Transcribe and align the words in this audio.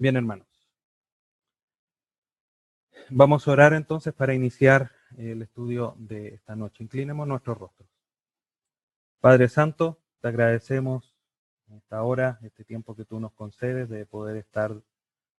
Bien, 0.00 0.16
hermanos. 0.16 0.48
Vamos 3.10 3.46
a 3.46 3.50
orar 3.50 3.74
entonces 3.74 4.14
para 4.14 4.32
iniciar 4.32 4.92
el 5.18 5.42
estudio 5.42 5.94
de 5.98 6.28
esta 6.28 6.56
noche. 6.56 6.82
Inclinemos 6.82 7.28
nuestros 7.28 7.58
rostros. 7.58 7.86
Padre 9.20 9.50
Santo, 9.50 10.00
te 10.22 10.28
agradecemos 10.28 11.14
esta 11.76 12.02
hora, 12.02 12.38
este 12.42 12.64
tiempo 12.64 12.96
que 12.96 13.04
tú 13.04 13.20
nos 13.20 13.34
concedes 13.34 13.90
de 13.90 14.06
poder 14.06 14.38
estar 14.38 14.74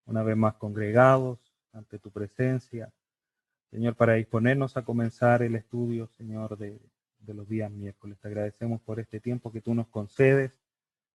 una 0.06 0.22
vez 0.22 0.36
más 0.36 0.54
congregados 0.54 1.40
ante 1.72 1.98
tu 1.98 2.12
presencia. 2.12 2.92
Señor, 3.68 3.96
para 3.96 4.12
disponernos 4.12 4.76
a 4.76 4.84
comenzar 4.84 5.42
el 5.42 5.56
estudio, 5.56 6.06
Señor, 6.06 6.56
de, 6.56 6.78
los 7.26 7.48
días 7.48 7.68
miércoles. 7.72 8.16
Te 8.20 8.28
agradecemos 8.28 8.80
por 8.82 9.00
este 9.00 9.18
tiempo 9.18 9.50
que 9.50 9.60
tú 9.60 9.74
nos 9.74 9.88
concedes. 9.88 10.52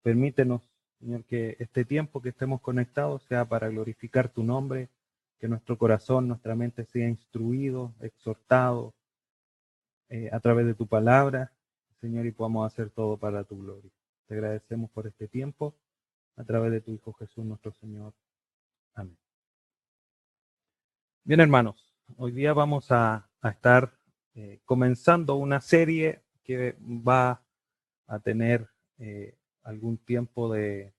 Permítenos, 0.01 0.72
Señor, 1.03 1.25
que 1.25 1.57
este 1.59 1.85
tiempo 1.85 2.23
que 2.23 2.29
estemos 2.29 2.61
conectados 2.61 3.25
sea 3.25 3.45
para 3.45 3.69
glorificar 3.69 4.29
tu 4.29 4.45
nombre, 4.45 4.89
que 5.41 5.49
nuestro 5.49 5.77
corazón, 5.77 6.29
nuestra 6.29 6.55
mente 6.55 6.85
sea 6.85 7.09
instruido, 7.09 7.93
exhortado 8.01 8.95
eh, 10.11 10.31
a 10.33 10.39
través 10.39 10.65
de 10.65 10.75
tu 10.75 10.87
palabra, 10.87 11.51
Señor, 12.01 12.25
y 12.27 12.31
podamos 12.31 12.73
hacer 12.73 12.91
todo 12.91 13.17
para 13.17 13.43
tu 13.43 13.59
gloria. 13.59 13.91
Te 14.29 14.35
agradecemos 14.35 14.93
por 14.93 15.09
este 15.09 15.27
tiempo 15.27 15.75
a 16.37 16.45
través 16.45 16.71
de 16.71 16.81
tu 16.81 16.93
Hijo 16.93 17.13
Jesús, 17.15 17.45
nuestro 17.45 17.73
Señor. 17.73 18.15
Amén. 18.95 19.19
Bien, 21.25 21.41
hermanos, 21.41 21.97
hoy 22.17 22.31
día 22.31 22.53
vamos 22.53 22.93
a, 22.93 23.29
estar 23.43 23.93
eh, 24.37 24.61
comenzando 24.65 25.35
una 25.35 25.61
serie 25.61 26.23
que 26.45 26.77
va 26.81 27.43
a 28.07 28.21
tener 28.21 28.69
eh, 28.99 29.35
algún 29.63 29.99
tiempo 29.99 30.53
de, 30.53 30.95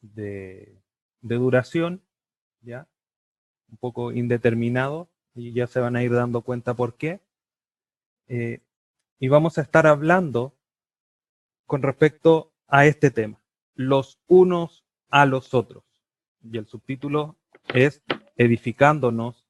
de, 0.00 0.80
duración, 1.20 2.02
¿ya? 2.60 2.88
Un 3.68 3.78
poco 3.78 4.12
indeterminado, 4.12 5.08
y 5.34 5.52
ya 5.52 5.66
se 5.66 5.80
van 5.80 5.96
a 5.96 6.02
ir 6.02 6.12
dando 6.12 6.42
cuenta 6.42 6.74
por 6.74 6.96
qué. 6.96 7.20
Eh, 8.28 8.60
y 9.18 9.28
vamos 9.28 9.58
a 9.58 9.62
estar 9.62 9.86
hablando 9.86 10.54
con 11.66 11.82
respecto 11.82 12.52
a 12.68 12.86
este 12.86 13.10
tema, 13.10 13.40
los 13.74 14.18
unos 14.26 14.84
a 15.10 15.26
los 15.26 15.54
otros. 15.54 15.84
Y 16.42 16.58
el 16.58 16.66
subtítulo 16.66 17.36
es 17.74 18.02
Edificándonos 18.36 19.46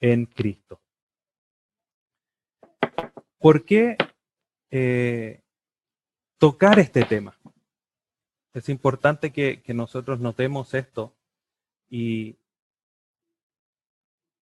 en 0.00 0.26
Cristo. 0.26 0.80
¿Por 3.38 3.64
qué 3.64 3.96
eh, 4.70 5.42
tocar 6.38 6.78
este 6.78 7.04
tema? 7.04 7.36
Es 8.54 8.68
importante 8.68 9.32
que, 9.32 9.62
nosotros 9.74 10.18
notemos 10.18 10.72
esto 10.72 11.14
y 11.90 12.36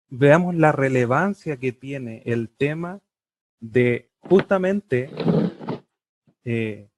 veamos 0.09 0.55
la 0.55 0.71
relevancia 0.71 1.57
que 1.57 1.73
tiene 1.73 2.23
el 2.27 2.51
tema 2.51 3.01
de 3.59 4.11
justamente 4.21 5.09
eh, 6.45 6.91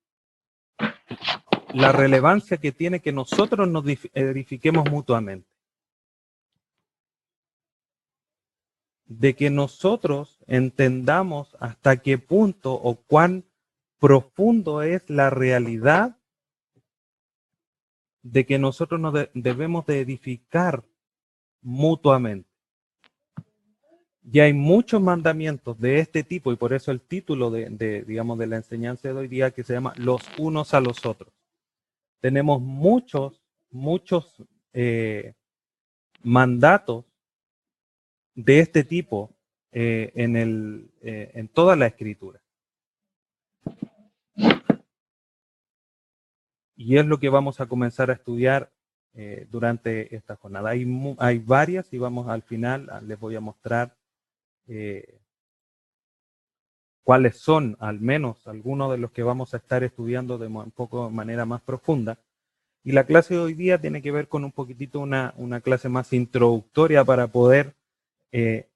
la 1.73 1.93
relevancia 1.93 2.57
que 2.57 2.73
tiene 2.73 3.01
que 3.01 3.13
nosotros 3.13 3.69
nos 3.69 3.85
edifiquemos 4.13 4.91
mutuamente. 4.91 5.49
De 9.07 9.35
que 9.37 9.51
nosotros 9.51 10.41
entendamos 10.47 11.57
hasta 11.61 11.99
qué 11.99 12.19
punto 12.19 12.73
o 12.73 12.97
cuán 12.97 13.45
profundo 14.05 14.83
es 14.83 15.09
la 15.09 15.31
realidad 15.31 16.19
de 18.23 18.45
que 18.45 18.59
nosotros 18.59 19.01
nos 19.01 19.15
debemos 19.33 19.87
de 19.87 20.01
edificar 20.01 20.85
mutuamente. 21.63 22.51
Y 24.31 24.41
hay 24.41 24.53
muchos 24.53 25.01
mandamientos 25.01 25.81
de 25.81 26.01
este 26.01 26.23
tipo 26.23 26.53
y 26.53 26.57
por 26.57 26.75
eso 26.75 26.91
el 26.91 27.01
título 27.01 27.51
de, 27.51 28.05
digamos, 28.07 28.39
de 28.39 28.47
la 28.47 28.57
enseñanza 28.57 29.09
de 29.09 29.15
hoy 29.15 29.29
día 29.29 29.53
que 29.53 29.65
se 29.65 29.73
llama 29.73 29.95
los 29.97 30.21
unos 30.37 30.75
a 30.75 30.83
los 30.83 31.07
otros. 31.07 31.33
Tenemos 32.21 32.61
muchos, 32.61 33.41
muchos 33.71 34.37
eh, 34.75 35.33
mandatos 36.23 37.07
de 38.35 38.59
este 38.59 38.85
tipo 38.85 39.31
eh, 39.73 40.13
en, 40.15 40.37
el, 40.37 40.91
eh, 41.01 41.31
en 41.33 41.49
toda 41.49 41.75
la 41.75 41.87
escritura. 41.87 42.44
Y 46.77 46.97
es 46.97 47.07
lo 47.07 47.19
que 47.19 47.29
vamos 47.29 47.61
a 47.61 47.67
comenzar 47.67 48.11
a 48.11 48.15
estudiar 48.15 48.71
eh, 49.15 49.47
durante 49.51 50.15
esta 50.15 50.37
jornada. 50.37 50.71
Hay, 50.71 51.39
varias 51.39 51.93
y 51.93 51.99
vamos 51.99 52.29
al 52.29 52.43
final, 52.43 52.89
ah, 52.91 53.01
les 53.01 53.19
voy 53.19 53.37
a 53.37 53.41
mostrar 53.41 53.97
eh, 54.67 55.21
cuáles 57.05 57.39
son 57.39 57.77
al 57.79 58.01
menos 58.01 58.47
algunos 58.49 58.91
de 58.91 58.99
los 58.99 59.13
que 59.13 59.23
vamos 59.23 59.55
a 59.55 59.59
estar 59.59 59.85
estudiando 59.85 60.37
de 60.39 60.49
un 60.49 60.71
poco 60.73 61.07
de 61.07 61.15
manera 61.15 61.45
más 61.45 61.61
profunda. 61.61 62.19
Y 62.83 62.93
la 62.93 63.05
clase 63.05 63.35
de 63.35 63.41
hoy 63.41 63.55
día 63.55 63.81
tiene 63.81 64.03
que 64.03 64.11
ver 64.11 64.29
con 64.29 64.45
un 64.45 64.53
poquitito 64.53 65.01
una, 65.01 65.33
una 65.37 65.61
clase 65.61 65.89
más 65.89 66.13
introductoria 66.13 67.05
para 67.05 67.29
poder 67.29 67.75
eh, 68.33 68.69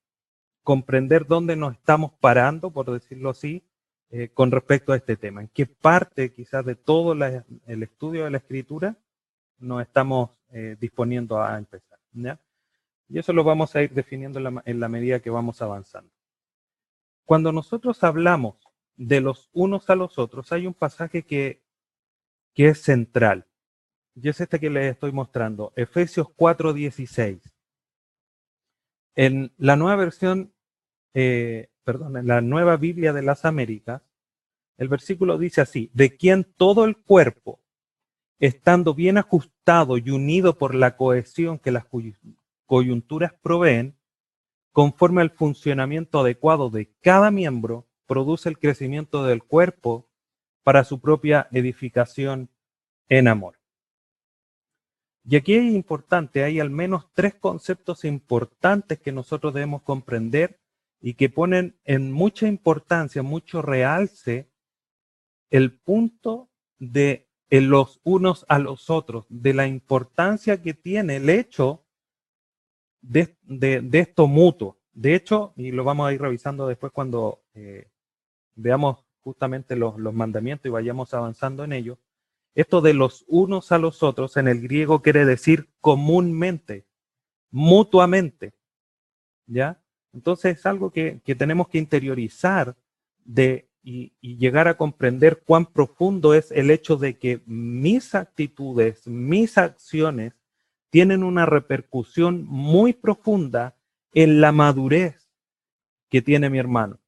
comprender 0.63 1.27
dónde 1.27 1.55
nos 1.55 1.73
estamos 1.73 2.13
parando, 2.13 2.71
por 2.71 2.89
decirlo 2.91 3.29
así, 3.29 3.63
eh, 4.11 4.29
con 4.29 4.49
respecto 4.51 4.91
a 4.91 4.97
este 4.97 5.17
tema? 5.17 5.41
¿En 5.41 5.49
qué 5.49 5.65
parte 5.67 6.33
quizás 6.33 6.65
de 6.65 6.75
todo 6.75 7.13
el 7.13 7.83
estudio 7.83 8.23
de 8.23 8.31
la 8.31 8.37
escritura 8.37 8.97
nos 9.59 9.81
estamos 9.81 10.31
eh, 10.51 10.75
disponiendo 10.79 11.41
a 11.41 11.57
empezar? 11.57 11.99
Y 13.07 13.19
eso 13.19 13.33
lo 13.33 13.43
vamos 13.43 13.75
a 13.75 13.81
ir 13.81 13.91
definiendo 13.93 14.39
en 14.65 14.79
la, 14.79 14.89
medida 14.89 15.19
que 15.19 15.29
vamos 15.29 15.61
avanzando. 15.61 16.11
Cuando 17.25 17.51
nosotros 17.51 18.03
hablamos 18.03 18.55
de 18.95 19.21
los 19.21 19.49
unos 19.53 19.89
a 19.89 19.95
los 19.95 20.17
otros, 20.17 20.51
hay 20.51 20.67
un 20.67 20.73
pasaje 20.73 21.23
que, 21.23 21.61
que 22.53 22.69
es 22.69 22.81
central. 22.81 23.45
Y 24.15 24.29
es 24.29 24.41
este 24.41 24.59
que 24.59 24.69
les 24.69 24.91
estoy 24.91 25.11
mostrando, 25.11 25.71
Efesios 25.75 26.27
4:16. 26.35 27.41
En 29.15 29.53
la 29.57 29.75
nueva 29.75 29.95
versión 29.95 30.53
eh, 31.13 31.69
perdón, 31.89 32.17
en 32.17 32.27
la 32.27 32.39
nueva 32.39 32.77
Biblia 32.77 33.13
de 33.13 33.23
las 33.23 33.45
Américas, 33.45 34.03
el 34.77 34.89
versículo 34.89 35.39
dice 35.39 35.61
así, 35.61 35.89
de 35.95 36.15
quien 36.15 36.43
todo 36.43 36.85
el 36.85 36.97
cuerpo, 36.97 37.59
estando 38.37 38.93
bien 38.93 39.17
ajustado 39.17 39.97
y 39.97 40.11
unido 40.11 40.59
por 40.59 40.75
la 40.75 40.95
cohesión 40.95 41.57
que 41.57 41.71
las 41.71 41.87
coyunturas 42.67 43.33
proveen, 43.41 43.95
conforme 44.71 45.23
al 45.23 45.31
funcionamiento 45.31 46.19
adecuado 46.19 46.69
de 46.69 46.91
cada 47.01 47.31
miembro, 47.31 47.87
produce 48.05 48.49
el 48.49 48.59
crecimiento 48.59 49.23
del 49.23 49.43
cuerpo 49.43 50.07
para 50.61 50.83
su 50.83 51.01
propia 51.01 51.47
edificación 51.51 52.49
en 53.07 53.27
amor. 53.27 53.55
Y 55.25 55.37
aquí 55.37 55.55
es 55.55 55.73
importante, 55.73 56.43
hay 56.43 56.59
al 56.59 56.69
menos 56.69 57.07
tres 57.15 57.33
conceptos 57.33 58.05
importantes 58.05 58.99
que 58.99 59.11
nosotros 59.11 59.55
debemos 59.55 59.81
comprender 59.81 60.59
y 61.01 61.13
que 61.13 61.29
ponen 61.29 61.77
en 61.85 62.11
mucha 62.11 62.47
importancia, 62.47 63.23
mucho 63.23 63.61
realce 63.61 64.49
el 65.49 65.77
punto 65.79 66.49
de 66.77 67.29
los 67.49 67.99
unos 68.03 68.45
a 68.49 68.59
los 68.59 68.89
otros, 68.89 69.25
de 69.29 69.53
la 69.53 69.67
importancia 69.67 70.61
que 70.61 70.73
tiene 70.73 71.17
el 71.17 71.29
hecho 71.29 71.85
de, 73.01 73.35
esto 73.93 74.27
mutuo. 74.27 74.77
De 74.91 75.15
hecho, 75.15 75.53
y 75.55 75.71
lo 75.71 75.83
vamos 75.83 76.07
a 76.07 76.13
ir 76.13 76.21
revisando 76.21 76.67
después 76.67 76.91
cuando 76.91 77.41
eh, 77.53 77.89
veamos 78.55 79.05
justamente 79.21 79.75
los, 79.75 79.97
los 79.97 80.13
mandamientos 80.13 80.65
y 80.65 80.71
vayamos 80.71 81.13
avanzando 81.13 81.63
en 81.63 81.73
ello, 81.73 81.97
esto 82.55 82.81
de 82.81 82.93
los 82.93 83.23
unos 83.27 83.71
a 83.71 83.77
los 83.77 84.03
otros 84.03 84.35
en 84.37 84.47
el 84.47 84.61
griego 84.61 85.01
quiere 85.01 85.25
decir 85.25 85.69
comúnmente, 85.79 86.85
mutuamente. 87.51 88.53
¿Ya? 89.47 89.81
Entonces 90.13 90.57
es 90.57 90.65
algo 90.65 90.91
que, 90.91 91.21
tenemos 91.37 91.67
que 91.67 91.77
interiorizar 91.77 92.75
de, 93.23 93.67
y, 93.83 94.11
llegar 94.21 94.67
a 94.67 94.77
comprender 94.77 95.43
cuán 95.45 95.65
profundo 95.65 96.33
es 96.33 96.51
el 96.51 96.71
hecho 96.71 96.97
de 96.97 97.17
que 97.17 97.41
mis 97.45 98.15
actitudes, 98.15 99.05
mis 99.07 99.57
acciones 99.57 100.33
tienen 100.89 101.23
una 101.23 101.45
repercusión 101.45 102.43
muy 102.45 102.93
profunda 102.93 103.75
en 104.13 104.41
la 104.41 104.51
madurez 104.51 105.29
que 106.09 106.21
tiene 106.23 106.49
mi 106.49 106.57
hermano, 106.57 106.99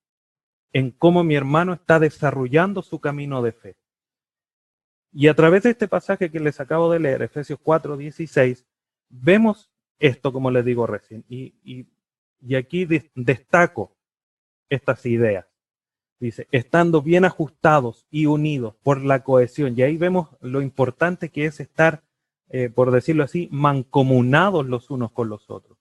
en 0.72 0.92
cómo 0.92 1.24
mi 1.24 1.36
hermano 1.36 1.74
está 1.74 2.00
desarrollando 2.00 2.84
su 2.84 3.00
camino 3.00 3.42
de 3.42 3.52
fe. 3.52 3.76
Y 5.12 5.28
a 5.28 5.34
través 5.34 5.64
de 5.64 5.72
este 5.72 5.88
pasaje 5.88 6.30
que 6.30 6.40
les 6.40 6.60
acabo 6.60 6.92
de 6.92 7.00
leer, 7.00 7.24
Efesios 7.24 7.60
4, 7.62 7.98
16, 7.98 8.66
vemos 9.10 9.72
esto, 9.98 10.32
como 10.32 10.52
les 10.52 10.64
digo 10.64 10.86
recién, 10.86 11.26
y 11.28 11.86
aquí 12.56 12.86
destaco 13.16 13.96
estas 14.70 15.06
ideas. 15.06 15.46
Dice, 16.20 16.48
estando 16.52 17.02
bien 17.02 17.26
ajustados 17.26 18.06
y 18.12 18.28
unidos 18.28 18.76
por 18.84 19.04
la 19.04 19.24
cohesión. 19.24 19.74
Y 19.76 19.82
ahí 19.82 19.98
vemos 19.98 20.30
lo 20.40 20.62
importante 20.62 21.30
que 21.30 21.46
es 21.46 21.60
estar 21.60 22.04
eh, 22.54 22.70
por 22.70 22.92
decirlo 22.92 23.24
así, 23.24 23.48
mancomunados 23.50 24.66
los 24.66 24.92
unos 24.92 25.14
con 25.14 25.30
los 25.30 25.50
otros, 25.50 25.78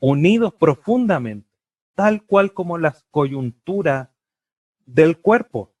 unidos 0.00 0.54
profundamente, 0.54 1.46
tal 1.94 2.24
cual 2.24 2.54
como 2.54 2.78
las 2.78 3.04
coyunturas 3.10 4.08
del 4.86 5.18
cuerpo. 5.20 5.74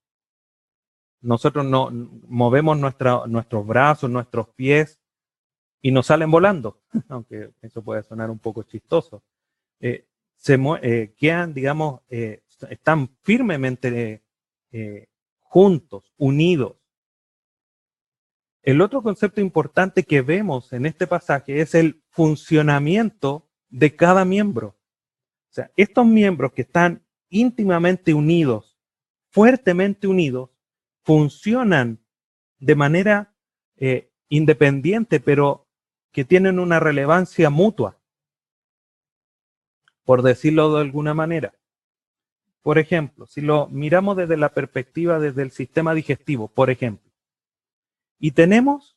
Nosotros 1.22 1.64
no 1.64 1.88
movemos 2.28 2.78
nuestros 2.78 3.66
brazos, 3.66 4.10
nuestros 4.10 4.50
pies 4.50 5.00
y 5.80 5.92
nos 5.92 6.04
salen 6.04 6.30
volando, 6.30 6.82
aunque 7.08 7.54
eso 7.62 7.82
puede 7.82 8.02
sonar 8.02 8.30
un 8.30 8.38
poco 8.38 8.64
chistoso. 8.64 9.22
Eh, 9.80 10.04
se 10.38 10.58
eh, 10.82 11.14
quedan, 11.18 11.52
digamos, 11.52 12.00
eh, 12.08 12.42
están 12.70 13.10
firmemente 13.22 14.22
juntos, 15.40 16.12
unidos. 16.16 16.76
El 18.62 18.80
otro 18.80 19.02
concepto 19.02 19.40
importante 19.40 20.02
que 20.04 20.22
vemos 20.22 20.72
en 20.72 20.86
este 20.86 21.06
pasaje 21.06 21.60
es 21.60 21.74
el 21.74 22.02
funcionamiento 22.10 23.48
de 23.68 23.94
cada 23.96 24.24
miembro. 24.24 24.76
O 25.50 25.52
sea, 25.52 25.70
estos 25.76 26.06
miembros 26.06 26.52
que 26.52 26.62
están 26.62 27.04
íntimamente 27.30 28.14
unidos, 28.14 28.78
fuertemente 29.30 30.06
unidos, 30.06 30.50
funcionan 31.02 32.00
de 32.58 32.74
manera 32.74 33.34
independiente, 34.28 35.20
pero 35.20 35.68
que 36.12 36.24
tienen 36.24 36.58
una 36.58 36.80
relevancia 36.80 37.48
mutua, 37.48 37.97
por 40.08 40.22
decirlo 40.22 40.74
de 40.74 40.80
alguna 40.80 41.12
manera. 41.12 41.52
Por 42.62 42.78
ejemplo, 42.78 43.26
si 43.26 43.42
lo 43.42 43.68
miramos 43.68 44.16
desde 44.16 44.38
la 44.38 44.54
perspectiva 44.54 45.18
desde 45.18 45.42
el 45.42 45.50
sistema 45.50 45.92
digestivo, 45.92 46.48
por 46.48 46.70
ejemplo, 46.70 47.12
y 48.18 48.30
tenemos 48.30 48.96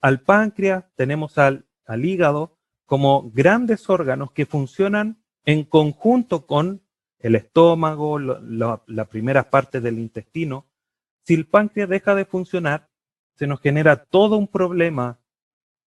al 0.00 0.20
páncreas, 0.20 0.84
tenemos 0.94 1.38
al, 1.38 1.66
al 1.86 2.04
hígado 2.04 2.56
como 2.86 3.32
grandes 3.32 3.90
órganos 3.90 4.30
que 4.30 4.46
funcionan 4.46 5.24
en 5.44 5.64
conjunto 5.64 6.46
con 6.46 6.80
el 7.18 7.34
estómago, 7.34 8.20
la 8.20 9.04
primera 9.10 9.50
parte 9.50 9.80
del 9.80 9.98
intestino. 9.98 10.68
Si 11.24 11.34
el 11.34 11.48
páncreas 11.48 11.88
deja 11.88 12.14
de 12.14 12.26
funcionar, 12.26 12.90
se 13.34 13.48
nos 13.48 13.60
genera 13.60 14.04
todo 14.04 14.36
un 14.36 14.46
problema 14.46 15.18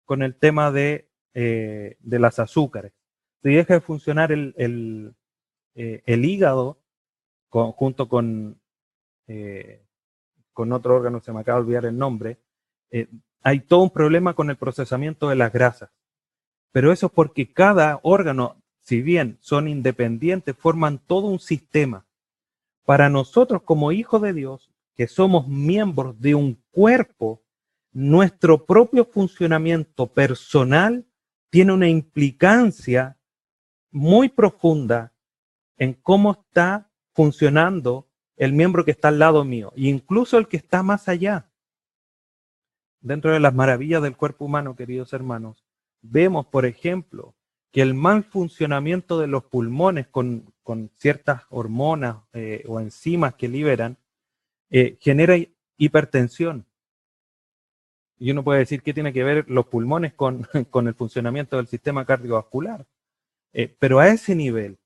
con 0.05 0.23
el 0.23 0.37
tema 0.37 0.71
de, 0.71 1.11
eh, 1.35 1.97
de 1.99 2.19
las 2.21 2.39
azúcares. 2.39 2.93
Si 3.43 3.51
deja 3.51 3.75
de 3.75 3.81
funcionar 3.81 4.33
el, 4.33 4.55
el, 4.57 5.15
eh, 5.75 6.03
hígado 6.07 6.79
junto 7.49 8.09
con, 8.09 8.61
eh, 9.27 9.85
con 10.53 10.73
otro 10.73 10.97
órgano, 10.97 11.21
se 11.21 11.33
me 11.33 11.41
acaba 11.41 11.59
de 11.59 11.65
olvidar 11.65 11.85
el 11.87 11.99
nombre, 11.99 12.39
hay 13.43 13.61
todo 13.61 13.83
un 13.83 13.91
problema 13.91 14.35
con 14.35 14.51
el 14.51 14.57
procesamiento 14.57 15.29
de 15.29 15.37
las 15.37 15.53
grasas. 15.53 15.91
Pero 16.71 16.93
eso 16.93 17.07
es 17.07 17.13
porque 17.13 17.53
cada 17.53 18.01
órgano, 18.03 18.63
si 18.81 19.03
bien 19.03 19.39
son 19.41 19.69
independientes, 19.69 20.57
forman 20.57 20.99
todo 20.99 21.27
un 21.27 21.39
sistema. 21.39 22.07
Para 22.85 23.09
nosotros 23.09 23.63
como 23.63 23.93
hijos 23.93 24.23
de 24.23 24.33
Dios, 24.33 24.71
que 24.97 25.07
somos 25.07 25.49
miembros 25.49 26.19
de 26.21 26.35
un 26.35 26.63
cuerpo, 26.71 27.43
nuestro 27.93 28.65
propio 28.65 29.05
funcionamiento 29.05 30.07
personal 30.13 31.07
tiene 31.51 31.73
una 31.73 31.89
implicancia 31.89 33.19
muy 33.93 34.29
profunda 34.29 35.13
en 35.77 35.95
cómo 35.95 36.33
está 36.33 36.91
funcionando 37.13 38.09
el 38.37 38.53
miembro 38.53 38.85
que 38.85 38.91
está 38.91 39.09
al 39.09 39.19
lado 39.19 39.45
mío, 39.45 39.73
e 39.77 39.83
incluso 39.83 40.39
el 40.39 40.49
que 40.49 40.57
está 40.57 40.83
más 40.83 41.09
allá. 41.09 41.51
Dentro 43.01 43.33
de 43.33 43.41
las 43.41 43.55
maravillas 43.55 44.03
del 44.03 44.17
cuerpo 44.17 44.47
humano, 44.47 44.75
queridos 44.75 45.13
hermanos, 45.13 45.65
vemos, 46.01 46.47
por 46.47 46.67
ejemplo, 46.67 47.35
que 47.71 47.83
el 47.83 47.95
mal 47.95 48.25
funcionamiento 48.25 49.19
de 49.19 49.27
los 49.29 49.45
pulmones 49.45 50.07
con, 50.09 50.51
ciertas 50.97 51.43
hormonas 51.51 52.17
eh, 52.33 52.65
o 52.67 52.81
enzimas 52.81 53.35
que 53.35 53.49
liberan 53.49 53.99
eh, 54.71 54.97
genera 55.01 55.37
hipertensión, 55.77 56.67
y 58.23 58.31
uno 58.31 58.45
puede 58.45 58.61
decir 58.61 58.83
qué 58.83 58.95
tiene 58.95 59.13
que 59.13 59.25
ver 59.25 59.51
los 59.51 59.67
pulmones 59.67 60.13
con, 60.13 60.47
el 60.87 60.95
funcionamiento 60.95 61.57
del 61.57 61.67
sistema 61.67 62.05
cardiovascular. 62.05 62.87
Eh, 63.53 63.75
pero 63.79 63.99
a 64.01 64.09
ese 64.09 64.35
nivel, 64.35 64.79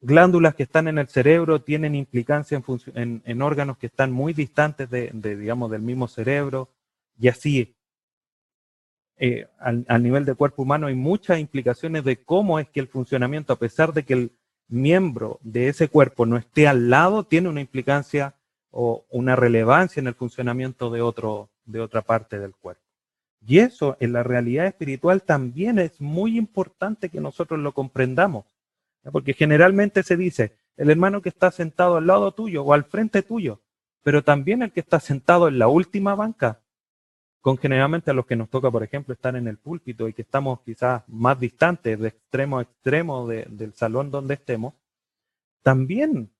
glándulas 0.00 0.54
que 0.54 0.64
están 0.64 0.88
en 0.88 0.98
el 0.98 1.08
cerebro 1.08 1.62
tienen 1.62 1.94
implicancia 1.94 2.62
en, 2.94 3.42
órganos 3.42 3.78
que 3.78 3.86
están 3.86 4.12
muy 4.12 4.32
distantes 4.32 4.90
de, 4.90 5.10
digamos, 5.12 5.70
del 5.70 5.82
mismo 5.82 6.08
cerebro, 6.08 6.70
y 7.18 7.28
así 7.28 7.76
eh, 9.16 9.46
al, 9.58 10.02
nivel 10.02 10.24
del 10.24 10.36
cuerpo 10.36 10.62
humano 10.62 10.88
hay 10.88 10.96
muchas 10.96 11.38
implicaciones 11.38 12.04
de 12.04 12.24
cómo 12.24 12.58
es 12.58 12.68
que 12.68 12.80
el 12.80 12.88
funcionamiento, 12.88 13.52
a 13.52 13.58
pesar 13.58 13.92
de 13.92 14.04
que 14.04 14.14
el 14.14 14.32
miembro 14.68 15.38
de 15.42 15.68
ese 15.68 15.88
cuerpo 15.88 16.26
no 16.26 16.36
esté 16.36 16.66
al 16.66 16.90
lado, 16.90 17.24
tiene 17.24 17.48
una 17.48 17.60
implicancia 17.60 18.34
o 18.70 19.06
una 19.10 19.36
relevancia 19.36 20.00
en 20.00 20.08
el 20.08 20.14
funcionamiento 20.14 20.90
de 20.90 21.02
otro, 21.02 21.50
de 21.64 21.80
otra 21.80 22.02
parte 22.02 22.38
del 22.38 22.54
cuerpo. 22.54 22.82
Y 23.46 23.58
eso 23.58 23.96
en 24.00 24.12
la 24.12 24.22
realidad 24.22 24.66
espiritual 24.66 25.22
también 25.22 25.78
es 25.78 26.00
muy 26.00 26.38
importante 26.38 27.08
que 27.08 27.20
nosotros 27.20 27.58
lo 27.60 27.72
comprendamos, 27.72 28.46
porque 29.10 29.34
generalmente 29.34 30.02
se 30.02 30.16
dice, 30.16 30.56
el 30.76 30.90
hermano 30.90 31.22
que 31.22 31.28
está 31.28 31.50
sentado 31.50 31.96
al 31.96 32.06
lado 32.06 32.32
tuyo 32.32 32.62
o 32.62 32.72
al 32.72 32.84
frente 32.84 33.22
tuyo, 33.22 33.60
pero 34.02 34.22
también 34.22 34.62
el 34.62 34.72
que 34.72 34.80
está 34.80 35.00
sentado 35.00 35.48
en 35.48 35.58
la 35.58 35.68
última 35.68 36.14
banca, 36.14 36.60
con 37.40 37.58
generalmente 37.58 38.12
a 38.12 38.14
los 38.14 38.26
que 38.26 38.36
nos 38.36 38.48
toca, 38.48 38.70
por 38.70 38.84
ejemplo, 38.84 39.12
estar 39.12 39.34
en 39.34 39.48
el 39.48 39.58
púlpito 39.58 40.08
y 40.08 40.12
que 40.12 40.22
estamos 40.22 40.60
quizás 40.60 41.02
más 41.08 41.40
distantes 41.40 41.98
de 41.98 42.08
extremo 42.08 42.58
a 42.58 42.62
extremo 42.62 43.26
del 43.26 43.74
salón 43.74 44.12
donde 44.12 44.34
estemos, 44.34 44.74
también 45.62 46.30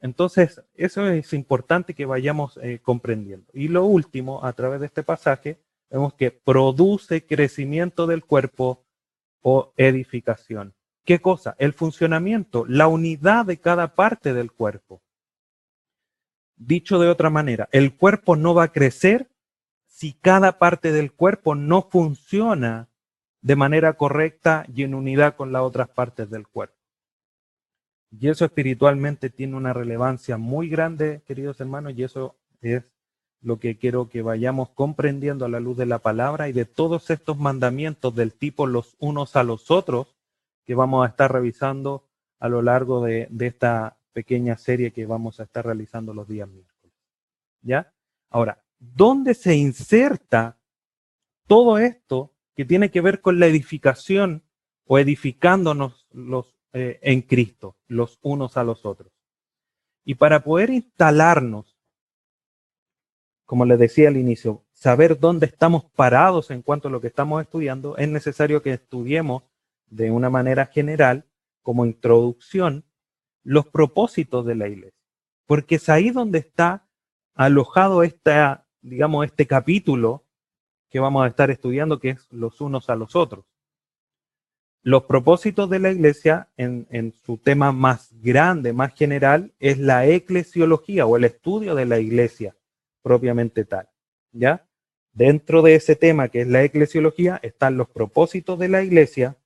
entonces, 0.00 0.62
eso 0.74 1.06
es 1.08 1.32
importante 1.34 1.94
que 1.94 2.06
vayamos 2.06 2.58
eh, 2.62 2.80
comprendiendo. 2.82 3.46
Y 3.52 3.68
lo 3.68 3.84
último, 3.84 4.44
a 4.44 4.52
través 4.54 4.80
de 4.80 4.86
este 4.86 5.02
pasaje, 5.02 5.58
vemos 5.90 6.14
que 6.14 6.30
produce 6.30 7.26
crecimiento 7.26 8.06
del 8.06 8.24
cuerpo 8.24 8.84
o 9.42 9.72
edificación. 9.76 10.74
¿Qué 11.04 11.20
cosa? 11.20 11.56
El 11.58 11.72
funcionamiento, 11.72 12.64
la 12.66 12.86
unidad 12.86 13.46
de 13.46 13.58
cada 13.58 13.94
parte 13.94 14.32
del 14.32 14.52
cuerpo. 14.52 15.02
Dicho 16.56 16.98
de 16.98 17.08
otra 17.08 17.30
manera, 17.30 17.68
el 17.72 17.96
cuerpo 17.96 18.36
no 18.36 18.54
va 18.54 18.64
a 18.64 18.72
crecer 18.72 19.30
si 19.86 20.12
cada 20.12 20.58
parte 20.58 20.92
del 20.92 21.12
cuerpo 21.12 21.54
no 21.54 21.82
funciona 21.82 22.88
de 23.42 23.56
manera 23.56 23.94
correcta 23.94 24.66
y 24.72 24.82
en 24.82 24.94
unidad 24.94 25.36
con 25.36 25.52
las 25.52 25.62
otras 25.62 25.88
partes 25.88 26.30
del 26.30 26.46
cuerpo. 26.46 26.76
Y 28.10 28.28
eso 28.28 28.44
espiritualmente 28.44 29.30
tiene 29.30 29.56
una 29.56 29.72
relevancia 29.72 30.36
muy 30.36 30.68
grande, 30.68 31.22
queridos 31.26 31.60
hermanos, 31.60 31.94
y 31.96 32.02
eso 32.02 32.36
es 32.60 32.84
lo 33.42 33.58
que 33.58 33.78
quiero 33.78 34.08
que 34.08 34.22
vayamos 34.22 34.70
comprendiendo 34.70 35.44
a 35.44 35.48
la 35.48 35.60
luz 35.60 35.76
de 35.76 35.86
la 35.86 35.98
palabra 35.98 36.48
y 36.48 36.52
de 36.52 36.64
todos 36.64 37.10
estos 37.10 37.38
mandamientos 37.38 38.14
del 38.14 38.32
tipo 38.32 38.66
los 38.66 38.96
unos 38.98 39.36
a 39.36 39.42
los 39.42 39.70
otros 39.70 40.14
que 40.64 40.74
vamos 40.74 41.04
a 41.04 41.10
estar 41.10 41.32
revisando 41.32 42.04
a 42.38 42.48
lo 42.48 42.62
largo 42.62 43.02
de, 43.04 43.28
esta 43.40 43.96
pequeña 44.12 44.56
serie 44.56 44.92
que 44.92 45.06
vamos 45.06 45.40
a 45.40 45.44
estar 45.44 45.64
realizando 45.64 46.12
los 46.12 46.28
días 46.28 46.48
miércoles. 46.48 46.94
¿Ya? 47.62 47.92
Ahora, 48.30 48.62
¿dónde 48.78 49.34
se 49.34 49.56
inserta 49.56 50.58
todo 51.46 51.78
esto 51.78 52.32
que 52.54 52.64
tiene 52.64 52.90
que 52.90 53.00
ver 53.00 53.20
con 53.20 53.40
la 53.40 53.46
edificación 53.46 54.42
o 54.86 54.98
edificándonos 54.98 56.06
los 56.12 56.54
eh, 56.72 57.00
en 57.02 57.22
Cristo, 57.22 57.76
los 57.88 58.20
unos 58.22 58.56
a 58.56 58.62
los 58.62 58.86
otros. 58.86 59.12
Y 60.04 60.14
para 60.14 60.44
poder 60.44 60.70
instalarnos, 60.70 61.76
como 63.50 63.64
les 63.64 63.80
decía 63.80 64.06
al 64.06 64.16
inicio, 64.16 64.62
saber 64.74 65.18
dónde 65.18 65.46
estamos 65.46 65.82
parados 65.96 66.52
en 66.52 66.62
cuanto 66.62 66.86
a 66.86 66.90
lo 66.92 67.00
que 67.00 67.08
estamos 67.08 67.42
estudiando, 67.42 67.96
es 67.96 68.08
necesario 68.08 68.62
que 68.62 68.74
estudiemos 68.74 69.42
de 69.88 70.12
una 70.12 70.30
manera 70.30 70.66
general, 70.66 71.24
como 71.60 71.84
introducción, 71.84 72.84
los 73.42 73.66
propósitos 73.66 74.46
de 74.46 74.54
la 74.54 74.68
iglesia. 74.68 75.00
Porque 75.46 75.74
es 75.74 75.88
ahí 75.88 76.10
donde 76.10 76.38
está 76.38 76.86
alojado 77.34 78.04
esta, 78.04 78.68
digamos, 78.82 79.26
este 79.26 79.48
capítulo 79.48 80.24
que 80.88 81.00
vamos 81.00 81.24
a 81.24 81.26
estar 81.26 81.50
estudiando, 81.50 81.98
que 81.98 82.10
es 82.10 82.28
los 82.30 82.60
unos 82.60 82.88
a 82.88 82.94
los 82.94 83.16
otros 83.16 83.46
los 84.82 85.02
propósitos 85.02 85.68
de 85.68 85.78
la 85.80 85.90
iglesia 85.90 86.48
en, 86.56 87.12
su 87.26 87.36
tema 87.36 87.70
más 87.70 88.14
grande, 88.22 88.72
más 88.72 88.94
general, 88.94 89.52
es 89.58 89.76
la 89.78 90.06
eclesiología 90.06 91.04
o 91.04 91.18
el 91.18 91.24
estudio 91.24 91.74
de 91.74 91.84
la 91.84 91.98
iglesia 91.98 92.54
propiamente 93.02 93.64
tal. 93.64 93.88
¿Ya? 94.32 94.66
Dentro 95.12 95.62
de 95.62 95.74
ese 95.74 95.96
tema 95.96 96.28
que 96.28 96.42
es 96.42 96.48
la 96.48 96.62
eclesiología 96.62 97.40
están 97.42 97.76
los 97.76 97.88
propósitos 97.88 98.58
de 98.58 98.68
la 98.68 98.82
iglesia 98.82 99.36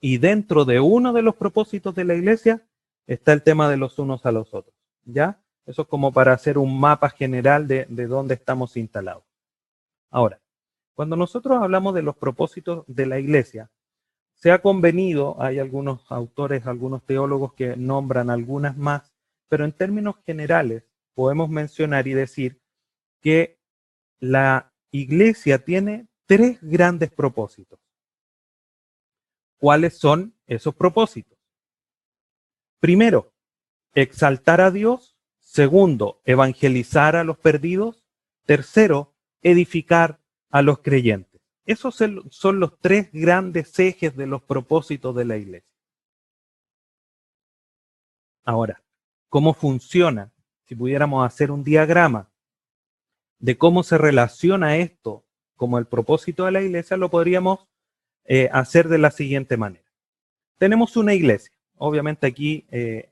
y 0.00 0.18
dentro 0.18 0.64
de 0.64 0.80
uno 0.80 1.12
de 1.12 1.22
los 1.22 1.36
propósitos 1.36 1.94
de 1.94 2.04
la 2.04 2.14
iglesia 2.14 2.66
está 3.06 3.32
el 3.32 3.42
tema 3.42 3.70
de 3.70 3.76
los 3.76 3.98
unos 3.98 4.26
a 4.26 4.32
los 4.32 4.52
otros. 4.52 4.74
¿Ya? 5.04 5.40
Eso 5.66 5.82
es 5.82 5.88
como 5.88 6.12
para 6.12 6.32
hacer 6.32 6.58
un 6.58 6.78
mapa 6.78 7.10
general 7.10 7.68
de, 7.68 7.86
de 7.88 8.06
dónde 8.06 8.34
estamos 8.34 8.76
instalados. 8.76 9.24
Ahora, 10.10 10.40
cuando 10.94 11.16
nosotros 11.16 11.60
hablamos 11.60 11.94
de 11.94 12.02
los 12.02 12.16
propósitos 12.16 12.84
de 12.86 13.06
la 13.06 13.18
iglesia, 13.18 13.70
se 14.34 14.52
ha 14.52 14.60
convenido, 14.60 15.40
hay 15.40 15.58
algunos 15.58 16.10
autores, 16.10 16.66
algunos 16.66 17.02
teólogos 17.04 17.54
que 17.54 17.76
nombran 17.76 18.30
algunas 18.30 18.76
más, 18.76 19.12
pero 19.48 19.64
en 19.64 19.72
términos 19.72 20.16
generales 20.26 20.84
podemos 21.14 21.48
mencionar 21.48 22.06
y 22.06 22.14
decir 22.14 22.60
que 23.20 23.58
la 24.20 24.72
iglesia 24.90 25.64
tiene 25.64 26.08
tres 26.26 26.58
grandes 26.60 27.10
propósitos. 27.10 27.78
¿Cuáles 29.58 29.96
son 29.96 30.34
esos 30.46 30.74
propósitos? 30.74 31.38
Primero, 32.80 33.32
exaltar 33.94 34.60
a 34.60 34.70
Dios. 34.70 35.16
Segundo, 35.38 36.20
evangelizar 36.24 37.16
a 37.16 37.24
los 37.24 37.38
perdidos. 37.38 38.04
Tercero, 38.44 39.14
edificar 39.40 40.20
a 40.50 40.62
los 40.62 40.80
creyentes. 40.80 41.40
Esos 41.64 41.94
son 42.30 42.60
los 42.60 42.78
tres 42.78 43.10
grandes 43.12 43.78
ejes 43.78 44.16
de 44.16 44.26
los 44.26 44.42
propósitos 44.42 45.14
de 45.16 45.24
la 45.24 45.38
iglesia. 45.38 45.70
Ahora, 48.44 48.82
¿cómo 49.30 49.54
funciona? 49.54 50.33
Si 50.66 50.74
pudiéramos 50.74 51.26
hacer 51.26 51.50
un 51.50 51.62
diagrama 51.62 52.30
de 53.38 53.58
cómo 53.58 53.82
se 53.82 53.98
relaciona 53.98 54.76
esto 54.78 55.24
como 55.56 55.78
el 55.78 55.86
propósito 55.86 56.46
de 56.46 56.52
la 56.52 56.62
iglesia, 56.62 56.96
lo 56.96 57.10
podríamos 57.10 57.66
eh, 58.24 58.48
hacer 58.52 58.88
de 58.88 58.98
la 58.98 59.10
siguiente 59.10 59.56
manera. 59.56 59.84
Tenemos 60.58 60.96
una 60.96 61.14
iglesia, 61.14 61.52
obviamente 61.76 62.26
aquí 62.26 62.66
eh, 62.70 63.10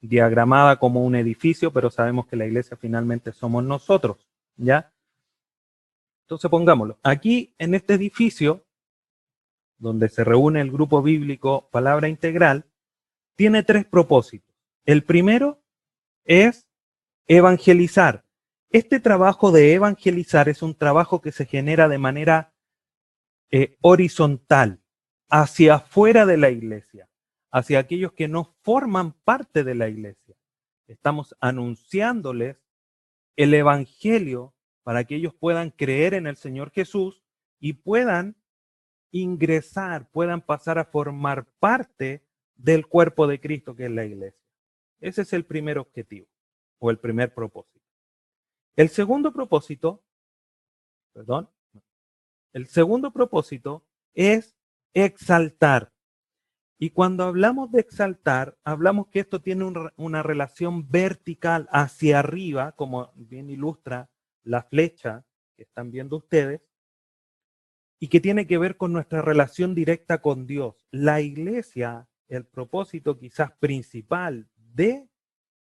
diagramada 0.00 0.78
como 0.78 1.04
un 1.04 1.16
edificio, 1.16 1.72
pero 1.72 1.90
sabemos 1.90 2.26
que 2.26 2.36
la 2.36 2.46
iglesia 2.46 2.76
finalmente 2.76 3.32
somos 3.32 3.64
nosotros, 3.64 4.28
¿ya? 4.56 4.92
Entonces 6.22 6.50
pongámoslo. 6.50 6.98
Aquí 7.02 7.54
en 7.58 7.74
este 7.74 7.94
edificio, 7.94 8.64
donde 9.78 10.08
se 10.08 10.22
reúne 10.22 10.60
el 10.60 10.70
grupo 10.70 11.02
bíblico 11.02 11.68
Palabra 11.70 12.08
Integral, 12.08 12.64
tiene 13.34 13.62
tres 13.62 13.86
propósitos. 13.86 14.54
El 14.84 15.02
primero 15.02 15.60
es 16.24 16.67
evangelizar. 17.28 18.24
Este 18.70 19.00
trabajo 19.00 19.52
de 19.52 19.74
evangelizar 19.74 20.48
es 20.48 20.62
un 20.62 20.74
trabajo 20.74 21.20
que 21.20 21.30
se 21.30 21.44
genera 21.44 21.88
de 21.88 21.98
manera 21.98 22.54
eh, 23.50 23.76
horizontal, 23.80 24.80
hacia 25.30 25.74
afuera 25.74 26.24
de 26.24 26.38
la 26.38 26.50
iglesia, 26.50 27.08
hacia 27.50 27.78
aquellos 27.78 28.12
que 28.12 28.28
no 28.28 28.56
forman 28.62 29.12
parte 29.12 29.62
de 29.62 29.74
la 29.74 29.88
iglesia. 29.88 30.36
Estamos 30.86 31.36
anunciándoles 31.40 32.56
el 33.36 33.52
evangelio 33.52 34.54
para 34.82 35.04
que 35.04 35.16
ellos 35.16 35.34
puedan 35.34 35.70
creer 35.70 36.14
en 36.14 36.26
el 36.26 36.36
Señor 36.36 36.70
Jesús 36.70 37.22
y 37.60 37.74
puedan 37.74 38.36
ingresar, 39.10 40.10
puedan 40.10 40.40
pasar 40.40 40.78
a 40.78 40.86
formar 40.86 41.46
parte 41.58 42.22
del 42.54 42.86
cuerpo 42.86 43.26
de 43.26 43.38
Cristo 43.38 43.76
que 43.76 43.84
es 43.84 43.90
la 43.90 44.06
iglesia. 44.06 44.40
Ese 45.00 45.22
es 45.22 45.32
el 45.34 45.44
primer 45.44 45.78
objetivo 45.78 46.26
o 46.78 46.90
el 46.90 46.98
primer 46.98 47.34
propósito. 47.34 47.84
El 48.76 48.88
segundo 48.90 49.32
propósito, 49.32 50.04
perdón, 51.12 51.50
el 52.52 52.66
segundo 52.66 53.12
propósito 53.12 53.84
es 54.14 54.56
exaltar. 54.94 55.92
Y 56.78 56.90
cuando 56.90 57.24
hablamos 57.24 57.72
de 57.72 57.80
exaltar, 57.80 58.56
hablamos 58.62 59.08
que 59.08 59.20
esto 59.20 59.40
tiene 59.42 59.64
una 59.96 60.22
relación 60.22 60.88
vertical 60.88 61.68
hacia 61.72 62.20
arriba, 62.20 62.72
como 62.72 63.12
bien 63.16 63.50
ilustra 63.50 64.10
la 64.44 64.62
flecha 64.62 65.24
que 65.56 65.64
están 65.64 65.90
viendo 65.90 66.16
ustedes, 66.16 66.62
y 68.00 68.06
que 68.06 68.20
tiene 68.20 68.46
que 68.46 68.58
ver 68.58 68.76
con 68.76 68.92
nuestra 68.92 69.22
relación 69.22 69.74
directa 69.74 70.22
con 70.22 70.46
Dios. 70.46 70.86
La 70.92 71.20
iglesia, 71.20 72.08
el 72.28 72.46
propósito 72.46 73.18
quizás 73.18 73.50
principal 73.58 74.48
de 74.54 75.08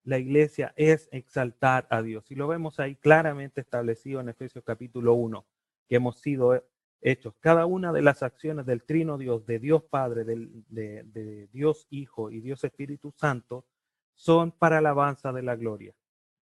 la 0.04 0.18
iglesia 0.20 0.74
es 0.76 1.08
exaltar 1.12 1.88
a 1.90 2.02
Dios. 2.02 2.30
Y 2.30 2.36
lo 2.36 2.48
vemos 2.48 2.80
ahí 2.80 2.96
claramente 2.96 3.62
establecido 3.62 4.20
en 4.20 4.30
Efesios 4.30 4.64
capítulo 4.64 5.14
1, 5.14 5.46
que 5.88 5.96
hemos 5.96 6.20
sido 6.20 6.62
hechos. 7.02 7.36
Cada 7.40 7.66
una 7.66 7.94
de 7.94 8.02
las 8.02 8.24
acciones 8.24 8.66
del 8.66 8.84
trino 8.84 9.18
Dios, 9.18 9.46
de 9.46 9.60
Dios 9.60 9.84
Padre, 9.84 10.24
de, 10.26 11.48
Dios 11.52 11.88
Hijo 11.90 12.32
y 12.32 12.42
Dios 12.42 12.64
Espíritu 12.64 13.12
Santo, 13.12 13.66
son 14.14 14.52
para 14.52 14.78
alabanza 14.78 15.32
de 15.32 15.44
la 15.44 15.56
gloria 15.56 15.94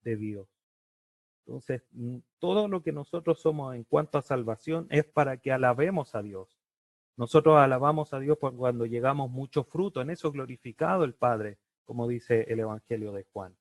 de 0.01 0.15
Dios. 0.15 0.47
Entonces, 1.45 1.83
mm, 1.91 2.17
todo 2.39 2.67
lo 2.67 2.83
que 2.83 2.91
nosotros 2.91 3.41
somos 3.41 3.75
en 3.75 3.83
cuanto 3.83 4.17
a 4.17 4.21
salvación 4.21 4.87
es 4.89 5.05
para 5.05 5.37
que 5.37 5.51
alabemos 5.51 6.15
a 6.15 6.21
Dios. 6.21 6.57
Nosotros 7.17 7.57
alabamos 7.57 8.13
a 8.13 8.19
Dios 8.19 8.37
cuando 8.39 8.85
llegamos 8.85 9.29
mucho 9.29 9.63
fruto. 9.63 10.01
En 10.01 10.09
eso 10.09 10.31
glorificado 10.31 11.03
el 11.03 11.13
Padre, 11.13 11.59
como 11.91 12.07
dice 12.07 12.45
el 12.47 12.61
Evangelio 12.61 13.11
de 13.11 13.25
Juan. 13.33 13.53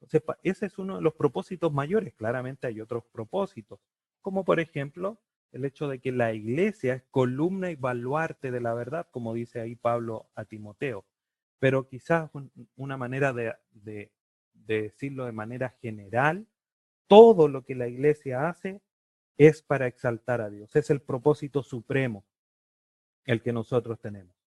Entonces, 0.00 0.22
ese 0.42 0.64
es 0.64 0.78
uno 0.78 0.96
de 0.96 1.02
los 1.02 1.12
propósitos 1.12 1.70
mayores. 1.70 2.14
Claramente 2.14 2.66
hay 2.66 2.80
otros 2.80 3.04
propósitos, 3.12 3.78
como 4.22 4.42
por 4.42 4.58
ejemplo 4.58 5.20
el 5.52 5.66
hecho 5.66 5.86
de 5.86 5.98
que 5.98 6.10
la 6.10 6.32
iglesia 6.32 6.94
es 6.94 7.02
columna 7.10 7.70
y 7.70 7.74
baluarte 7.74 8.50
de 8.50 8.62
la 8.62 8.72
verdad, 8.72 9.06
como 9.10 9.34
dice 9.34 9.60
ahí 9.60 9.76
Pablo 9.76 10.30
a 10.34 10.46
Timoteo. 10.46 11.04
Pero 11.58 11.86
quizás 11.86 12.30
una 12.74 12.96
manera 12.96 13.34
de, 13.34 13.54
de 13.74 14.10
decirlo 14.54 15.26
de 15.26 15.32
manera 15.32 15.76
general 15.82 16.46
todo 17.06 17.48
lo 17.48 17.66
que 17.66 17.74
la 17.74 17.86
iglesia 17.86 18.48
hace 18.48 18.80
es 19.36 19.60
para 19.60 19.86
exaltar 19.86 20.40
a 20.40 20.48
Dios. 20.48 20.74
Es 20.74 20.88
el 20.88 21.02
propósito 21.02 21.62
supremo 21.62 22.24
el 23.26 23.42
que 23.42 23.52
nosotros 23.52 24.00
tenemos. 24.00 24.37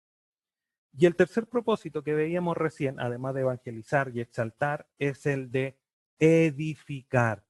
Y 0.98 1.06
el 1.06 1.16
tercer 1.16 1.48
propósito 1.48 2.04
que 2.04 2.14
veíamos 2.14 2.58
recién, 2.58 3.00
además 3.00 3.34
de 3.34 3.42
evangelizar 3.42 4.12
y 4.14 4.20
exaltar, 4.20 4.88
es 5.00 5.26
el 5.26 5.52
de 5.52 5.78
edificar. 6.20 7.44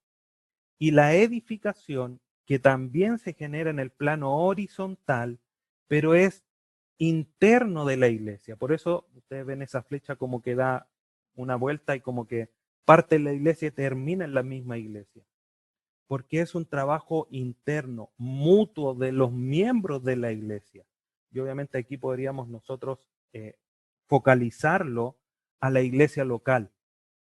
Y 0.78 0.92
la 0.92 1.14
edificación 1.16 2.20
que 2.46 2.60
también 2.60 3.18
se 3.18 3.34
genera 3.34 3.70
en 3.70 3.80
el 3.80 3.92
plano 3.92 4.38
horizontal, 4.38 5.40
pero 5.88 6.16
es 6.16 6.44
interno 6.98 7.86
de 7.86 7.98
la 7.98 8.10
iglesia. 8.10 8.56
Por 8.56 8.72
eso 8.72 9.08
ustedes 9.16 9.46
ven 9.46 9.62
esa 9.62 9.82
flecha 9.82 10.16
como 10.16 10.42
que 10.42 10.56
da 10.56 10.88
una 11.36 11.56
vuelta 11.56 11.96
y 11.96 12.02
como 12.02 12.28
que 12.28 12.50
parte 12.86 13.18
de 13.18 13.24
la 13.24 13.34
iglesia 13.34 13.70
y 13.70 13.72
termina 13.72 14.26
en 14.26 14.34
la 14.34 14.44
misma 14.44 14.78
iglesia. 14.78 15.24
Porque 16.08 16.42
es 16.42 16.56
un 16.56 16.66
trabajo 16.66 17.28
interno, 17.32 18.12
mutuo 18.18 18.94
de 18.94 19.12
los 19.14 19.32
miembros 19.32 20.04
de 20.04 20.18
la 20.18 20.32
iglesia. 20.32 20.86
Y 21.32 21.40
obviamente 21.40 21.78
aquí 21.78 21.98
podríamos 21.98 22.50
nosotros 22.50 23.00
eh, 23.34 23.58
focalizarlo 24.08 25.18
a 25.60 25.70
la 25.70 25.82
iglesia 25.82 26.26
local. 26.26 26.72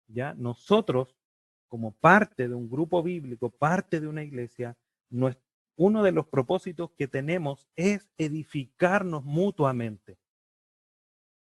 ¿ya? 0.07 0.35
Nosotros, 0.35 1.17
como 1.69 1.93
parte 1.93 2.49
de 2.49 2.55
un 2.55 2.71
grupo 2.71 3.03
bíblico, 3.03 3.51
parte 3.51 4.01
de 4.01 4.09
una 4.09 4.23
iglesia, 4.23 4.77
uno 5.77 6.03
de 6.03 6.13
los 6.13 6.27
propósitos 6.27 6.91
que 6.93 7.09
tenemos 7.09 7.69
es 7.77 8.11
edificarnos 8.19 9.25
mutuamente. 9.25 10.19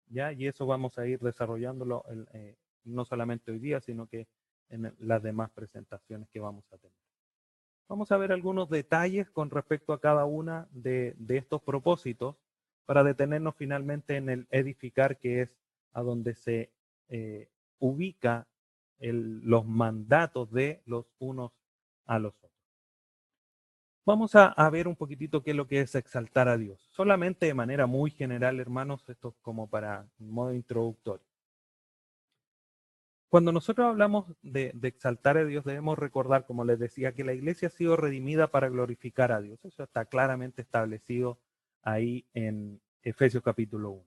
¿ya? 0.07 0.31
Y 0.31 0.47
eso 0.47 0.65
vamos 0.65 0.97
a 0.97 1.05
ir 1.05 1.19
desarrollándolo 1.19 2.03
eh, 2.33 2.57
no 2.85 3.05
solamente 3.05 3.51
hoy 3.51 3.59
día, 3.59 3.81
sino 3.81 4.07
que 4.07 4.27
en 4.69 4.93
las 4.99 5.23
demás 5.23 5.51
presentaciones 5.51 6.29
que 6.29 6.39
vamos 6.39 6.65
a 6.71 6.77
tener. 6.77 6.97
Vamos 7.87 8.11
a 8.11 8.17
ver 8.17 8.31
algunos 8.31 8.69
detalles 8.69 9.31
con 9.31 9.49
respecto 9.49 9.93
a 9.93 9.99
cada 9.99 10.25
una 10.25 10.67
de, 10.71 11.15
estos 11.27 11.61
propósitos 11.63 12.35
para 12.89 13.03
detenernos 13.03 13.53
finalmente 13.55 14.15
en 14.15 14.29
el 14.29 14.47
edificar, 14.49 15.19
que 15.19 15.43
es 15.43 15.55
a 15.93 16.01
donde 16.01 16.33
se 16.33 16.71
eh, 17.09 17.47
ubica 17.77 18.47
los 18.97 19.63
mandatos 19.63 20.51
de 20.51 20.81
los 20.87 21.05
unos 21.19 21.51
a 22.07 22.17
los 22.17 22.33
otros. 22.37 22.51
Vamos 24.07 24.31
a, 24.33 24.67
ver 24.71 24.87
un 24.87 24.95
poquitito 24.95 25.43
qué 25.43 25.51
es 25.51 25.55
lo 25.55 25.67
que 25.67 25.81
es 25.81 25.93
exaltar 25.93 26.47
a 26.47 26.57
Dios. 26.57 26.81
Solamente 26.89 27.45
de 27.45 27.53
manera 27.53 27.85
muy 27.85 28.09
general, 28.09 28.59
hermanos, 28.59 29.07
esto 29.07 29.29
es 29.29 29.35
como 29.43 29.69
para 29.69 30.07
modo 30.17 30.51
introductorio. 30.51 31.27
Cuando 33.29 33.51
nosotros 33.51 33.85
hablamos 33.85 34.25
de, 34.41 34.73
exaltar 34.81 35.37
a 35.37 35.45
Dios, 35.45 35.63
debemos 35.63 35.99
recordar, 35.99 36.47
como 36.47 36.65
les 36.65 36.79
decía, 36.79 37.13
que 37.13 37.23
la 37.23 37.33
iglesia 37.33 37.67
ha 37.67 37.71
sido 37.71 37.97
redimida 37.97 38.47
para 38.47 38.67
glorificar 38.67 39.31
a 39.31 39.41
Dios. 39.41 39.63
Eso 39.63 39.83
está 39.83 40.05
claramente 40.05 40.63
establecido 40.63 41.37
ahí 41.81 42.25
en 42.33 42.81
Efesios 43.01 43.43
capítulo 43.43 43.91
1. 43.91 44.05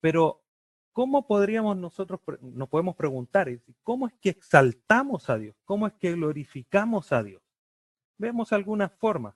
Pero, 0.00 0.42
¿cómo 0.92 1.26
podríamos 1.26 1.76
nosotros, 1.76 2.20
nos 2.40 2.68
podemos 2.68 2.96
preguntar, 2.96 3.48
cómo 3.82 4.06
es 4.06 4.14
que 4.20 4.30
exaltamos 4.30 5.28
a 5.30 5.38
Dios? 5.38 5.56
¿Cómo 5.64 5.86
es 5.86 5.92
que 5.94 6.12
glorificamos 6.12 7.12
a 7.12 7.22
Dios? 7.22 7.42
Vemos 8.18 8.52
algunas 8.52 8.92
formas. 8.92 9.34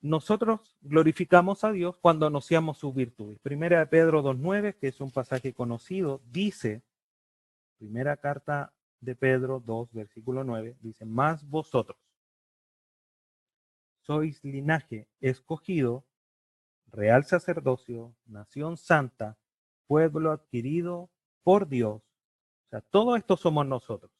Nosotros 0.00 0.76
glorificamos 0.80 1.62
a 1.62 1.70
Dios 1.70 1.96
cuando 1.98 2.26
anunciamos 2.26 2.78
sus 2.78 2.92
virtudes. 2.94 3.38
Primera 3.38 3.78
de 3.78 3.86
Pedro 3.86 4.22
2.9, 4.22 4.76
que 4.78 4.88
es 4.88 5.00
un 5.00 5.12
pasaje 5.12 5.54
conocido, 5.54 6.20
dice, 6.26 6.82
Primera 7.82 8.16
carta 8.16 8.72
de 9.00 9.16
Pedro 9.16 9.58
2, 9.58 9.92
versículo 9.92 10.44
9, 10.44 10.76
dice, 10.80 11.04
más 11.04 11.44
vosotros, 11.48 11.98
sois 14.02 14.42
linaje 14.44 15.08
escogido, 15.20 16.04
real 16.86 17.24
sacerdocio, 17.24 18.14
nación 18.26 18.76
santa, 18.76 19.38
pueblo 19.86 20.32
adquirido 20.32 21.10
por 21.42 21.68
Dios. 21.68 22.02
O 22.66 22.68
sea, 22.70 22.80
todo 22.80 23.16
esto 23.16 23.36
somos 23.36 23.66
nosotros. 23.66 24.10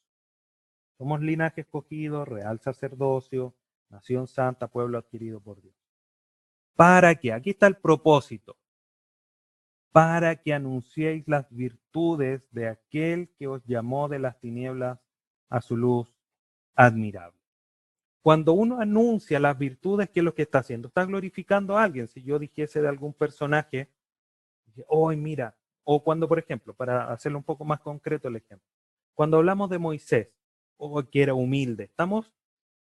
Somos 0.97 1.21
linaje 1.21 1.61
escogido, 1.61 2.25
real 2.25 2.59
sacerdocio, 2.59 3.55
nación 3.89 4.27
santa, 4.27 4.67
pueblo 4.67 4.97
adquirido 4.97 5.39
por 5.39 5.61
Dios. 5.61 5.75
¿Para 6.75 7.15
qué? 7.15 7.33
Aquí 7.33 7.51
está 7.51 7.67
el 7.67 7.77
propósito. 7.77 8.57
Para 9.91 10.37
que 10.37 10.53
anunciéis 10.53 11.27
las 11.27 11.51
virtudes 11.51 12.41
de 12.51 12.67
aquel 12.67 13.29
que 13.37 13.47
os 13.47 13.63
llamó 13.65 14.07
de 14.07 14.19
las 14.19 14.39
tinieblas 14.39 14.99
a 15.49 15.61
su 15.61 15.77
luz 15.77 16.11
admirable. 16.73 17.42
Cuando 18.23 18.53
uno 18.53 18.79
anuncia 18.79 19.37
las 19.37 19.57
virtudes, 19.57 20.09
¿qué 20.09 20.21
es 20.21 20.23
lo 20.23 20.33
que 20.33 20.43
está 20.43 20.59
haciendo? 20.59 20.87
Está 20.87 21.03
glorificando 21.03 21.77
a 21.77 21.83
alguien. 21.83 22.07
Si 22.07 22.23
yo 22.23 22.39
dijese 22.39 22.81
de 22.81 22.87
algún 22.87 23.13
personaje, 23.13 23.89
hoy 24.87 25.17
mira, 25.17 25.57
o 25.83 26.01
cuando, 26.01 26.25
por 26.29 26.39
ejemplo, 26.39 26.73
para 26.73 27.11
hacerlo 27.11 27.37
un 27.37 27.43
poco 27.43 27.65
más 27.65 27.81
concreto 27.81 28.29
el 28.29 28.37
ejemplo, 28.37 28.65
cuando 29.13 29.37
hablamos 29.37 29.69
de 29.69 29.77
Moisés, 29.77 30.29
o 30.77 31.03
que 31.03 31.21
era 31.21 31.33
humilde, 31.33 31.83
estamos 31.83 32.31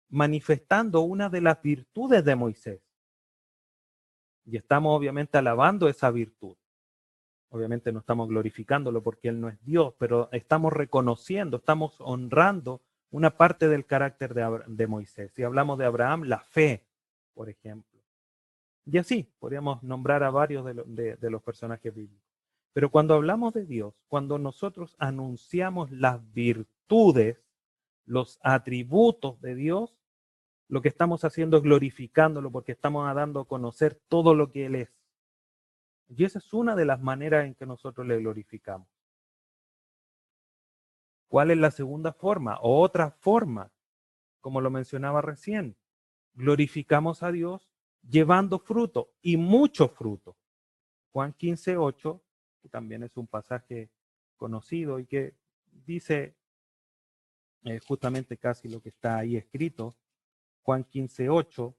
manifestando 0.08 1.02
una 1.02 1.28
de 1.28 1.42
las 1.42 1.62
virtudes 1.62 2.24
de 2.24 2.36
Moisés. 2.36 2.82
Y 4.46 4.56
estamos 4.56 4.98
obviamente 4.98 5.38
alabando 5.38 5.90
esa 5.90 6.12
virtud. 6.12 6.56
Obviamente 7.50 7.92
no 7.92 8.00
estamos 8.00 8.30
glorificándolo 8.30 9.04
porque 9.04 9.28
Él 9.28 9.42
no 9.42 9.50
es 9.50 9.62
Dios, 9.66 9.94
pero 9.98 10.30
estamos 10.32 10.72
reconociendo, 10.72 11.58
estamos 11.58 12.00
honrando 12.00 12.82
una 13.16 13.38
parte 13.38 13.70
del 13.70 13.86
carácter 13.86 14.34
de, 14.34 14.88
Moisés. 14.88 15.32
Si 15.32 15.42
hablamos 15.42 15.78
de 15.78 15.86
Abraham, 15.86 16.24
la 16.24 16.42
fe, 16.42 16.84
por 17.34 17.50
ejemplo. 17.50 18.02
Y 18.86 18.98
así, 18.98 19.32
podríamos 19.40 19.82
nombrar 19.84 20.22
a 20.22 20.32
varios 20.32 20.66
de, 20.66 21.16
de 21.16 21.30
los 21.30 21.42
personajes 21.42 21.96
bíblicos. 21.96 22.28
Pero 22.74 22.92
cuando 22.92 23.14
hablamos 23.14 23.54
de 23.54 23.66
Dios, 23.66 23.94
cuando 24.10 24.38
nosotros 24.38 24.98
anunciamos 25.00 25.92
las 25.92 26.30
virtudes, 26.34 27.42
los 28.06 28.38
atributos 28.44 29.40
de 29.40 29.56
Dios, 29.56 29.96
lo 30.68 30.82
que 30.82 30.90
estamos 30.90 31.24
haciendo 31.24 31.56
es 31.56 31.64
glorificándolo 31.64 32.52
porque 32.52 32.74
estamos 32.74 33.16
dando 33.16 33.40
a 33.40 33.48
conocer 33.48 33.98
todo 34.10 34.36
lo 34.36 34.52
que 34.52 34.66
Él 34.66 34.76
es. 34.76 34.90
Y 36.10 36.26
esa 36.26 36.40
es 36.40 36.54
una 36.54 36.76
de 36.76 36.84
las 36.84 37.00
maneras 37.00 37.46
en 37.46 37.56
que 37.56 37.66
nosotros 37.66 38.06
le 38.06 38.18
glorificamos. 38.18 38.90
¿Cuál 41.36 41.52
es 41.52 41.58
la 41.58 41.70
segunda 41.70 42.14
forma 42.14 42.58
o 42.62 42.80
otra 42.80 43.12
forma? 43.12 43.70
Como 44.40 44.62
lo 44.62 44.70
mencionaba 44.70 45.22
recién, 45.22 45.76
glorificamos 46.34 47.24
a 47.24 47.32
Dios 47.34 47.70
llevando 48.10 48.58
fruto 48.58 49.12
y 49.22 49.36
mucho 49.36 49.90
fruto. 49.90 50.38
Juan 51.12 51.34
15, 51.34 51.76
8, 51.76 52.24
que 52.62 52.70
también 52.70 53.04
es 53.04 53.18
un 53.18 53.28
pasaje 53.28 53.90
conocido 54.38 54.98
y 54.98 55.08
que 55.08 55.36
dice 55.86 56.38
eh, 57.66 57.82
justamente 57.86 58.38
casi 58.38 58.70
lo 58.70 58.82
que 58.82 58.88
está 58.88 59.18
ahí 59.18 59.36
escrito. 59.36 59.94
Juan 60.62 60.86
15, 60.86 61.30
8 61.30 61.76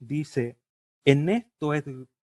dice, 0.00 0.58
en 1.06 1.30
esto 1.30 1.72
es, 1.72 1.86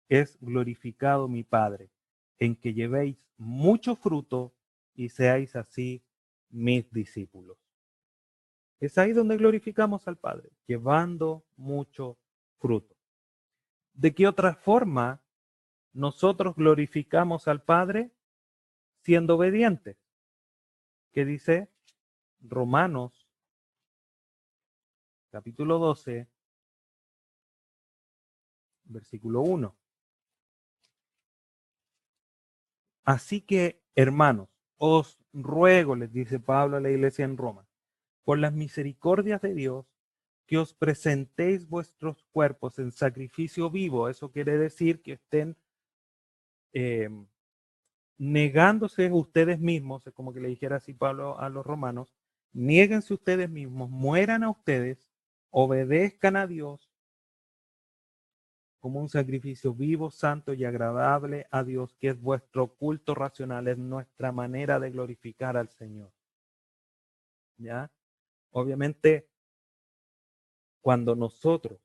es 0.09 0.37
glorificado 0.41 1.29
mi 1.29 1.45
Padre, 1.45 1.89
en 2.37 2.57
que 2.57 2.73
llevéis 2.73 3.15
mucho 3.37 3.95
fruto 3.95 4.53
y 4.93 5.07
seáis 5.07 5.55
así 5.55 6.03
mis 6.53 6.89
discípulos. 6.91 7.57
Es 8.79 8.97
ahí 8.97 9.11
donde 9.11 9.37
glorificamos 9.37 10.07
al 10.07 10.17
Padre, 10.17 10.49
llevando 10.65 11.45
mucho 11.57 12.17
fruto. 12.59 12.95
¿De 13.93 14.13
qué 14.13 14.27
otra 14.27 14.55
forma 14.55 15.21
nosotros 15.91 16.55
glorificamos 16.55 17.47
al 17.47 17.61
Padre? 17.61 18.11
Siendo 19.01 19.35
obedientes. 19.35 19.97
¿Qué 21.11 21.25
dice 21.25 21.69
Romanos 22.39 23.23
capítulo 25.33 25.79
12, 25.79 26.29
versículo 28.83 29.41
1. 29.41 29.75
Así 33.03 33.41
que, 33.41 33.83
hermanos, 33.95 34.47
os 34.77 35.22
ruego, 35.33 35.95
les 35.95 36.11
dice 36.11 36.39
Pablo 36.39 36.77
a 36.77 36.79
la 36.79 36.89
iglesia 36.89 37.25
en 37.25 37.37
Roma, 37.37 37.67
por 38.23 38.37
las 38.39 38.53
misericordias 38.53 39.41
de 39.41 39.53
Dios, 39.53 39.85
que 40.45 40.57
os 40.57 40.73
presentéis 40.73 41.67
vuestros 41.67 42.23
cuerpos 42.31 42.77
en 42.79 42.91
sacrificio 42.91 43.69
vivo. 43.69 44.09
Eso 44.09 44.31
quiere 44.31 44.57
decir 44.57 45.01
que 45.01 45.13
estén 45.13 45.55
em, 46.73 47.25
negándose 48.17 49.11
ustedes 49.11 49.59
mismos, 49.59 50.05
es 50.07 50.13
como 50.13 50.33
que 50.33 50.39
le 50.39 50.49
dijera 50.49 50.77
así 50.77 50.93
Pablo 50.93 51.39
a 51.39 51.49
los 51.49 51.65
romanos, 51.65 52.13
Niéguense 52.53 53.15
ustedes 53.15 53.49
mismos, 53.49 53.89
mueran 53.89 54.43
a 54.43 54.51
ustedes, 54.51 55.09
obedezcan 55.49 56.35
a 56.35 56.45
Dios 56.45 56.92
como 58.83 58.99
un 58.99 59.07
sacrificio 59.07 59.73
vivo, 59.73 60.11
santo 60.11 60.53
y 60.53 60.65
agradable 60.65 61.47
a 61.51 61.63
Dios, 61.63 61.95
que 62.01 62.09
es 62.09 62.19
vuestro 62.19 62.67
culto 62.67 63.15
racional, 63.15 63.69
es 63.69 63.77
nuestra 63.77 64.33
manera 64.33 64.77
de 64.77 64.91
glorificar 64.91 65.55
al 65.55 65.69
Señor. 65.69 66.11
¿Ya? 67.57 67.89
Obviamente, 68.51 69.29
cuando 70.81 71.15
nosotros 71.15 71.79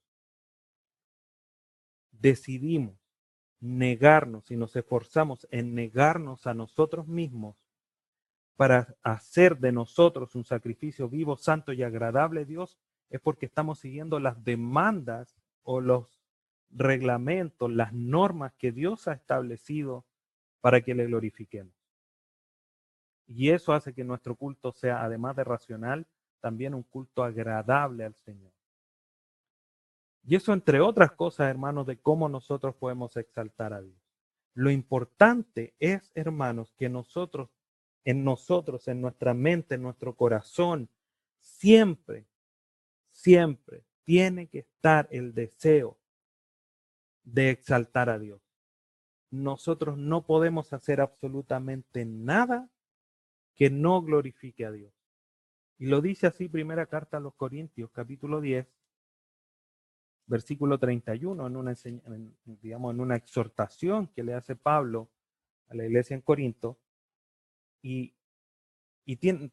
decidimos 2.11 2.99
negarnos 3.61 4.51
y 4.51 4.57
nos 4.57 4.75
esforzamos 4.75 5.47
en 5.53 5.77
negarnos 5.77 6.49
a 6.49 6.55
nosotros 6.55 7.07
mismos, 7.07 7.55
para 8.57 8.97
hacer 9.05 9.57
de 9.59 9.71
nosotros 9.71 10.35
un 10.35 10.45
sacrificio 10.45 11.09
vivo, 11.09 11.37
santo 11.37 11.73
y 11.73 11.85
agradable 11.85 12.41
a 12.41 12.45
Dios, 12.45 12.77
es 13.09 13.21
porque 13.21 13.47
estamos 13.47 13.79
siguiendo 13.79 14.19
las 14.19 14.43
demandas 14.43 15.37
o 15.63 15.81
los 15.81 16.18
reglamentos, 16.71 17.71
las 17.71 17.93
normas 17.93 18.53
que 18.55 18.73
Dios 18.73 19.09
ha 19.09 19.13
establecido 19.13 20.05
para 20.61 20.81
que 20.81 20.95
le 20.95 21.07
glorifiquemos. 21.07 21.75
Y 23.27 23.51
eso 23.51 23.73
hace 23.73 23.93
que 23.93 24.05
nuestro 24.05 24.37
culto 24.37 24.73
sea, 24.73 25.03
además 25.03 25.37
de 25.37 25.45
racional, 25.45 26.07
también 26.41 26.75
un 26.75 26.83
culto 26.83 27.23
agradable 27.23 28.05
al 28.05 28.15
Señor. 28.15 28.53
Y 30.25 30.37
eso, 30.37 30.53
entre 30.53 30.81
otras 30.81 31.13
cosas, 31.13 31.49
hermanos, 31.49 31.87
de 31.87 31.99
cómo 31.99 32.29
nosotros 32.29 32.75
podemos 32.75 33.17
exaltar 33.17 33.73
a 33.73 33.83
Dios. 33.83 33.99
Lo 34.55 34.71
importante 34.71 35.75
es, 35.79 36.11
hermanos, 36.15 36.75
que 36.77 36.89
nosotros 36.89 37.51
en 38.09 38.25
nosotros, 38.25 38.89
en 38.89 39.03
nuestra 39.03 39.35
mente, 39.35 39.75
en 39.75 39.83
nuestro 39.83 40.17
corazón, 40.17 40.89
siempre, 41.41 42.27
siempre 43.11 43.85
tiene 44.05 44.47
que 44.47 44.61
estar 44.61 45.07
el 45.11 45.35
deseo 45.35 45.99
de 47.33 47.51
exaltar 47.51 48.09
a 48.11 48.19
Dios. 48.19 48.41
Nosotros 49.31 49.99
no 49.99 50.25
podemos 50.25 50.73
hacer 50.73 51.01
absolutamente 51.01 52.05
nada 52.05 52.71
que 53.55 53.71
no 53.71 54.01
glorifique 54.03 54.65
a 54.65 54.73
Dios. 54.73 54.93
Y 55.79 55.87
lo 55.87 56.01
dice 56.01 56.27
así 56.27 56.49
primera 56.49 56.87
carta 56.87 57.19
a 57.19 57.21
los 57.21 57.35
Corintios, 57.35 57.91
capítulo 57.93 58.41
10, 58.41 58.67
versículo 60.27 60.79
31, 60.79 61.47
en 61.47 61.57
una, 61.57 61.75
digamos, 62.45 62.95
en 62.95 63.01
una 63.01 63.17
exhortación 63.17 64.09
que 64.09 64.25
le 64.25 64.35
hace 64.35 64.57
Pablo 64.57 65.11
a 65.69 65.75
la 65.75 65.85
iglesia 65.85 66.15
en 66.15 66.23
Corinto, 66.23 66.79
y, 67.83 68.15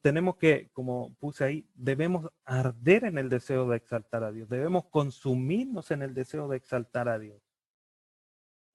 tenemos 0.02 0.36
que, 0.36 0.70
como 0.74 1.16
puse 1.16 1.46
ahí, 1.46 1.70
debemos 1.76 2.30
arder 2.44 3.06
en 3.06 3.18
el 3.18 3.30
deseo 3.30 3.70
de 3.70 3.78
exaltar 3.78 4.24
a 4.24 4.32
Dios, 4.32 4.50
debemos 4.50 4.86
consumirnos 4.86 5.92
en 5.92 6.02
el 6.02 6.14
deseo 6.14 6.50
de 6.50 6.58
exaltar 6.58 7.08
a 7.08 7.18
Dios. 7.20 7.45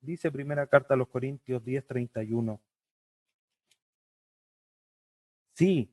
Dice 0.01 0.31
primera 0.31 0.67
carta 0.67 0.95
a 0.95 0.97
los 0.97 1.09
Corintios 1.09 1.63
10:31. 1.65 2.61
Sí, 5.55 5.93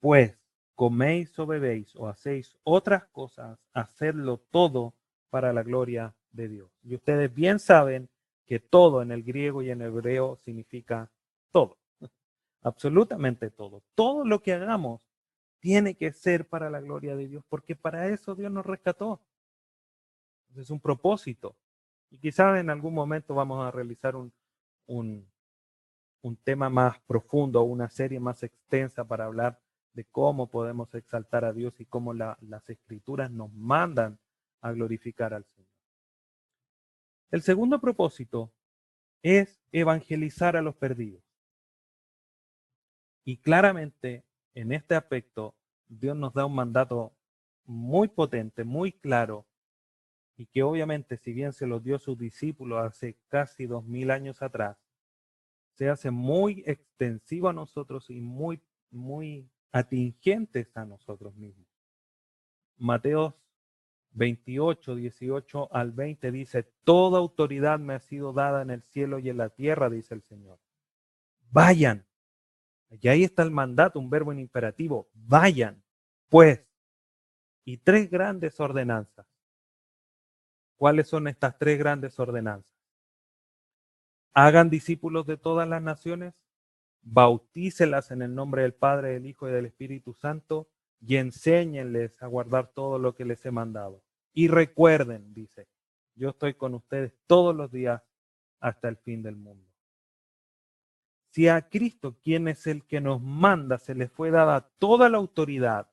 pues 0.00 0.36
coméis 0.74 1.38
o 1.38 1.46
bebéis 1.46 1.94
o 1.96 2.08
hacéis 2.08 2.56
otras 2.64 3.06
cosas, 3.06 3.58
hacedlo 3.72 4.38
todo 4.50 4.94
para 5.30 5.52
la 5.52 5.62
gloria 5.62 6.14
de 6.32 6.48
Dios. 6.48 6.70
Y 6.82 6.94
ustedes 6.94 7.32
bien 7.32 7.58
saben 7.58 8.10
que 8.46 8.60
todo 8.60 9.00
en 9.00 9.10
el 9.10 9.22
griego 9.22 9.62
y 9.62 9.70
en 9.70 9.80
hebreo 9.80 10.36
significa 10.36 11.10
todo 11.50 11.78
absolutamente 12.62 13.50
todo. 13.50 13.82
Todo 13.94 14.24
lo 14.26 14.42
que 14.42 14.52
hagamos 14.52 15.08
tiene 15.60 15.94
que 15.94 16.12
ser 16.12 16.46
para 16.46 16.68
la 16.68 16.80
gloria 16.80 17.16
de 17.16 17.26
Dios, 17.26 17.44
porque 17.48 17.74
para 17.74 18.08
eso 18.08 18.34
Dios 18.34 18.52
nos 18.52 18.66
rescató. 18.66 19.22
Es 20.56 20.68
un 20.68 20.78
propósito. 20.78 21.56
Y 22.10 22.18
quizás 22.18 22.58
en 22.58 22.70
algún 22.70 22.94
momento 22.94 23.34
vamos 23.34 23.64
a 23.64 23.70
realizar 23.70 24.16
un, 24.16 24.32
un, 24.86 25.26
tema 26.44 26.68
más 26.68 26.98
profundo, 27.00 27.62
una 27.62 27.88
serie 27.88 28.20
más 28.20 28.42
extensa 28.42 29.04
para 29.04 29.24
hablar 29.24 29.60
de 29.92 30.04
cómo 30.04 30.48
podemos 30.48 30.94
exaltar 30.94 31.44
a 31.44 31.52
Dios 31.52 31.80
y 31.80 31.86
cómo 31.86 32.12
las 32.12 32.68
escrituras 32.68 33.30
nos 33.30 33.52
mandan 33.52 34.18
a 34.60 34.72
glorificar 34.72 35.34
al 35.34 35.44
Señor. 35.44 35.70
El 37.30 37.42
segundo 37.42 37.80
propósito 37.80 38.52
es 39.22 39.60
evangelizar 39.72 40.56
a 40.56 40.62
los 40.62 40.76
perdidos. 40.76 41.22
Y 43.24 43.38
claramente 43.38 44.24
en 44.54 44.72
este 44.72 44.94
aspecto 44.94 45.54
Dios 45.88 46.16
nos 46.16 46.32
da 46.34 46.46
un 46.46 46.54
mandato 46.54 47.12
muy 47.64 48.08
potente, 48.08 48.64
muy 48.64 48.92
claro, 48.92 49.46
y 50.36 50.46
que 50.46 50.62
obviamente 50.62 51.16
si 51.16 51.32
bien 51.32 51.52
se 51.52 51.66
lo 51.66 51.80
dio 51.80 51.98
sus 51.98 52.18
discípulos 52.18 52.84
hace 52.84 53.16
casi 53.28 53.66
dos 53.66 53.84
mil 53.84 54.10
años 54.10 54.42
atrás, 54.42 54.76
se 55.74 55.88
hace 55.88 56.10
muy 56.10 56.62
extensivo 56.66 57.48
a 57.48 57.52
nosotros 57.52 58.10
y 58.10 58.20
muy, 58.20 58.60
muy 58.90 59.48
atingentes 59.72 60.76
a 60.76 60.84
nosotros 60.84 61.34
mismos. 61.34 61.66
Mateo 62.76 63.36
28, 64.12 64.94
18 64.94 65.68
al 65.72 65.92
20 65.92 66.30
dice, 66.30 66.62
toda 66.84 67.18
autoridad 67.18 67.78
me 67.78 67.94
ha 67.94 68.00
sido 68.00 68.32
dada 68.32 68.62
en 68.62 68.70
el 68.70 68.82
cielo 68.82 69.18
y 69.18 69.28
en 69.28 69.38
la 69.38 69.50
tierra, 69.50 69.90
dice 69.90 70.14
el 70.14 70.22
Señor. 70.22 70.58
Vayan. 71.50 72.06
Y 72.90 73.08
ahí 73.08 73.24
está 73.24 73.42
el 73.42 73.50
mandato, 73.50 73.98
un 73.98 74.10
verbo 74.10 74.32
en 74.32 74.38
imperativo. 74.38 75.08
Vayan, 75.12 75.82
pues. 76.28 76.64
Y 77.64 77.78
tres 77.78 78.08
grandes 78.10 78.60
ordenanzas. 78.60 79.26
¿Cuáles 80.76 81.08
son 81.08 81.28
estas 81.28 81.56
tres 81.58 81.78
grandes 81.78 82.18
ordenanzas? 82.18 82.74
Hagan 84.32 84.70
discípulos 84.70 85.26
de 85.26 85.36
todas 85.36 85.68
las 85.68 85.80
naciones, 85.80 86.34
bautícelas 87.02 88.10
en 88.10 88.22
el 88.22 88.34
nombre 88.34 88.62
del 88.62 88.74
Padre, 88.74 89.10
del 89.10 89.26
Hijo 89.26 89.48
y 89.48 89.52
del 89.52 89.66
Espíritu 89.66 90.14
Santo, 90.14 90.68
y 91.00 91.16
enséñenles 91.16 92.20
a 92.22 92.26
guardar 92.26 92.68
todo 92.68 92.98
lo 92.98 93.14
que 93.14 93.24
les 93.24 93.44
he 93.46 93.50
mandado. 93.50 94.02
Y 94.32 94.48
recuerden, 94.48 95.32
dice, 95.34 95.68
yo 96.16 96.30
estoy 96.30 96.54
con 96.54 96.74
ustedes 96.74 97.14
todos 97.26 97.54
los 97.54 97.70
días 97.70 98.02
hasta 98.60 98.88
el 98.88 98.96
fin 98.96 99.22
del 99.22 99.36
mundo. 99.36 99.70
Si 101.30 101.48
a 101.48 101.68
Cristo, 101.68 102.16
quien 102.22 102.48
es 102.48 102.66
el 102.66 102.84
que 102.84 103.00
nos 103.00 103.20
manda, 103.20 103.78
se 103.78 103.94
le 103.94 104.08
fue 104.08 104.30
dada 104.30 104.68
toda 104.78 105.08
la 105.08 105.18
autoridad 105.18 105.88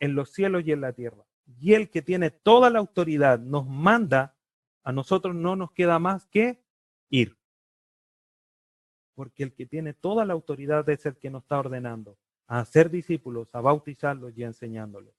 en 0.00 0.14
los 0.14 0.32
cielos 0.32 0.64
y 0.66 0.72
en 0.72 0.80
la 0.80 0.92
tierra, 0.92 1.24
y 1.46 1.74
el 1.74 1.90
que 1.90 2.02
tiene 2.02 2.30
toda 2.30 2.70
la 2.70 2.78
autoridad 2.78 3.38
nos 3.38 3.66
manda, 3.66 4.36
a 4.82 4.92
nosotros 4.92 5.34
no 5.34 5.56
nos 5.56 5.72
queda 5.72 5.98
más 5.98 6.26
que 6.26 6.62
ir. 7.10 7.38
Porque 9.14 9.44
el 9.44 9.54
que 9.54 9.66
tiene 9.66 9.94
toda 9.94 10.24
la 10.24 10.32
autoridad 10.32 10.88
es 10.88 11.06
el 11.06 11.16
que 11.16 11.30
nos 11.30 11.42
está 11.42 11.58
ordenando 11.58 12.18
a 12.46 12.60
hacer 12.60 12.90
discípulos, 12.90 13.48
a 13.54 13.60
bautizarlos 13.60 14.36
y 14.36 14.44
a. 14.44 15.14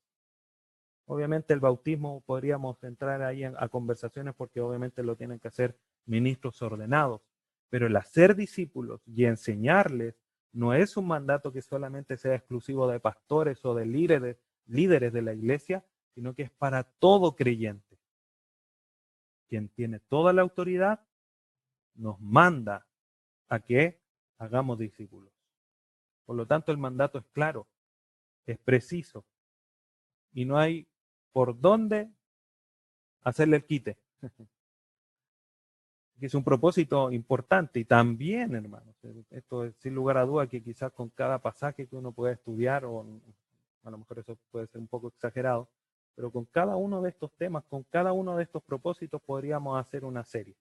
Obviamente 1.07 1.53
el 1.53 1.59
bautismo 1.59 2.21
podríamos 2.25 2.83
entrar 2.83 3.21
ahí 3.21 3.43
a 3.43 3.69
conversaciones 3.69 4.33
porque 4.35 4.59
obviamente 4.59 5.03
lo 5.03 5.15
tienen 5.15 5.39
que 5.39 5.47
hacer 5.47 5.77
ministros 6.05 6.61
ordenados, 6.61 7.21
pero 7.69 7.87
el 7.87 7.95
hacer 7.95 8.35
discípulos 8.35 9.01
y 9.07 9.25
enseñarles 9.25 10.15
no 10.51 10.73
es 10.73 10.97
un 10.97 11.07
mandato 11.07 11.51
que 11.51 11.61
solamente 11.61 12.17
sea 12.17 12.35
exclusivo 12.35 12.87
de 12.87 12.99
pastores 12.99 13.63
o 13.65 13.75
de 13.75 13.85
líderes 13.85 15.13
de 15.13 15.21
la 15.21 15.33
iglesia, 15.33 15.85
sino 16.15 16.33
que 16.33 16.43
es 16.43 16.51
para 16.51 16.83
todo 16.83 17.35
creyente. 17.35 17.99
Quien 19.47 19.69
tiene 19.69 19.99
toda 19.99 20.33
la 20.33 20.41
autoridad 20.41 21.05
nos 21.93 22.19
manda 22.19 22.87
a 23.47 23.59
que 23.59 23.99
hagamos 24.37 24.79
discípulos. 24.79 25.31
Por 26.25 26.35
lo 26.35 26.47
tanto, 26.47 26.71
el 26.71 26.79
mandato 26.79 27.19
es 27.19 27.25
claro, 27.31 27.67
es 28.47 28.57
preciso, 28.57 29.23
y 30.33 30.45
no 30.45 30.57
hay 30.57 30.87
por 31.31 31.59
dónde 31.59 32.09
hacerle 33.21 33.57
el 33.57 33.65
quite. 33.65 33.97
es 36.21 36.33
un 36.33 36.43
propósito 36.43 37.11
importante 37.11 37.79
y 37.79 37.85
también, 37.85 38.55
hermanos, 38.55 38.95
esto 39.29 39.65
es 39.65 39.75
sin 39.77 39.93
lugar 39.93 40.17
a 40.17 40.25
duda 40.25 40.47
que 40.47 40.63
quizás 40.63 40.91
con 40.91 41.09
cada 41.09 41.39
pasaje 41.39 41.87
que 41.87 41.95
uno 41.95 42.11
pueda 42.11 42.33
estudiar, 42.33 42.85
o 42.85 43.05
a 43.83 43.89
lo 43.89 43.97
mejor 43.97 44.19
eso 44.19 44.37
puede 44.49 44.67
ser 44.67 44.81
un 44.81 44.87
poco 44.87 45.09
exagerado, 45.09 45.69
pero 46.15 46.31
con 46.31 46.45
cada 46.45 46.77
uno 46.77 47.01
de 47.01 47.09
estos 47.09 47.31
temas, 47.35 47.65
con 47.65 47.83
cada 47.83 48.13
uno 48.13 48.37
de 48.37 48.43
estos 48.43 48.63
propósitos 48.63 49.21
podríamos 49.21 49.79
hacer 49.79 50.05
una 50.05 50.23
serie. 50.23 50.55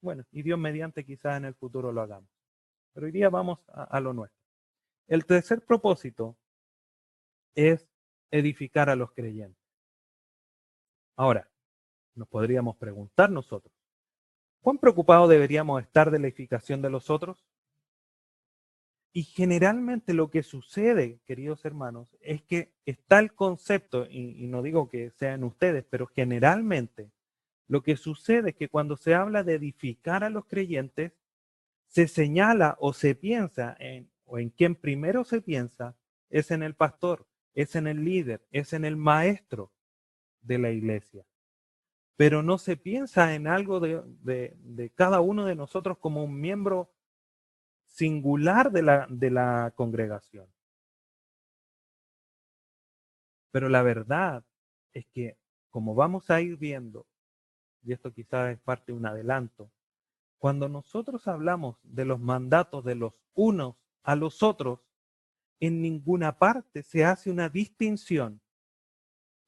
Bueno, 0.00 0.24
y 0.30 0.42
Dios 0.42 0.58
mediante 0.58 1.04
quizás 1.04 1.38
en 1.38 1.46
el 1.46 1.54
futuro 1.54 1.90
lo 1.92 2.02
hagamos. 2.02 2.28
Pero 2.92 3.06
hoy 3.06 3.12
día 3.12 3.30
vamos 3.30 3.58
a, 3.68 3.98
lo 4.00 4.12
nuestro. 4.12 4.38
El 5.06 5.24
tercer 5.24 5.64
propósito 5.64 6.36
es 7.54 7.88
edificar 8.30 8.90
a 8.90 8.96
los 8.96 9.12
creyentes. 9.12 9.62
Ahora, 11.16 11.48
nos 12.14 12.28
podríamos 12.28 12.76
preguntar 12.76 13.30
nosotros, 13.30 13.72
¿cuán 14.60 14.78
preocupados 14.78 15.28
deberíamos 15.28 15.82
estar 15.82 16.10
de 16.10 16.18
la 16.18 16.26
edificación 16.26 16.82
de 16.82 16.90
los 16.90 17.10
otros? 17.10 17.44
Y 19.12 19.22
generalmente 19.22 20.12
lo 20.12 20.30
que 20.30 20.42
sucede, 20.42 21.20
queridos 21.24 21.64
hermanos, 21.64 22.08
es 22.20 22.42
que 22.42 22.72
está 22.84 23.18
el 23.18 23.32
concepto, 23.32 24.06
y, 24.08 24.46
no 24.48 24.62
digo 24.62 24.90
que 24.90 25.10
sean 25.10 25.44
ustedes, 25.44 25.84
pero 25.88 26.06
generalmente 26.06 27.10
lo 27.68 27.82
que 27.82 27.96
sucede 27.96 28.50
es 28.50 28.56
que 28.56 28.68
cuando 28.68 28.96
se 28.96 29.14
habla 29.14 29.42
de 29.44 29.54
edificar 29.54 30.24
a 30.24 30.30
los 30.30 30.46
creyentes, 30.46 31.12
se 31.86 32.06
señala 32.06 32.76
o 32.80 32.92
se 32.92 33.14
piensa 33.14 33.76
en, 33.78 34.10
o 34.24 34.38
en 34.38 34.50
quien 34.50 34.74
primero 34.74 35.24
se 35.24 35.40
piensa, 35.40 35.96
es 36.28 36.50
en 36.50 36.62
el 36.62 36.74
pastor, 36.74 37.26
es 37.54 37.76
en 37.76 37.86
el 37.86 38.04
líder, 38.04 38.46
es 38.52 38.72
en 38.74 38.84
el 38.84 38.96
maestro 38.96 39.72
de 40.42 40.58
la 40.58 40.70
iglesia. 40.70 41.24
Pero 42.16 42.42
no 42.42 42.58
se 42.58 42.76
piensa 42.76 43.34
en 43.34 43.46
algo 43.46 43.80
de, 43.80 44.02
de 44.22 44.90
cada 44.90 45.20
uno 45.20 45.46
de 45.46 45.54
nosotros 45.54 45.98
como 45.98 46.24
un 46.24 46.38
miembro 46.40 46.90
singular 47.98 48.70
de 48.70 48.82
la, 48.82 49.06
de 49.10 49.28
la 49.28 49.72
congregación. 49.74 50.46
Pero 53.50 53.68
la 53.68 53.82
verdad 53.82 54.44
es 54.92 55.04
que, 55.06 55.36
como 55.68 55.96
vamos 55.96 56.30
a 56.30 56.40
ir 56.40 56.56
viendo, 56.56 57.06
y 57.82 57.92
esto 57.92 58.12
quizás 58.12 58.52
es 58.52 58.60
parte 58.60 58.92
de 58.92 58.98
un 58.98 59.06
adelanto, 59.06 59.72
cuando 60.38 60.68
nosotros 60.68 61.26
hablamos 61.26 61.76
de 61.82 62.04
los 62.04 62.20
mandatos 62.20 62.84
de 62.84 62.94
los 62.94 63.14
unos 63.34 63.74
a 64.04 64.14
los 64.14 64.44
otros, 64.44 64.78
en 65.58 65.82
ninguna 65.82 66.38
parte 66.38 66.84
se 66.84 67.04
hace 67.04 67.32
una 67.32 67.48
distinción 67.48 68.40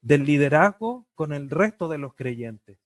del 0.01 0.25
liderazgo 0.25 1.07
con 1.15 1.31
el 1.31 1.49
resto 1.49 1.87
de 1.87 1.99
los 1.99 2.15
creyentes. 2.15 2.79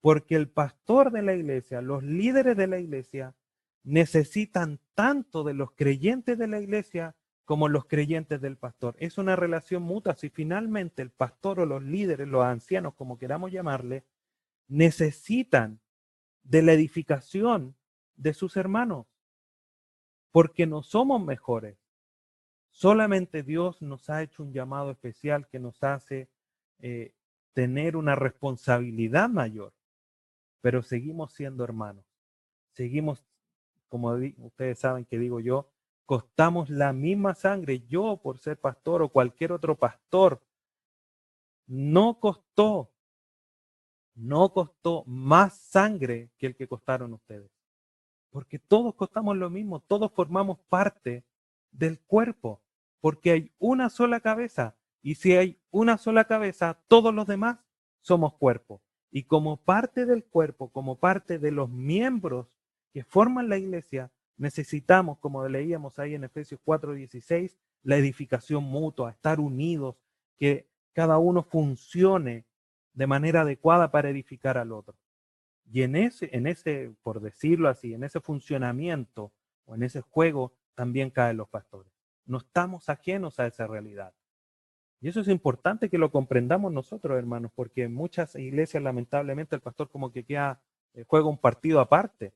Porque 0.00 0.36
el 0.36 0.48
pastor 0.48 1.10
de 1.10 1.22
la 1.22 1.34
iglesia, 1.34 1.80
los 1.80 2.04
líderes 2.04 2.56
de 2.56 2.68
la 2.68 2.78
iglesia, 2.78 3.34
necesitan 3.84 4.80
tanto 4.94 5.44
de 5.44 5.54
los 5.54 5.72
creyentes 5.72 6.38
de 6.38 6.48
la 6.48 6.60
iglesia 6.60 7.14
como 7.44 7.68
los 7.68 7.84
creyentes 7.84 8.40
del 8.40 8.56
pastor. 8.56 8.96
Es 8.98 9.18
una 9.18 9.36
relación 9.36 9.82
mutua. 9.82 10.14
Si 10.14 10.30
finalmente 10.30 11.02
el 11.02 11.10
pastor 11.10 11.60
o 11.60 11.66
los 11.66 11.82
líderes, 11.82 12.26
los 12.26 12.44
ancianos, 12.44 12.94
como 12.94 13.18
queramos 13.18 13.52
llamarle, 13.52 14.04
necesitan 14.66 15.80
de 16.42 16.62
la 16.62 16.72
edificación 16.72 17.76
de 18.16 18.32
sus 18.32 18.56
hermanos, 18.56 19.06
porque 20.30 20.66
no 20.66 20.82
somos 20.82 21.22
mejores. 21.22 21.76
Solamente 22.70 23.42
Dios 23.42 23.82
nos 23.82 24.10
ha 24.10 24.22
hecho 24.22 24.42
un 24.42 24.52
llamado 24.52 24.90
especial 24.90 25.46
que 25.48 25.60
nos 25.60 25.82
hace 25.84 26.28
eh, 26.80 27.14
tener 27.52 27.96
una 27.96 28.16
responsabilidad 28.16 29.28
mayor, 29.28 29.72
pero 30.60 30.82
seguimos 30.82 31.32
siendo 31.34 31.62
hermanos, 31.62 32.04
seguimos 32.72 33.24
como 33.88 34.12
ustedes 34.38 34.78
saben 34.78 35.04
que 35.04 35.18
digo 35.18 35.40
yo, 35.40 35.68
costamos 36.06 36.70
la 36.70 36.92
misma 36.92 37.34
sangre. 37.34 37.80
Yo, 37.86 38.20
por 38.22 38.38
ser 38.38 38.58
pastor 38.58 39.02
o 39.02 39.08
cualquier 39.08 39.52
otro 39.52 39.76
pastor, 39.76 40.42
no 41.66 42.20
costó, 42.20 42.90
no 44.14 44.52
costó 44.52 45.04
más 45.06 45.56
sangre 45.58 46.30
que 46.38 46.46
el 46.46 46.56
que 46.56 46.68
costaron 46.68 47.14
ustedes. 47.14 47.50
Porque 48.30 48.58
todos 48.58 48.94
costamos 48.94 49.36
lo 49.36 49.48
mismo, 49.48 49.80
todos 49.80 50.12
formamos 50.12 50.58
parte 50.68 51.24
del 51.70 52.00
cuerpo, 52.00 52.60
porque 53.00 53.30
hay 53.30 53.52
una 53.58 53.90
sola 53.90 54.20
cabeza. 54.20 54.76
Y 55.02 55.16
si 55.16 55.36
hay 55.36 55.60
una 55.70 55.98
sola 55.98 56.24
cabeza, 56.24 56.80
todos 56.88 57.14
los 57.14 57.26
demás 57.26 57.58
somos 58.00 58.34
cuerpo. 58.34 58.82
Y 59.10 59.24
como 59.24 59.58
parte 59.58 60.06
del 60.06 60.24
cuerpo, 60.24 60.70
como 60.70 60.98
parte 60.98 61.38
de 61.38 61.52
los 61.52 61.68
miembros 61.68 62.48
que 62.94 63.02
forman 63.02 63.48
la 63.48 63.58
iglesia, 63.58 64.12
necesitamos, 64.36 65.18
como 65.18 65.46
leíamos 65.48 65.98
ahí 65.98 66.14
en 66.14 66.22
Efesios 66.22 66.60
4:16, 66.64 67.56
la 67.82 67.96
edificación 67.96 68.62
mutua, 68.62 69.10
estar 69.10 69.40
unidos, 69.40 69.96
que 70.38 70.68
cada 70.92 71.18
uno 71.18 71.42
funcione 71.42 72.46
de 72.92 73.06
manera 73.08 73.40
adecuada 73.40 73.90
para 73.90 74.10
edificar 74.10 74.56
al 74.58 74.70
otro. 74.70 74.94
Y 75.64 75.82
en 75.82 75.96
ese, 75.96 76.30
en 76.32 76.46
ese, 76.46 76.94
por 77.02 77.20
decirlo 77.20 77.68
así, 77.68 77.94
en 77.94 78.04
ese 78.04 78.20
funcionamiento 78.20 79.32
o 79.64 79.74
en 79.74 79.82
ese 79.82 80.00
juego 80.00 80.52
también 80.76 81.10
caen 81.10 81.38
los 81.38 81.48
pastores. 81.48 81.92
No 82.26 82.38
estamos 82.38 82.88
ajenos 82.88 83.40
a 83.40 83.48
esa 83.48 83.66
realidad. 83.66 84.14
Y 85.00 85.08
eso 85.08 85.20
es 85.20 85.26
importante 85.26 85.90
que 85.90 85.98
lo 85.98 86.12
comprendamos 86.12 86.72
nosotros, 86.72 87.18
hermanos, 87.18 87.50
porque 87.56 87.82
en 87.82 87.94
muchas 87.94 88.36
iglesias 88.36 88.84
lamentablemente 88.84 89.56
el 89.56 89.62
pastor 89.62 89.90
como 89.90 90.12
que 90.12 90.24
queda, 90.24 90.62
eh, 90.94 91.04
juega 91.08 91.28
un 91.28 91.38
partido 91.38 91.80
aparte 91.80 92.32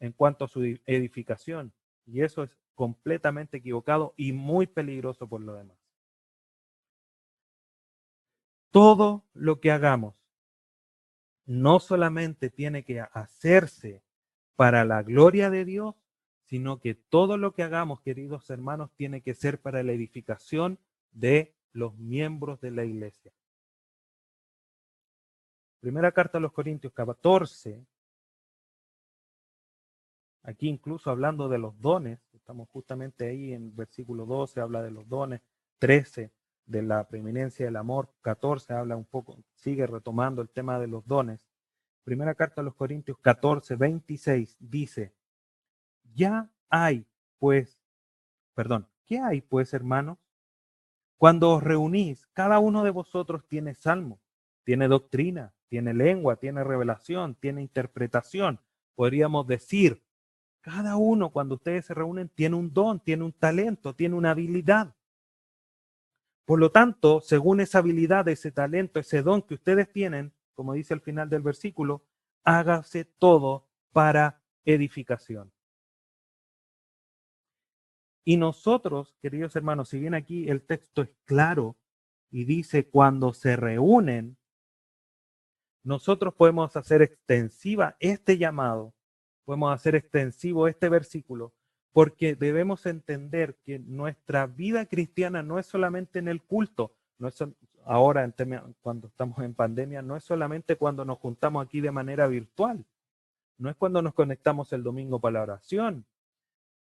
en 0.00 0.12
cuanto 0.12 0.44
a 0.44 0.48
su 0.48 0.62
edificación. 0.86 1.72
Y 2.06 2.22
eso 2.22 2.42
es 2.42 2.56
completamente 2.74 3.58
equivocado 3.58 4.14
y 4.16 4.32
muy 4.32 4.66
peligroso 4.66 5.28
por 5.28 5.40
lo 5.40 5.54
demás. 5.54 5.76
Todo 8.70 9.24
lo 9.34 9.60
que 9.60 9.70
hagamos 9.70 10.14
no 11.44 11.80
solamente 11.80 12.50
tiene 12.50 12.84
que 12.84 13.00
hacerse 13.00 14.02
para 14.56 14.84
la 14.84 15.02
gloria 15.02 15.50
de 15.50 15.64
Dios, 15.64 15.96
sino 16.44 16.80
que 16.80 16.94
todo 16.94 17.36
lo 17.36 17.52
que 17.52 17.62
hagamos, 17.62 18.00
queridos 18.00 18.50
hermanos, 18.50 18.90
tiene 18.96 19.20
que 19.20 19.34
ser 19.34 19.60
para 19.60 19.82
la 19.82 19.92
edificación 19.92 20.78
de 21.12 21.54
los 21.72 21.96
miembros 21.96 22.60
de 22.60 22.70
la 22.70 22.84
iglesia. 22.84 23.32
Primera 25.80 26.12
carta 26.12 26.38
a 26.38 26.40
los 26.40 26.52
Corintios 26.52 26.92
14, 26.92 27.84
aquí 30.42 30.68
incluso 30.68 31.10
hablando 31.10 31.48
de 31.48 31.58
los 31.58 31.80
dones, 31.80 32.20
estamos 32.32 32.68
justamente 32.68 33.28
ahí 33.28 33.52
en 33.52 33.74
versículo 33.74 34.26
12, 34.26 34.60
habla 34.60 34.82
de 34.82 34.90
los 34.90 35.08
dones, 35.08 35.42
13 35.78 36.32
de 36.66 36.82
la 36.82 37.08
preeminencia 37.08 37.66
del 37.66 37.76
amor, 37.76 38.12
14 38.22 38.72
habla 38.74 38.96
un 38.96 39.04
poco, 39.04 39.38
sigue 39.54 39.86
retomando 39.86 40.42
el 40.42 40.50
tema 40.50 40.78
de 40.78 40.86
los 40.86 41.06
dones. 41.06 41.48
Primera 42.04 42.34
carta 42.34 42.60
a 42.60 42.64
los 42.64 42.74
Corintios 42.74 43.18
14, 43.18 43.76
26 43.76 44.56
dice, 44.60 45.14
ya 46.14 46.50
hay 46.68 47.06
pues, 47.38 47.80
perdón, 48.54 48.86
¿qué 49.06 49.18
hay 49.18 49.40
pues 49.40 49.74
hermanos? 49.74 50.18
Cuando 51.16 51.50
os 51.50 51.62
reunís, 51.62 52.26
cada 52.28 52.58
uno 52.58 52.84
de 52.84 52.90
vosotros 52.90 53.46
tiene 53.46 53.74
salmo, 53.74 54.20
tiene 54.64 54.88
doctrina, 54.88 55.54
tiene 55.68 55.94
lengua, 55.94 56.36
tiene 56.36 56.64
revelación, 56.64 57.34
tiene 57.34 57.62
interpretación. 57.62 58.60
Podríamos 58.94 59.46
decir, 59.46 60.02
cada 60.60 60.96
uno 60.96 61.30
cuando 61.30 61.56
ustedes 61.56 61.86
se 61.86 61.94
reúnen 61.94 62.28
tiene 62.28 62.56
un 62.56 62.72
don, 62.72 63.00
tiene 63.00 63.24
un 63.24 63.32
talento, 63.32 63.94
tiene 63.94 64.14
una 64.14 64.32
habilidad. 64.32 64.94
Por 66.44 66.58
lo 66.58 66.70
tanto, 66.72 67.20
según 67.20 67.60
esa 67.60 67.78
habilidad, 67.78 68.26
ese 68.28 68.50
talento, 68.50 68.98
ese 69.00 69.22
don 69.22 69.42
que 69.42 69.54
ustedes 69.54 69.90
tienen, 69.92 70.32
como 70.54 70.74
dice 70.74 70.94
al 70.94 71.00
final 71.00 71.28
del 71.28 71.42
versículo, 71.42 72.02
hágase 72.44 73.04
todo 73.04 73.68
para 73.92 74.42
edificación. 74.64 75.52
Y 78.24 78.36
nosotros, 78.36 79.16
queridos 79.22 79.56
hermanos, 79.56 79.88
si 79.88 79.98
bien 79.98 80.14
aquí 80.14 80.48
el 80.48 80.62
texto 80.62 81.02
es 81.02 81.10
claro 81.24 81.76
y 82.30 82.44
dice 82.44 82.88
cuando 82.88 83.32
se 83.32 83.56
reúnen, 83.56 84.36
nosotros 85.82 86.34
podemos 86.34 86.76
hacer 86.76 87.02
extensiva 87.02 87.96
este 87.98 88.36
llamado, 88.36 88.94
podemos 89.50 89.74
hacer 89.74 89.96
extensivo 89.96 90.68
este 90.68 90.88
versículo, 90.88 91.52
porque 91.90 92.36
debemos 92.36 92.86
entender 92.86 93.58
que 93.64 93.80
nuestra 93.80 94.46
vida 94.46 94.86
cristiana 94.86 95.42
no 95.42 95.58
es 95.58 95.66
solamente 95.66 96.20
en 96.20 96.28
el 96.28 96.40
culto, 96.40 96.94
no 97.18 97.26
es 97.26 97.36
ahora 97.84 98.32
cuando 98.80 99.08
estamos 99.08 99.40
en 99.40 99.54
pandemia, 99.54 100.02
no 100.02 100.14
es 100.14 100.22
solamente 100.22 100.76
cuando 100.76 101.04
nos 101.04 101.18
juntamos 101.18 101.66
aquí 101.66 101.80
de 101.80 101.90
manera 101.90 102.28
virtual, 102.28 102.86
no 103.58 103.68
es 103.68 103.74
cuando 103.74 104.00
nos 104.02 104.14
conectamos 104.14 104.72
el 104.72 104.84
domingo 104.84 105.18
para 105.18 105.40
la 105.40 105.42
oración, 105.42 106.06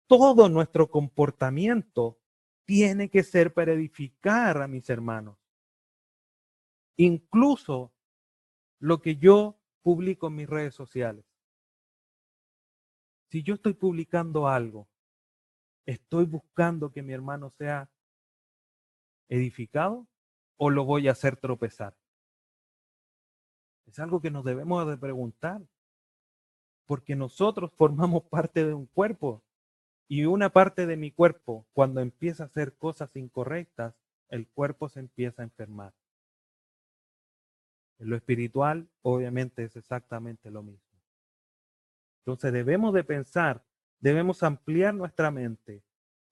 todo 0.08 0.48
nuestro 0.48 0.90
comportamiento 0.90 2.18
tiene 2.64 3.10
que 3.10 3.22
ser 3.22 3.54
para 3.54 3.74
edificar 3.74 4.60
a 4.60 4.66
mis 4.66 4.90
hermanos. 4.90 5.38
Incluso 6.96 7.92
lo 8.80 9.00
que 9.00 9.14
yo 9.14 9.56
publico 9.82 10.26
en 10.26 10.34
mis 10.34 10.50
redes 10.50 10.74
sociales. 10.74 11.29
Si 13.30 13.44
yo 13.44 13.54
estoy 13.54 13.74
publicando 13.74 14.48
algo, 14.48 14.88
¿estoy 15.86 16.24
buscando 16.24 16.90
que 16.90 17.02
mi 17.02 17.12
hermano 17.12 17.50
sea 17.50 17.88
edificado 19.28 20.08
o 20.56 20.68
lo 20.68 20.84
voy 20.84 21.06
a 21.06 21.12
hacer 21.12 21.36
tropezar? 21.36 21.96
Es 23.86 24.00
algo 24.00 24.20
que 24.20 24.32
nos 24.32 24.44
debemos 24.44 24.84
de 24.88 24.96
preguntar, 24.96 25.62
porque 26.86 27.14
nosotros 27.14 27.72
formamos 27.76 28.24
parte 28.24 28.66
de 28.66 28.74
un 28.74 28.86
cuerpo 28.86 29.44
y 30.08 30.24
una 30.24 30.50
parte 30.50 30.86
de 30.86 30.96
mi 30.96 31.12
cuerpo, 31.12 31.68
cuando 31.72 32.00
empieza 32.00 32.42
a 32.42 32.46
hacer 32.46 32.76
cosas 32.76 33.14
incorrectas, 33.14 33.94
el 34.28 34.48
cuerpo 34.48 34.88
se 34.88 34.98
empieza 34.98 35.42
a 35.42 35.44
enfermar. 35.44 35.94
En 38.00 38.10
lo 38.10 38.16
espiritual, 38.16 38.88
obviamente, 39.02 39.62
es 39.62 39.76
exactamente 39.76 40.50
lo 40.50 40.64
mismo. 40.64 40.89
Entonces 42.20 42.52
debemos 42.52 42.92
de 42.94 43.04
pensar, 43.04 43.64
debemos 43.98 44.42
ampliar 44.42 44.94
nuestra 44.94 45.30
mente, 45.30 45.82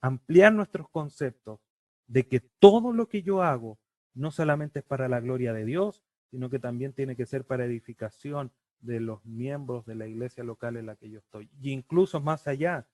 ampliar 0.00 0.52
nuestros 0.52 0.88
conceptos 0.90 1.60
de 2.06 2.26
que 2.26 2.40
todo 2.40 2.92
lo 2.92 3.08
que 3.08 3.22
yo 3.22 3.42
hago 3.42 3.78
no 4.14 4.30
solamente 4.30 4.80
es 4.80 4.84
para 4.84 5.08
la 5.08 5.20
gloria 5.20 5.52
de 5.52 5.64
Dios, 5.64 6.02
sino 6.30 6.50
que 6.50 6.58
también 6.58 6.92
tiene 6.92 7.16
que 7.16 7.26
ser 7.26 7.44
para 7.44 7.64
edificación 7.64 8.52
de 8.80 9.00
los 9.00 9.24
miembros 9.24 9.86
de 9.86 9.94
la 9.94 10.06
iglesia 10.06 10.44
local 10.44 10.76
en 10.76 10.86
la 10.86 10.96
que 10.96 11.10
yo 11.10 11.18
estoy. 11.18 11.50
Y 11.60 11.72
incluso 11.72 12.20
más 12.20 12.46
allá, 12.46 12.86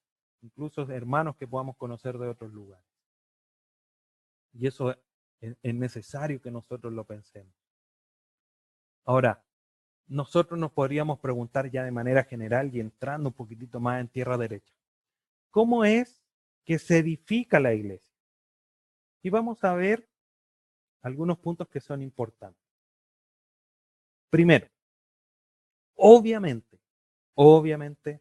incluso 0.42 0.90
hermanos 0.90 1.36
que 1.36 1.48
podamos 1.48 1.76
conocer 1.76 2.18
de 2.18 2.28
otros 2.28 2.52
lugares. 2.52 2.86
Y 4.52 4.66
eso 4.66 4.94
es 5.40 5.74
necesario 5.74 6.40
que 6.40 6.50
nosotros 6.50 6.92
lo 6.92 7.04
pensemos. 7.04 7.52
Ahora, 9.04 9.44
nosotros 10.06 10.58
nos 10.58 10.72
podríamos 10.72 11.18
preguntar 11.18 11.70
ya 11.70 11.84
de 11.84 11.90
manera 11.90 12.24
general 12.24 12.74
y 12.74 12.80
entrando 12.80 13.30
un 13.30 13.34
poquitito 13.34 13.80
más 13.80 14.00
en 14.00 14.08
tierra 14.08 14.36
derecha, 14.36 14.74
¿cómo 15.50 15.84
es 15.84 16.22
que 16.64 16.78
se 16.78 16.98
edifica 16.98 17.60
la 17.60 17.74
iglesia? 17.74 18.12
Y 19.22 19.30
vamos 19.30 19.64
a 19.64 19.74
ver 19.74 20.08
algunos 21.02 21.38
puntos 21.38 21.68
que 21.68 21.80
son 21.80 22.02
importantes. 22.02 22.62
Primero, 24.30 24.68
obviamente, 25.94 26.78
obviamente 27.34 28.20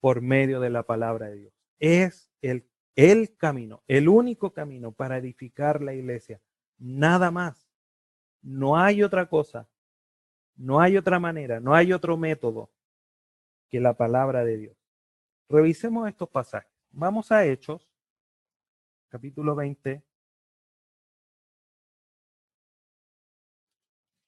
por 0.00 0.20
medio 0.20 0.60
de 0.60 0.70
la 0.70 0.84
palabra 0.84 1.28
de 1.28 1.36
Dios. 1.36 1.52
Es 1.78 2.30
el, 2.40 2.68
el 2.94 3.36
camino, 3.36 3.82
el 3.86 4.08
único 4.08 4.52
camino 4.52 4.92
para 4.92 5.18
edificar 5.18 5.82
la 5.82 5.94
iglesia. 5.94 6.40
Nada 6.78 7.30
más. 7.30 7.68
No 8.40 8.78
hay 8.78 9.02
otra 9.02 9.28
cosa. 9.28 9.68
No 10.58 10.80
hay 10.80 10.96
otra 10.96 11.20
manera, 11.20 11.60
no 11.60 11.72
hay 11.72 11.92
otro 11.92 12.16
método 12.16 12.68
que 13.70 13.80
la 13.80 13.94
palabra 13.94 14.44
de 14.44 14.56
Dios. 14.56 14.76
Revisemos 15.48 16.08
estos 16.08 16.28
pasajes. 16.28 16.72
Vamos 16.90 17.30
a 17.30 17.46
Hechos, 17.46 17.88
capítulo 19.08 19.54
20, 19.54 20.02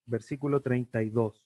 versículo 0.06 0.62
32. 0.62 1.44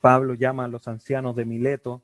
Pablo 0.00 0.34
llama 0.34 0.66
a 0.66 0.68
los 0.68 0.86
ancianos 0.86 1.34
de 1.34 1.44
Mileto 1.44 2.02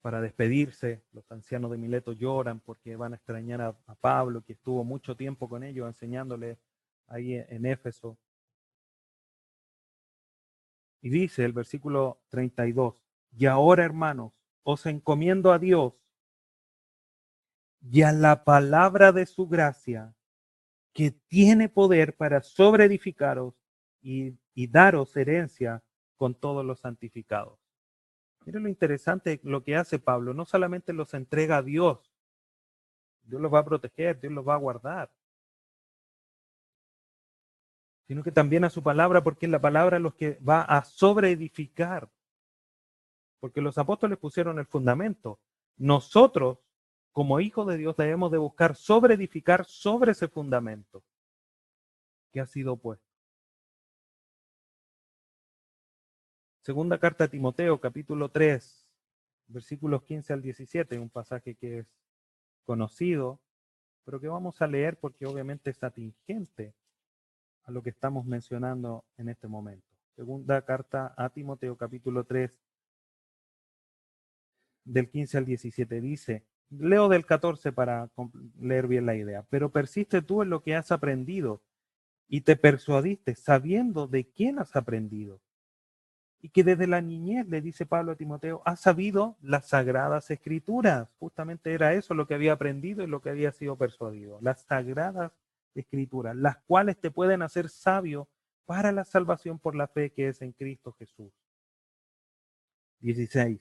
para 0.00 0.20
despedirse. 0.20 1.02
Los 1.12 1.30
ancianos 1.30 1.70
de 1.70 1.78
Mileto 1.78 2.12
lloran 2.12 2.60
porque 2.60 2.96
van 2.96 3.12
a 3.12 3.16
extrañar 3.16 3.60
a, 3.60 3.94
Pablo, 4.00 4.42
que 4.42 4.54
estuvo 4.54 4.84
mucho 4.84 5.16
tiempo 5.16 5.48
con 5.48 5.62
ellos 5.62 5.86
enseñándole 5.86 6.58
ahí 7.06 7.34
en 7.34 7.66
Éfeso. 7.66 8.18
Y 11.02 11.10
dice 11.10 11.44
el 11.44 11.52
versículo 11.52 12.20
32, 12.28 12.94
y 13.32 13.46
ahora 13.46 13.84
hermanos, 13.84 14.32
os 14.62 14.84
encomiendo 14.86 15.52
a 15.52 15.58
Dios 15.58 15.94
y 17.80 18.02
a 18.02 18.12
la 18.12 18.44
palabra 18.44 19.12
de 19.12 19.24
su 19.24 19.48
gracia, 19.48 20.14
que 20.92 21.12
tiene 21.12 21.68
poder 21.68 22.16
para 22.16 22.42
sobreedificaros 22.42 23.54
y 24.02 24.34
y 24.54 24.66
daros 24.66 25.16
herencia 25.16 25.82
con 26.16 26.34
todos 26.34 26.64
los 26.64 26.80
santificados. 26.80 27.58
Miren 28.44 28.62
lo 28.62 28.68
interesante 28.68 29.40
lo 29.42 29.62
que 29.62 29.76
hace 29.76 29.98
Pablo. 29.98 30.34
No 30.34 30.44
solamente 30.44 30.92
los 30.92 31.14
entrega 31.14 31.58
a 31.58 31.62
Dios. 31.62 31.98
Dios 33.22 33.40
los 33.40 33.52
va 33.52 33.60
a 33.60 33.64
proteger, 33.64 34.20
Dios 34.20 34.32
los 34.32 34.46
va 34.46 34.54
a 34.54 34.58
guardar. 34.58 35.10
Sino 38.06 38.24
que 38.24 38.32
también 38.32 38.64
a 38.64 38.70
su 38.70 38.82
palabra, 38.82 39.22
porque 39.22 39.46
es 39.46 39.52
la 39.52 39.60
palabra 39.60 40.00
los 40.00 40.14
que 40.14 40.38
va 40.38 40.62
a 40.62 40.84
sobreedificar. 40.84 42.08
Porque 43.38 43.60
los 43.60 43.78
apóstoles 43.78 44.18
pusieron 44.18 44.58
el 44.58 44.66
fundamento. 44.66 45.38
Nosotros, 45.76 46.58
como 47.12 47.38
hijos 47.40 47.66
de 47.68 47.76
Dios, 47.76 47.96
debemos 47.96 48.32
de 48.32 48.38
buscar 48.38 48.74
sobreedificar 48.74 49.64
sobre 49.64 50.12
ese 50.12 50.26
fundamento 50.26 51.02
que 52.32 52.40
ha 52.40 52.46
sido 52.46 52.76
puesto. 52.76 53.09
Segunda 56.70 56.98
carta 56.98 57.24
a 57.24 57.28
Timoteo, 57.28 57.80
capítulo 57.80 58.28
3, 58.28 58.86
versículos 59.48 60.04
15 60.04 60.34
al 60.34 60.40
17, 60.40 61.00
un 61.00 61.10
pasaje 61.10 61.56
que 61.56 61.80
es 61.80 61.86
conocido, 62.64 63.40
pero 64.04 64.20
que 64.20 64.28
vamos 64.28 64.62
a 64.62 64.68
leer 64.68 64.96
porque 64.96 65.26
obviamente 65.26 65.70
es 65.70 65.82
atingente 65.82 66.72
a 67.64 67.72
lo 67.72 67.82
que 67.82 67.90
estamos 67.90 68.24
mencionando 68.24 69.04
en 69.16 69.30
este 69.30 69.48
momento. 69.48 69.84
Segunda 70.14 70.64
carta 70.64 71.12
a 71.16 71.30
Timoteo 71.30 71.76
capítulo 71.76 72.22
3, 72.22 72.56
del 74.84 75.10
15 75.10 75.38
al 75.38 75.46
17 75.46 76.00
dice, 76.00 76.44
leo 76.68 77.08
del 77.08 77.26
14 77.26 77.72
para 77.72 78.08
leer 78.60 78.86
bien 78.86 79.06
la 79.06 79.16
idea, 79.16 79.44
pero 79.50 79.72
persiste 79.72 80.22
tú 80.22 80.40
en 80.40 80.50
lo 80.50 80.62
que 80.62 80.76
has 80.76 80.92
aprendido 80.92 81.64
y 82.28 82.42
te 82.42 82.54
persuadiste 82.54 83.34
sabiendo 83.34 84.06
de 84.06 84.30
quién 84.30 84.60
has 84.60 84.76
aprendido. 84.76 85.40
Y 86.42 86.48
que 86.48 86.64
desde 86.64 86.86
la 86.86 87.00
niñez, 87.00 87.46
le 87.48 87.60
dice 87.60 87.84
Pablo 87.84 88.12
a 88.12 88.16
Timoteo, 88.16 88.62
has 88.64 88.80
sabido 88.80 89.36
las 89.42 89.68
sagradas 89.68 90.30
escrituras. 90.30 91.08
Justamente 91.18 91.74
era 91.74 91.92
eso 91.92 92.14
lo 92.14 92.26
que 92.26 92.34
había 92.34 92.54
aprendido 92.54 93.02
y 93.02 93.06
lo 93.06 93.20
que 93.20 93.30
había 93.30 93.52
sido 93.52 93.76
persuadido. 93.76 94.38
Las 94.40 94.62
sagradas 94.62 95.32
escrituras, 95.74 96.34
las 96.36 96.56
cuales 96.58 96.98
te 96.98 97.10
pueden 97.10 97.42
hacer 97.42 97.68
sabio 97.68 98.28
para 98.64 98.92
la 98.92 99.04
salvación 99.04 99.58
por 99.58 99.74
la 99.74 99.88
fe 99.88 100.10
que 100.10 100.28
es 100.28 100.40
en 100.42 100.52
Cristo 100.52 100.92
Jesús. 100.98 101.32
16. 103.00 103.60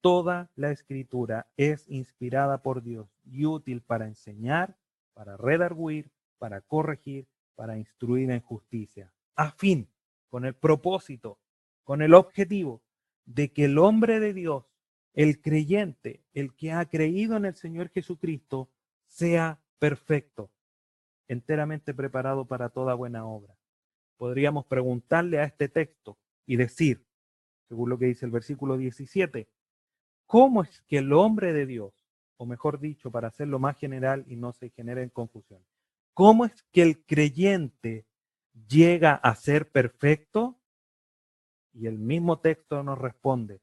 Toda 0.00 0.50
la 0.54 0.70
escritura 0.70 1.46
es 1.56 1.88
inspirada 1.88 2.62
por 2.62 2.82
Dios 2.82 3.08
y 3.24 3.46
útil 3.46 3.82
para 3.82 4.06
enseñar, 4.06 4.76
para 5.12 5.36
redarguir, 5.36 6.10
para 6.38 6.60
corregir, 6.60 7.26
para 7.56 7.76
instruir 7.76 8.30
en 8.30 8.40
justicia, 8.40 9.12
a 9.34 9.50
fin, 9.50 9.88
con 10.30 10.44
el 10.44 10.54
propósito, 10.54 11.38
con 11.88 12.02
el 12.02 12.12
objetivo 12.12 12.82
de 13.24 13.50
que 13.50 13.64
el 13.64 13.78
hombre 13.78 14.20
de 14.20 14.34
Dios, 14.34 14.66
el 15.14 15.40
creyente, 15.40 16.22
el 16.34 16.54
que 16.54 16.70
ha 16.70 16.84
creído 16.84 17.34
en 17.38 17.46
el 17.46 17.54
Señor 17.54 17.88
Jesucristo, 17.88 18.68
sea 19.06 19.58
perfecto, 19.78 20.50
enteramente 21.28 21.94
preparado 21.94 22.44
para 22.44 22.68
toda 22.68 22.92
buena 22.92 23.24
obra. 23.24 23.56
Podríamos 24.18 24.66
preguntarle 24.66 25.38
a 25.38 25.44
este 25.44 25.70
texto 25.70 26.18
y 26.44 26.56
decir, 26.56 27.06
según 27.70 27.88
lo 27.88 27.98
que 27.98 28.04
dice 28.04 28.26
el 28.26 28.32
versículo 28.32 28.76
17, 28.76 29.48
¿cómo 30.26 30.64
es 30.64 30.82
que 30.82 30.98
el 30.98 31.10
hombre 31.14 31.54
de 31.54 31.64
Dios, 31.64 31.94
o 32.36 32.44
mejor 32.44 32.80
dicho, 32.80 33.10
para 33.10 33.28
hacerlo 33.28 33.58
más 33.58 33.78
general 33.78 34.26
y 34.28 34.36
no 34.36 34.52
se 34.52 34.68
genere 34.68 35.02
en 35.04 35.08
confusión, 35.08 35.64
¿cómo 36.12 36.44
es 36.44 36.64
que 36.64 36.82
el 36.82 37.02
creyente 37.06 38.04
llega 38.68 39.14
a 39.14 39.34
ser 39.36 39.70
perfecto? 39.70 40.57
Y 41.78 41.86
el 41.86 41.98
mismo 41.98 42.40
texto 42.40 42.82
nos 42.82 42.98
responde, 42.98 43.60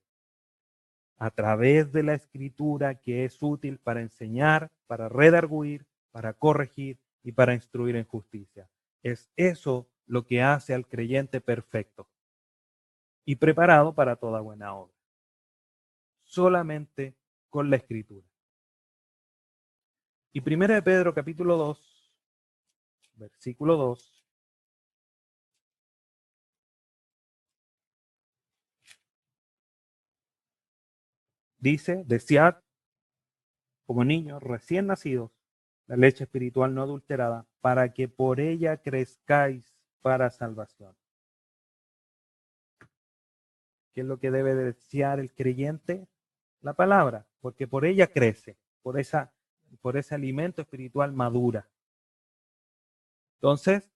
a 1.17 1.31
través 1.31 1.91
de 1.91 2.03
la 2.03 2.13
escritura 2.13 2.95
que 2.95 3.25
es 3.25 3.41
útil 3.41 3.77
para 3.77 4.01
enseñar, 4.01 4.71
para 4.87 5.09
redarguir, 5.09 5.85
para 6.11 6.33
corregir 6.33 6.97
y 7.23 7.33
para 7.33 7.53
instruir 7.53 7.97
en 7.97 8.05
justicia. 8.05 8.69
Es 9.03 9.29
eso 9.35 9.89
lo 10.05 10.25
que 10.25 10.41
hace 10.41 10.73
al 10.73 10.87
creyente 10.87 11.41
perfecto 11.41 12.07
y 13.25 13.35
preparado 13.35 13.93
para 13.93 14.15
toda 14.15 14.39
buena 14.39 14.73
obra. 14.73 14.93
Solamente 16.23 17.15
con 17.49 17.69
la 17.69 17.75
escritura. 17.75 18.27
Y 20.31 20.41
primera 20.41 20.75
de 20.75 20.81
Pedro 20.81 21.13
capítulo 21.13 21.57
2, 21.57 22.13
versículo 23.15 23.75
2. 23.77 24.14
Dice, 31.65 32.03
desead 32.05 32.57
como 33.87 34.05
niños 34.05 34.43
recién 34.43 34.85
nacidos 34.85 35.31
la 35.87 35.95
leche 35.95 36.25
espiritual 36.25 36.75
no 36.75 36.83
adulterada, 36.83 37.47
para 37.59 37.91
que 37.91 38.07
por 38.07 38.39
ella 38.39 38.77
crezcáis 38.77 39.75
para 40.03 40.29
salvación. 40.29 40.95
¿Qué 43.93 44.01
es 44.01 44.05
lo 44.05 44.19
que 44.19 44.29
debe 44.29 44.53
desear 44.53 45.19
el 45.19 45.33
creyente? 45.33 46.07
La 46.61 46.73
palabra, 46.75 47.25
porque 47.39 47.67
por 47.67 47.83
ella 47.85 48.05
crece, 48.13 48.59
por, 48.83 48.99
esa, 48.99 49.33
por 49.81 49.97
ese 49.97 50.13
alimento 50.13 50.61
espiritual 50.61 51.13
madura. 51.13 51.67
Entonces, 53.37 53.89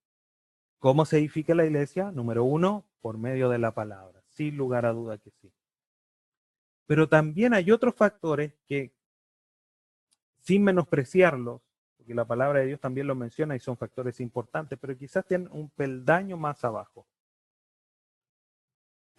¿cómo 0.79 1.05
se 1.05 1.19
edifica 1.19 1.53
la 1.53 1.65
iglesia? 1.65 2.09
Número 2.09 2.43
uno, 2.43 2.87
por 2.99 3.19
medio 3.19 3.47
de 3.47 3.59
la 3.59 3.75
palabra, 3.75 4.23
sin 4.25 4.57
lugar 4.57 4.87
a 4.87 4.91
duda 4.91 5.19
que 5.19 5.29
sí. 5.29 5.53
Pero 6.89 7.07
también 7.07 7.53
hay 7.53 7.69
otros 7.69 7.93
factores 7.93 8.51
que, 8.65 8.91
sin 10.39 10.63
menospreciarlos, 10.63 11.61
porque 11.95 12.15
la 12.15 12.25
palabra 12.25 12.61
de 12.61 12.65
Dios 12.65 12.79
también 12.79 13.05
lo 13.05 13.13
menciona 13.13 13.55
y 13.55 13.59
son 13.59 13.77
factores 13.77 14.19
importantes, 14.19 14.79
pero 14.81 14.97
quizás 14.97 15.23
tienen 15.23 15.49
un 15.51 15.69
peldaño 15.69 16.35
más 16.35 16.63
abajo. 16.65 17.05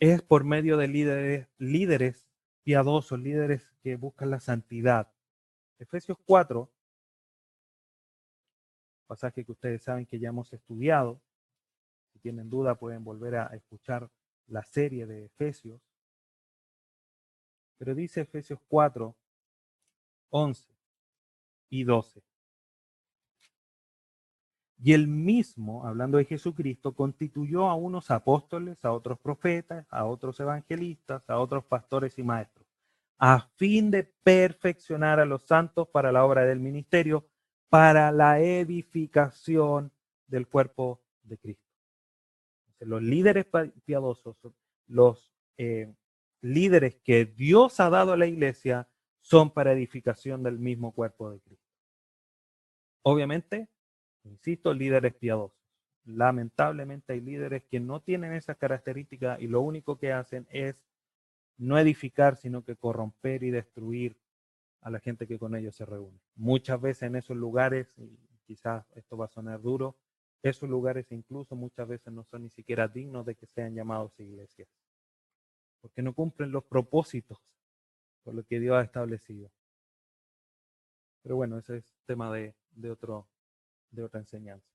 Es 0.01 0.21
por 0.21 0.43
medio 0.43 0.77
de 0.79 0.89
líderes, 0.89 1.49
líderes 1.59 2.27
piadosos, 2.65 3.21
líderes 3.21 3.73
que 3.85 3.95
buscan 3.95 4.31
la 4.31 4.41
santidad. 4.41 5.07
Efesios 5.79 6.19
4, 6.27 6.69
pasaje 9.07 9.45
que 9.45 9.53
ustedes 9.53 9.81
saben 9.85 10.07
que 10.07 10.19
ya 10.19 10.31
hemos 10.31 10.53
estudiado. 10.53 11.23
Si 12.13 12.19
tienen 12.19 12.51
duda 12.51 12.75
pueden 12.75 13.05
volver 13.05 13.37
a 13.37 13.47
escuchar 13.55 14.11
la 14.49 14.65
serie 14.65 15.07
de 15.07 15.27
Efesios. 15.27 15.81
Pero 17.81 17.95
dice 17.95 18.21
Efesios 18.21 18.61
4, 18.69 19.17
11 20.29 20.69
y 21.71 21.85
12. 21.85 22.23
Y 24.83 24.93
él 24.93 25.09
mismo, 25.09 25.87
hablando 25.87 26.19
de 26.19 26.27
Jesucristo, 26.27 26.95
constituyó 26.95 27.71
a 27.71 27.75
unos 27.75 28.11
apóstoles, 28.11 28.85
a 28.85 28.93
otros 28.93 29.19
profetas, 29.19 29.87
a 29.91 30.05
otros 30.05 30.39
evangelistas, 30.41 31.23
a 31.31 31.39
otros 31.39 31.65
pastores 31.65 32.19
y 32.19 32.23
maestros, 32.23 32.67
a 33.19 33.49
fin 33.57 33.91
de 33.91 34.05
perfeccionar 34.05 35.19
a 35.19 35.25
los 35.25 35.45
santos 35.45 35.89
para 35.89 36.13
la 36.13 36.27
obra 36.27 36.45
del 36.45 36.61
ministerio, 36.61 37.27
para 37.71 38.13
la 38.13 38.41
edificación 38.41 39.91
del 40.27 40.47
cuerpo 40.47 41.01
de 41.23 41.39
Cristo. 41.39 41.65
Los 42.81 43.03
líderes 43.03 43.47
piadosos, 43.87 44.37
los 44.87 45.33
eh, 45.57 45.95
líderes 46.41 46.97
que 46.97 47.27
Dios 47.27 47.81
ha 47.81 47.91
dado 47.91 48.13
a 48.13 48.17
la 48.17 48.27
iglesia, 48.27 48.89
son 49.21 49.51
para 49.51 49.73
edificación 49.73 50.43
del 50.43 50.59
mismo 50.59 50.93
cuerpo 50.93 51.31
de 51.31 51.41
Cristo. 51.41 51.67
Obviamente, 53.03 53.69
Insisto, 54.25 54.75
líderes 54.75 55.15
piadosos. 55.15 55.59
Lamentablemente 56.05 57.13
hay 57.13 57.21
líderes 57.21 57.65
que 57.65 57.81
no 57.81 58.01
tienen 58.01 58.33
esas 58.33 58.57
características 58.57 59.41
y 59.41 59.47
lo 59.47 59.61
único 59.61 59.99
que 59.99 60.13
hacen 60.13 60.47
es 60.51 60.77
no 61.59 61.79
edificar, 61.79 62.37
sino 62.37 62.65
que 62.65 62.77
corromper 62.77 63.43
y 63.43 63.51
destruir 63.51 64.17
a 64.81 64.91
la 64.91 64.99
gente 64.99 65.27
que 65.27 65.39
con 65.39 65.55
ellos 65.55 65.77
se 65.77 65.85
reúne. 65.85 66.19
Muchas 66.35 66.81
veces 66.81 67.03
en 67.05 67.17
esos 67.17 67.37
lugares, 67.37 67.93
y 67.99 68.19
quizás 68.47 68.91
esto 68.95 69.17
va 69.17 69.27
a 69.27 69.29
sonar 69.29 69.61
duro, 69.61 69.97
esos 70.43 70.71
lugares 70.71 71.13
incluso 71.13 71.55
muchas 71.55 71.87
veces 71.87 72.13
no 72.13 72.25
son 72.25 72.45
ni 72.45 72.51
siquiera 72.51 72.89
dignos 72.89 73.27
de 73.27 73.35
que 73.35 73.47
sean 73.47 73.75
llamados 73.75 74.19
iglesias, 74.19 74.69
porque 75.81 76.03
no 76.03 76.15
cumplen 76.15 76.53
los 76.53 76.65
propósitos 76.65 77.39
por 78.23 78.35
lo 78.35 78.45
que 78.45 78.61
Dios 78.61 78.77
ha 78.77 78.83
establecido. 78.83 79.51
Pero 81.23 81.37
bueno, 81.37 81.59
ese 81.59 81.79
es 81.79 81.95
tema 82.07 82.33
de, 82.33 82.55
de 82.73 82.91
otro, 82.91 83.29
de 83.91 84.03
otra 84.03 84.21
enseñanza. 84.21 84.67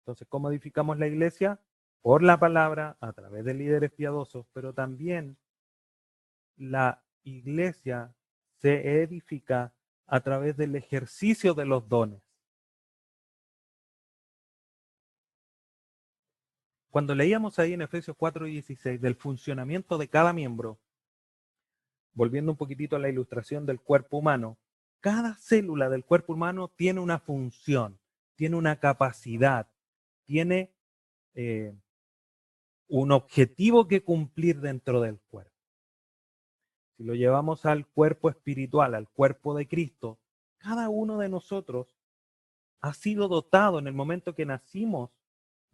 Entonces, 0.00 0.26
¿cómo 0.28 0.50
edificamos 0.50 0.98
la 0.98 1.06
iglesia? 1.06 1.60
Por 2.02 2.22
la 2.22 2.38
palabra, 2.38 2.96
a 3.00 3.12
través 3.12 3.44
de 3.44 3.54
líderes 3.54 3.92
piadosos, 3.92 4.46
pero 4.52 4.72
también 4.72 5.36
la 6.56 7.02
iglesia 7.24 8.14
se 8.60 9.02
edifica 9.02 9.74
a 10.06 10.20
través 10.20 10.56
del 10.56 10.76
ejercicio 10.76 11.54
de 11.54 11.66
los 11.66 11.88
dones. 11.88 12.25
Cuando 16.96 17.14
leíamos 17.14 17.58
ahí 17.58 17.74
en 17.74 17.82
Efesios 17.82 18.16
4 18.16 18.46
y 18.46 18.52
16 18.52 19.02
del 19.02 19.16
funcionamiento 19.16 19.98
de 19.98 20.08
cada 20.08 20.32
miembro, 20.32 20.80
volviendo 22.14 22.52
un 22.52 22.56
poquitito 22.56 22.96
a 22.96 22.98
la 22.98 23.10
ilustración 23.10 23.66
del 23.66 23.82
cuerpo 23.82 24.16
humano, 24.16 24.56
cada 25.00 25.34
célula 25.34 25.90
del 25.90 26.06
cuerpo 26.06 26.32
humano 26.32 26.72
tiene 26.74 27.00
una 27.00 27.18
función 27.18 28.00
tiene 28.34 28.56
una 28.56 28.80
capacidad, 28.80 29.68
tiene 30.24 30.72
eh, 31.34 31.74
un 32.88 33.12
objetivo 33.12 33.88
que 33.88 34.02
cumplir 34.02 34.60
dentro 34.60 35.02
del 35.02 35.20
cuerpo. 35.20 35.52
Si 36.96 37.04
lo 37.04 37.14
llevamos 37.14 37.66
al 37.66 37.86
cuerpo 37.86 38.30
espiritual, 38.30 38.94
al 38.94 39.06
cuerpo 39.10 39.54
de 39.54 39.68
Cristo, 39.68 40.18
cada 40.56 40.88
uno 40.88 41.18
de 41.18 41.28
nosotros 41.28 41.94
ha 42.80 42.94
sido 42.94 43.28
dotado 43.28 43.78
en 43.78 43.86
el 43.86 43.92
momento 43.92 44.34
que 44.34 44.46
nacimos 44.46 45.10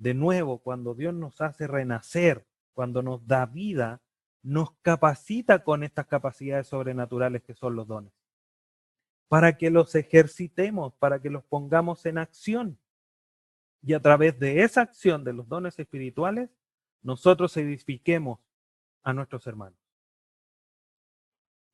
de 0.03 0.14
nuevo, 0.14 0.59
cuando 0.59 0.94
Dios 0.94 1.14
nos 1.14 1.40
hace 1.40 1.68
renacer, 1.68 2.44
cuando 2.74 3.03
nos 3.03 3.24
da 3.24 3.46
vida, 3.46 4.03
nos 4.42 4.72
capacita 4.82 5.62
con 5.62 5.84
estas 5.84 6.09
capacidades 6.09 6.66
sobrenaturales 6.66 7.44
que 7.44 7.55
son 7.55 7.76
los 7.76 7.86
dones, 7.86 8.12
para 9.28 9.57
que 9.57 9.70
los 9.70 9.94
ejercitemos, 9.94 10.92
para 10.94 11.22
que 11.22 11.30
los 11.30 11.44
pongamos 11.44 12.05
en 12.05 12.18
acción. 12.18 12.80
Y 13.80 13.92
a 13.92 14.00
través 14.00 14.40
de 14.40 14.64
esa 14.64 14.80
acción 14.80 15.22
de 15.22 15.34
los 15.34 15.48
dones 15.48 15.78
espirituales, 15.78 16.50
nosotros 17.03 17.57
edifiquemos 17.57 18.40
a 19.05 19.12
nuestros 19.12 19.46
hermanos. 19.46 19.78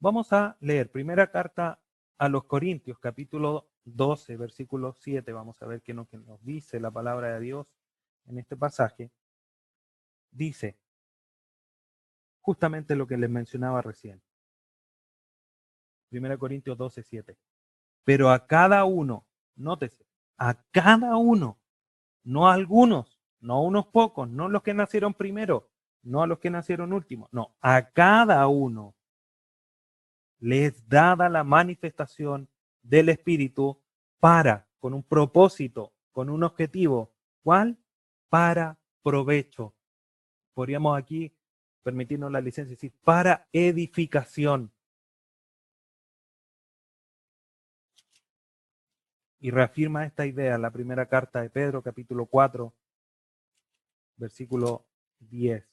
Vamos 0.00 0.34
a 0.34 0.58
leer 0.60 0.90
primera 0.90 1.30
carta 1.30 1.80
a 2.18 2.28
los 2.28 2.44
Corintios, 2.44 2.98
capítulo 2.98 3.70
12, 3.86 4.36
versículo 4.36 4.92
7. 4.92 5.32
Vamos 5.32 5.62
a 5.62 5.66
ver 5.66 5.80
qué 5.80 5.94
nos, 5.94 6.12
nos 6.12 6.44
dice 6.44 6.78
la 6.78 6.90
palabra 6.90 7.32
de 7.32 7.40
Dios 7.40 7.77
en 8.28 8.38
este 8.38 8.56
pasaje. 8.56 9.10
Dice 10.30 10.78
justamente 12.48 12.96
lo 12.96 13.06
que 13.06 13.18
les 13.18 13.28
mencionaba 13.28 13.82
recién. 13.82 14.22
Primera 16.08 16.38
Corintios 16.38 16.78
12, 16.78 17.02
7. 17.02 17.36
Pero 18.04 18.30
a 18.30 18.46
cada 18.46 18.86
uno, 18.86 19.26
nótese, 19.54 20.06
a 20.38 20.54
cada 20.70 21.16
uno, 21.16 21.58
no 22.24 22.48
a 22.48 22.54
algunos, 22.54 23.20
no 23.40 23.54
a 23.54 23.60
unos 23.60 23.88
pocos, 23.88 24.30
no 24.30 24.46
a 24.46 24.48
los 24.48 24.62
que 24.62 24.72
nacieron 24.72 25.12
primero, 25.12 25.68
no 26.02 26.22
a 26.22 26.26
los 26.26 26.38
que 26.38 26.48
nacieron 26.48 26.94
últimos, 26.94 27.28
no, 27.32 27.54
a 27.60 27.90
cada 27.90 28.46
uno 28.48 28.94
les 30.38 30.88
dada 30.88 31.28
la 31.28 31.44
manifestación 31.44 32.48
del 32.82 33.10
Espíritu 33.10 33.78
para, 34.20 34.66
con 34.78 34.94
un 34.94 35.02
propósito, 35.02 35.92
con 36.12 36.30
un 36.30 36.44
objetivo. 36.44 37.12
¿Cuál? 37.42 37.76
Para 38.28 38.78
provecho. 39.02 39.74
Podríamos 40.54 40.98
aquí 40.98 41.32
permitirnos 41.82 42.30
la 42.30 42.40
licencia, 42.40 42.74
decir, 42.74 42.92
para 43.04 43.48
edificación. 43.52 44.72
Y 49.40 49.50
reafirma 49.50 50.04
esta 50.04 50.26
idea 50.26 50.58
la 50.58 50.70
primera 50.70 51.06
carta 51.06 51.40
de 51.40 51.48
Pedro, 51.48 51.82
capítulo 51.82 52.26
4, 52.26 52.74
versículo 54.16 54.84
10. 55.20 55.64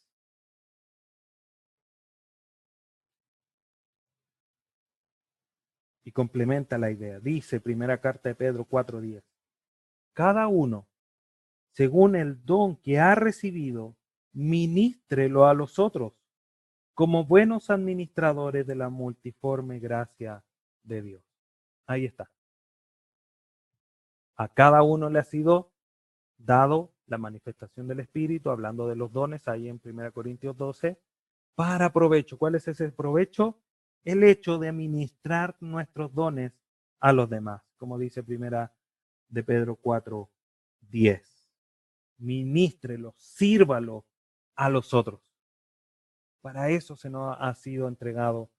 Y 6.03 6.12
complementa 6.12 6.78
la 6.78 6.91
idea. 6.91 7.20
Dice 7.20 7.60
primera 7.60 7.99
carta 7.99 8.30
de 8.30 8.36
Pedro 8.36 8.66
4.10. 8.66 9.24
Cada 10.14 10.47
uno, 10.47 10.88
según 11.76 12.15
el 12.15 12.45
don 12.45 12.78
que 12.78 12.99
ha 12.99 13.15
recibido, 13.15 13.97
ministrelo 14.32 15.45
a 15.45 15.53
los 15.53 15.78
otros, 15.78 16.13
como 16.93 17.26
buenos 17.26 17.69
administradores 17.69 18.65
de 18.65 18.76
la 18.76 18.88
multiforme 18.89 19.80
gracia 19.80 20.41
de 20.84 21.01
Dios. 21.01 21.23
Ahí 21.86 22.05
está. 22.05 22.32
A 24.38 24.47
cada 24.47 24.84
uno 24.84 25.09
le 25.09 25.19
ha 25.19 25.26
sido 25.26 25.73
dado 26.38 26.93
la 27.07 27.17
manifestación 27.17 27.89
del 27.89 27.99
Espíritu, 27.99 28.51
hablando 28.51 28.88
de 28.88 28.95
los 28.95 29.11
dones 29.11 29.45
ahí 29.49 29.67
en 29.67 29.82
1 29.84 30.13
Corintios 30.13 30.55
12, 30.55 30.97
para 31.55 31.91
provecho. 31.91 32.38
¿Cuál 32.38 32.55
es 32.55 32.69
ese 32.69 32.89
provecho? 32.93 33.59
El 34.05 34.23
hecho 34.23 34.59
de 34.59 34.69
administrar 34.69 35.57
nuestros 35.59 36.13
dones 36.13 36.53
a 37.01 37.11
los 37.11 37.30
demás, 37.30 37.63
como 37.76 37.97
dice 37.97 38.23
primera 38.23 38.73
de 39.28 39.43
Pedro 39.43 39.76
4, 39.76 40.30
10. 40.80 41.34
Ministrelo, 42.18 43.13
sírvalo 43.18 44.05
a 44.55 44.70
los 44.70 44.93
otros. 44.93 45.22
Para 46.41 46.70
eso 46.70 46.95
se 46.95 47.09
nos 47.09 47.36
ha 47.39 47.53
sido 47.55 47.88
entregado 47.88 48.49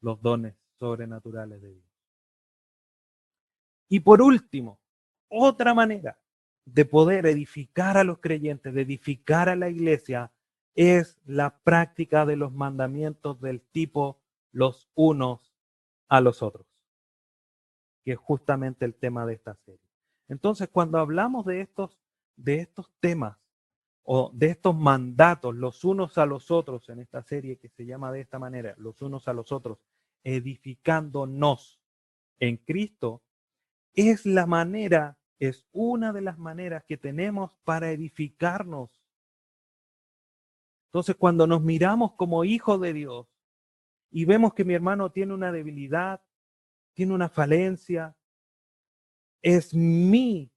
los 0.00 0.20
dones 0.22 0.54
sobrenaturales 0.78 1.60
de 1.60 1.74
Dios. 1.74 1.88
Y 3.88 4.00
por 4.00 4.22
último, 4.22 4.78
otra 5.28 5.74
manera 5.74 6.18
de 6.64 6.84
poder 6.84 7.26
edificar 7.26 7.96
a 7.96 8.04
los 8.04 8.18
creyentes, 8.18 8.74
de 8.74 8.82
edificar 8.82 9.48
a 9.48 9.56
la 9.56 9.70
iglesia, 9.70 10.30
es 10.74 11.18
la 11.24 11.58
práctica 11.58 12.24
de 12.24 12.36
los 12.36 12.52
mandamientos 12.52 13.40
del 13.40 13.62
tipo 13.62 14.20
los 14.52 14.88
unos 14.94 15.52
a 16.08 16.20
los 16.20 16.42
otros, 16.42 16.66
que 18.04 18.12
es 18.12 18.18
justamente 18.18 18.84
el 18.84 18.94
tema 18.94 19.26
de 19.26 19.34
esta 19.34 19.54
serie. 19.54 19.80
Entonces, 20.28 20.68
cuando 20.68 20.98
hablamos 20.98 21.46
de 21.46 21.62
estos, 21.62 21.98
de 22.38 22.60
estos 22.60 22.90
temas 23.00 23.36
o 24.02 24.30
de 24.32 24.46
estos 24.46 24.74
mandatos 24.74 25.54
los 25.54 25.84
unos 25.84 26.16
a 26.16 26.24
los 26.24 26.50
otros 26.50 26.88
en 26.88 27.00
esta 27.00 27.22
serie 27.22 27.58
que 27.58 27.68
se 27.68 27.84
llama 27.84 28.10
de 28.10 28.22
esta 28.22 28.38
manera, 28.38 28.74
los 28.78 29.02
unos 29.02 29.28
a 29.28 29.34
los 29.34 29.52
otros, 29.52 29.78
edificándonos 30.24 31.78
en 32.38 32.56
Cristo, 32.56 33.22
es 33.94 34.24
la 34.24 34.46
manera 34.46 35.18
es 35.38 35.66
una 35.72 36.12
de 36.12 36.20
las 36.20 36.38
maneras 36.38 36.84
que 36.84 36.96
tenemos 36.96 37.52
para 37.64 37.90
edificarnos. 37.90 38.90
Entonces, 40.86 41.16
cuando 41.16 41.46
nos 41.46 41.62
miramos 41.62 42.14
como 42.14 42.44
hijos 42.44 42.80
de 42.80 42.92
Dios 42.92 43.26
y 44.10 44.24
vemos 44.24 44.54
que 44.54 44.64
mi 44.64 44.74
hermano 44.74 45.12
tiene 45.12 45.34
una 45.34 45.52
debilidad, 45.52 46.22
tiene 46.94 47.14
una 47.14 47.28
falencia, 47.28 48.16
es 49.42 49.74
mi 49.74 50.50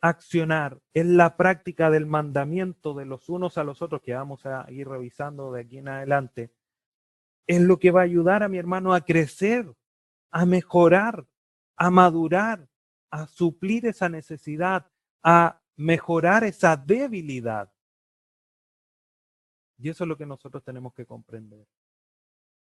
accionar, 0.00 0.80
es 0.94 1.06
la 1.06 1.36
práctica 1.36 1.90
del 1.90 2.06
mandamiento 2.06 2.94
de 2.94 3.04
los 3.04 3.28
unos 3.28 3.58
a 3.58 3.64
los 3.64 3.82
otros 3.82 4.00
que 4.02 4.14
vamos 4.14 4.46
a 4.46 4.70
ir 4.70 4.88
revisando 4.88 5.52
de 5.52 5.62
aquí 5.62 5.78
en 5.78 5.88
adelante, 5.88 6.52
es 7.46 7.60
lo 7.60 7.78
que 7.78 7.90
va 7.90 8.00
a 8.00 8.04
ayudar 8.04 8.42
a 8.42 8.48
mi 8.48 8.58
hermano 8.58 8.94
a 8.94 9.00
crecer, 9.02 9.74
a 10.30 10.46
mejorar, 10.46 11.26
a 11.76 11.90
madurar, 11.90 12.68
a 13.10 13.26
suplir 13.26 13.86
esa 13.86 14.08
necesidad, 14.08 14.86
a 15.22 15.60
mejorar 15.76 16.44
esa 16.44 16.76
debilidad. 16.76 17.72
Y 19.78 19.88
eso 19.88 20.04
es 20.04 20.08
lo 20.08 20.16
que 20.16 20.26
nosotros 20.26 20.62
tenemos 20.62 20.94
que 20.94 21.06
comprender. 21.06 21.66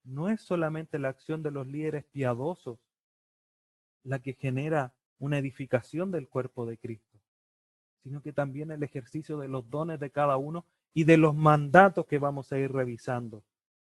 No 0.04 0.28
es 0.28 0.40
solamente 0.42 0.98
la 0.98 1.08
acción 1.08 1.42
de 1.42 1.50
los 1.50 1.66
líderes 1.66 2.04
piadosos 2.04 2.78
la 4.02 4.18
que 4.18 4.34
genera 4.34 4.94
una 5.18 5.38
edificación 5.38 6.10
del 6.10 6.28
cuerpo 6.28 6.66
de 6.66 6.78
Cristo, 6.78 7.09
sino 8.02 8.22
que 8.22 8.32
también 8.32 8.70
el 8.70 8.82
ejercicio 8.82 9.38
de 9.38 9.48
los 9.48 9.68
dones 9.70 10.00
de 10.00 10.10
cada 10.10 10.36
uno 10.36 10.64
y 10.94 11.04
de 11.04 11.16
los 11.16 11.34
mandatos 11.34 12.06
que 12.06 12.18
vamos 12.18 12.52
a 12.52 12.58
ir 12.58 12.72
revisando. 12.72 13.44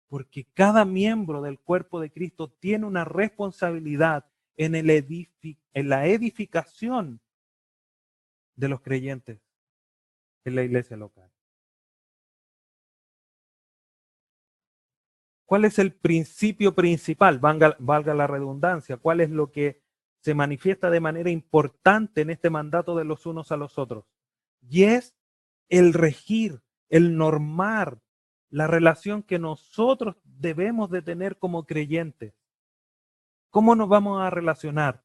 Porque 0.08 0.44
cada 0.54 0.84
miembro 0.84 1.40
del 1.40 1.58
cuerpo 1.58 2.00
de 2.00 2.10
Cristo 2.10 2.48
tiene 2.48 2.86
una 2.86 3.04
responsabilidad 3.04 4.26
en, 4.56 4.72
la 5.88 6.06
edificación 6.06 7.20
de 8.56 8.68
los 8.68 8.80
creyentes 8.80 9.40
en 10.44 10.54
la 10.54 10.62
iglesia 10.62 10.96
local. 10.96 11.30
¿Cuál 15.46 15.64
es 15.64 15.78
el 15.78 15.92
principio 15.92 16.74
principal? 16.74 17.38
Valga, 17.38 18.14
la 18.14 18.26
redundancia. 18.26 18.98
¿Cuál 18.98 19.20
es 19.20 19.30
lo 19.30 19.50
que 19.50 19.80
se 20.20 20.34
manifiesta 20.34 20.90
de 20.90 21.00
manera 21.00 21.30
importante 21.30 22.20
en 22.20 22.30
este 22.30 22.50
mandato 22.50 22.96
de 22.96 23.04
los 23.04 23.26
unos 23.26 23.52
a 23.52 23.56
los 23.56 23.78
otros? 23.78 24.04
Y 24.68 24.84
es 24.84 25.16
el 25.68 25.92
regir, 25.92 26.62
el 26.88 27.16
normar 27.16 28.00
la 28.50 28.66
relación 28.66 29.22
que 29.22 29.38
nosotros 29.38 30.16
debemos 30.24 30.90
de 30.90 31.02
tener 31.02 31.38
como 31.38 31.64
creyentes. 31.64 32.34
¿Cómo 33.50 33.74
nos 33.76 33.88
vamos 33.88 34.20
a 34.20 34.30
relacionar? 34.30 35.04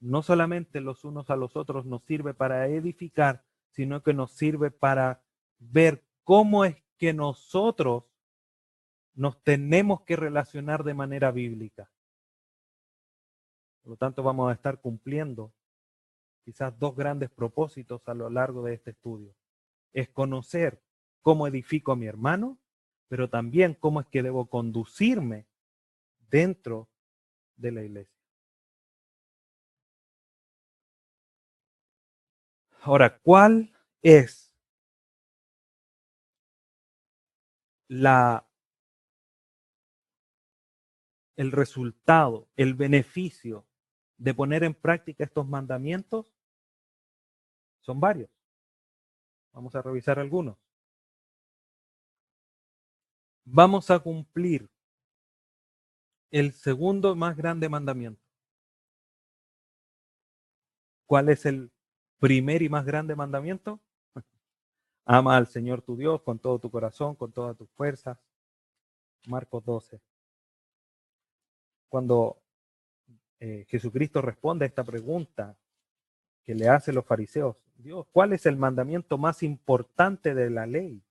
No 0.00 0.22
solamente 0.22 0.82
los 0.82 1.04
unos 1.04 1.30
a 1.30 1.36
los 1.36 1.56
otros 1.56 1.86
nos 1.86 2.04
sirve 2.04 2.34
para 2.34 2.68
edificar, 2.68 3.42
sino 3.70 4.02
que 4.02 4.12
nos 4.12 4.32
sirve 4.32 4.70
para 4.70 5.22
ver 5.58 6.04
cómo 6.24 6.66
es 6.66 6.76
que 6.98 7.14
nosotros 7.14 8.04
nos 9.14 9.42
tenemos 9.42 10.02
que 10.02 10.16
relacionar 10.16 10.84
de 10.84 10.94
manera 10.94 11.30
bíblica. 11.30 11.90
Por 13.84 13.90
lo 13.90 13.96
tanto, 13.96 14.24
vamos 14.24 14.50
a 14.50 14.54
estar 14.54 14.80
cumpliendo 14.80 15.52
quizás 16.44 16.76
dos 16.76 16.96
grandes 16.96 17.30
propósitos 17.30 18.02
a 18.08 18.14
lo 18.14 18.28
largo 18.28 18.64
de 18.64 18.74
este 18.74 18.90
estudio. 18.90 19.36
Es 19.92 20.08
conocer 20.08 20.82
cómo 21.22 21.46
edifico 21.46 21.92
a 21.92 21.96
mi 21.96 22.06
hermano 22.06 22.58
pero 23.08 23.30
también 23.30 23.74
cómo 23.74 24.00
es 24.00 24.08
que 24.08 24.24
debo 24.24 24.46
conducirme 24.46 25.46
dentro 26.30 26.88
de 27.56 27.70
la 27.70 27.82
iglesia. 27.84 28.12
Ahora, 32.80 33.18
¿cuál 33.18 33.72
es 34.02 34.52
la 37.86 38.46
el 41.36 41.52
resultado, 41.52 42.48
el 42.56 42.74
beneficio 42.74 43.64
de 44.16 44.34
poner 44.34 44.64
en 44.64 44.74
práctica 44.74 45.24
estos 45.24 45.46
mandamientos? 45.46 46.26
Son 47.80 48.00
varios. 48.00 48.30
Vamos 49.52 49.74
a 49.74 49.82
revisar 49.82 50.18
algunos. 50.18 50.56
vamos 53.44 53.90
a 53.90 53.98
cumplir 53.98 54.68
el 56.30 56.52
segundo 56.52 57.14
más 57.14 57.36
grande 57.36 57.68
mandamiento. 57.68 58.20
¿Cuál 61.06 61.28
es 61.28 61.46
el 61.46 61.70
primer 62.18 62.62
y 62.62 62.68
más 62.68 62.84
grande 62.84 63.14
mandamiento? 63.14 63.80
Ama 65.04 65.36
al 65.36 65.46
Señor 65.46 65.82
tu 65.82 65.96
Dios 65.96 66.22
con 66.22 66.38
todo 66.38 66.58
tu 66.58 66.70
corazón, 66.70 67.14
con 67.14 67.30
todas 67.32 67.56
tus 67.56 67.70
fuerzas. 67.70 68.18
Marcos 69.26 69.64
12. 69.64 70.00
Cuando 71.88 72.42
eh, 73.40 73.64
Jesucristo 73.68 74.22
responde 74.22 74.64
a 74.64 74.68
esta 74.68 74.84
pregunta 74.84 75.56
que 76.44 76.54
le 76.54 76.68
hacen 76.68 76.94
los 76.94 77.04
fariseos, 77.04 77.56
Dios, 77.76 78.06
¿cuál 78.12 78.32
es 78.32 78.46
el 78.46 78.56
mandamiento 78.56 79.18
más 79.18 79.42
importante 79.42 80.34
de 80.34 80.50
la 80.50 80.66
ley? 80.66 81.02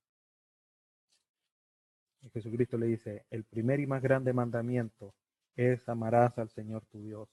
Y 2.21 2.29
Jesucristo 2.29 2.77
le 2.77 2.87
dice, 2.87 3.25
el 3.29 3.43
primer 3.43 3.79
y 3.79 3.87
más 3.87 4.01
grande 4.01 4.31
mandamiento 4.31 5.13
es 5.55 5.87
amarás 5.89 6.37
al 6.37 6.49
Señor 6.49 6.85
tu 6.85 7.01
Dios. 7.01 7.27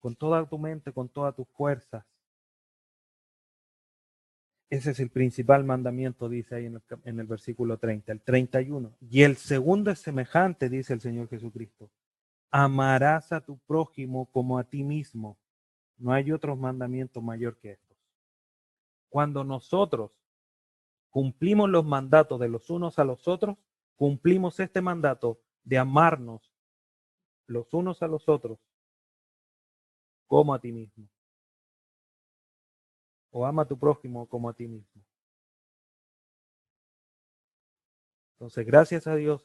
Con 0.00 0.16
toda 0.16 0.44
tu 0.46 0.58
mente, 0.58 0.92
con 0.92 1.08
todas 1.08 1.34
tus 1.34 1.48
fuerzas. 1.48 2.04
Ese 4.68 4.90
es 4.90 4.98
el 4.98 5.10
principal 5.10 5.64
mandamiento, 5.64 6.28
dice 6.28 6.56
ahí 6.56 6.66
en 6.66 6.74
el, 6.74 6.82
en 7.04 7.20
el 7.20 7.26
versículo 7.26 7.78
30, 7.78 8.10
el 8.10 8.20
31. 8.20 8.92
Y 9.00 9.22
el 9.22 9.36
segundo 9.36 9.90
es 9.90 10.00
semejante, 10.00 10.68
dice 10.68 10.94
el 10.94 11.00
Señor 11.00 11.28
Jesucristo. 11.28 11.90
Amarás 12.56 13.32
a 13.32 13.40
tu 13.40 13.58
prójimo 13.58 14.26
como 14.26 14.60
a 14.60 14.62
ti 14.62 14.84
mismo. 14.84 15.36
No 15.96 16.12
hay 16.12 16.30
otro 16.30 16.54
mandamiento 16.54 17.20
mayor 17.20 17.58
que 17.58 17.72
estos. 17.72 17.98
Cuando 19.08 19.42
nosotros 19.42 20.12
cumplimos 21.10 21.68
los 21.68 21.84
mandatos 21.84 22.38
de 22.38 22.48
los 22.48 22.70
unos 22.70 23.00
a 23.00 23.04
los 23.04 23.26
otros, 23.26 23.58
cumplimos 23.96 24.60
este 24.60 24.80
mandato 24.80 25.40
de 25.64 25.78
amarnos 25.78 26.54
los 27.48 27.74
unos 27.74 28.04
a 28.04 28.06
los 28.06 28.28
otros 28.28 28.60
como 30.28 30.54
a 30.54 30.60
ti 30.60 30.70
mismo. 30.70 31.08
O 33.32 33.44
ama 33.44 33.62
a 33.62 33.66
tu 33.66 33.76
prójimo 33.76 34.28
como 34.28 34.48
a 34.48 34.54
ti 34.54 34.68
mismo. 34.68 35.02
Entonces, 38.34 38.64
gracias 38.64 39.08
a 39.08 39.16
Dios, 39.16 39.44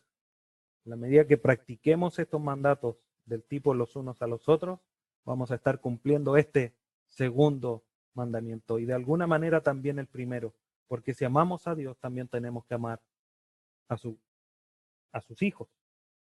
en 0.90 1.00
la 1.00 1.08
medida 1.08 1.28
que 1.28 1.38
practiquemos 1.38 2.18
estos 2.18 2.42
mandatos 2.42 2.98
del 3.26 3.44
tipo 3.44 3.76
los 3.76 3.96
unos 3.96 4.24
a 4.24 4.28
los 4.28 4.50
otros, 4.50 4.80
vamos 5.24 5.52
a 5.52 5.56
estar 5.56 5.80
cumpliendo 5.80 6.36
este 6.36 6.74
segundo 7.08 7.86
mandamiento 8.16 8.80
y 8.80 8.86
de 8.86 8.96
alguna 8.96 9.28
manera 9.28 9.62
también 9.62 10.00
el 10.00 10.08
primero, 10.08 10.56
porque 10.88 11.14
si 11.14 11.26
amamos 11.26 11.68
a 11.68 11.76
Dios, 11.76 11.96
también 12.00 12.28
tenemos 12.28 12.66
que 12.66 12.74
amar 12.74 13.00
a, 13.88 13.98
su, 13.98 14.18
a 15.12 15.22
sus 15.22 15.44
hijos. 15.44 15.70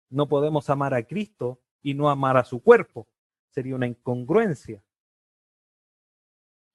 No 0.10 0.30
podemos 0.30 0.70
amar 0.70 0.94
a 0.94 1.04
Cristo 1.04 1.60
y 1.82 1.94
no 1.94 2.10
amar 2.10 2.38
a 2.38 2.46
su 2.46 2.64
cuerpo. 2.64 3.10
Sería 3.50 3.76
una 3.76 3.88
incongruencia 3.88 4.82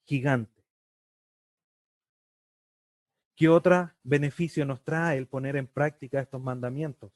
gigante. 0.03 0.63
¿Qué 3.35 3.49
otro 3.49 3.89
beneficio 4.03 4.65
nos 4.65 4.83
trae 4.83 5.17
el 5.17 5.27
poner 5.27 5.55
en 5.55 5.65
práctica 5.65 6.21
estos 6.21 6.39
mandamientos? 6.39 7.11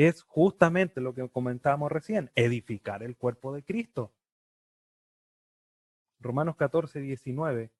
Es 0.00 0.22
justamente 0.22 1.00
lo 1.00 1.12
que 1.12 1.28
comentábamos 1.28 1.90
recién, 1.90 2.30
edificar 2.36 3.02
el 3.02 3.16
cuerpo 3.16 3.52
de 3.52 3.64
Cristo. 3.64 4.12
Romanos 6.20 6.54
14, 6.54 7.00
19 7.00 7.72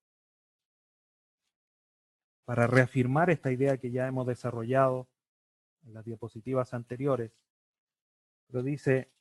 para 2.44 2.66
reafirmar 2.66 3.30
esta 3.30 3.52
idea 3.52 3.78
que 3.78 3.92
ya 3.92 4.08
hemos 4.08 4.26
desarrollado 4.26 5.06
en 5.86 5.94
las 5.94 6.04
diapositivas 6.04 6.74
anteriores. 6.74 7.30
Pero 8.48 8.64
dice 8.64 9.12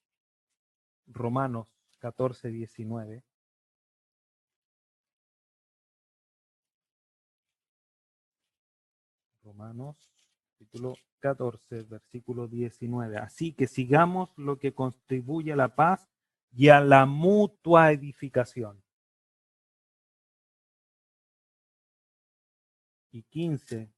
Romanos 1.06 1.68
14, 2.00 2.50
19. 2.50 3.24
Romanos 9.44 10.10
capítulo 10.58 10.96
14, 11.20 11.84
versículo 11.84 12.48
19. 12.48 13.18
Así 13.18 13.54
que 13.54 13.68
sigamos 13.68 14.32
lo 14.38 14.58
que 14.58 14.74
contribuye 14.74 15.54
a 15.54 15.56
la 15.56 15.76
paz 15.76 16.10
y 16.52 16.70
a 16.70 16.80
la 16.80 17.06
mutua 17.06 17.92
edificación. 17.92 18.82
y 23.18 23.24
15, 23.24 23.92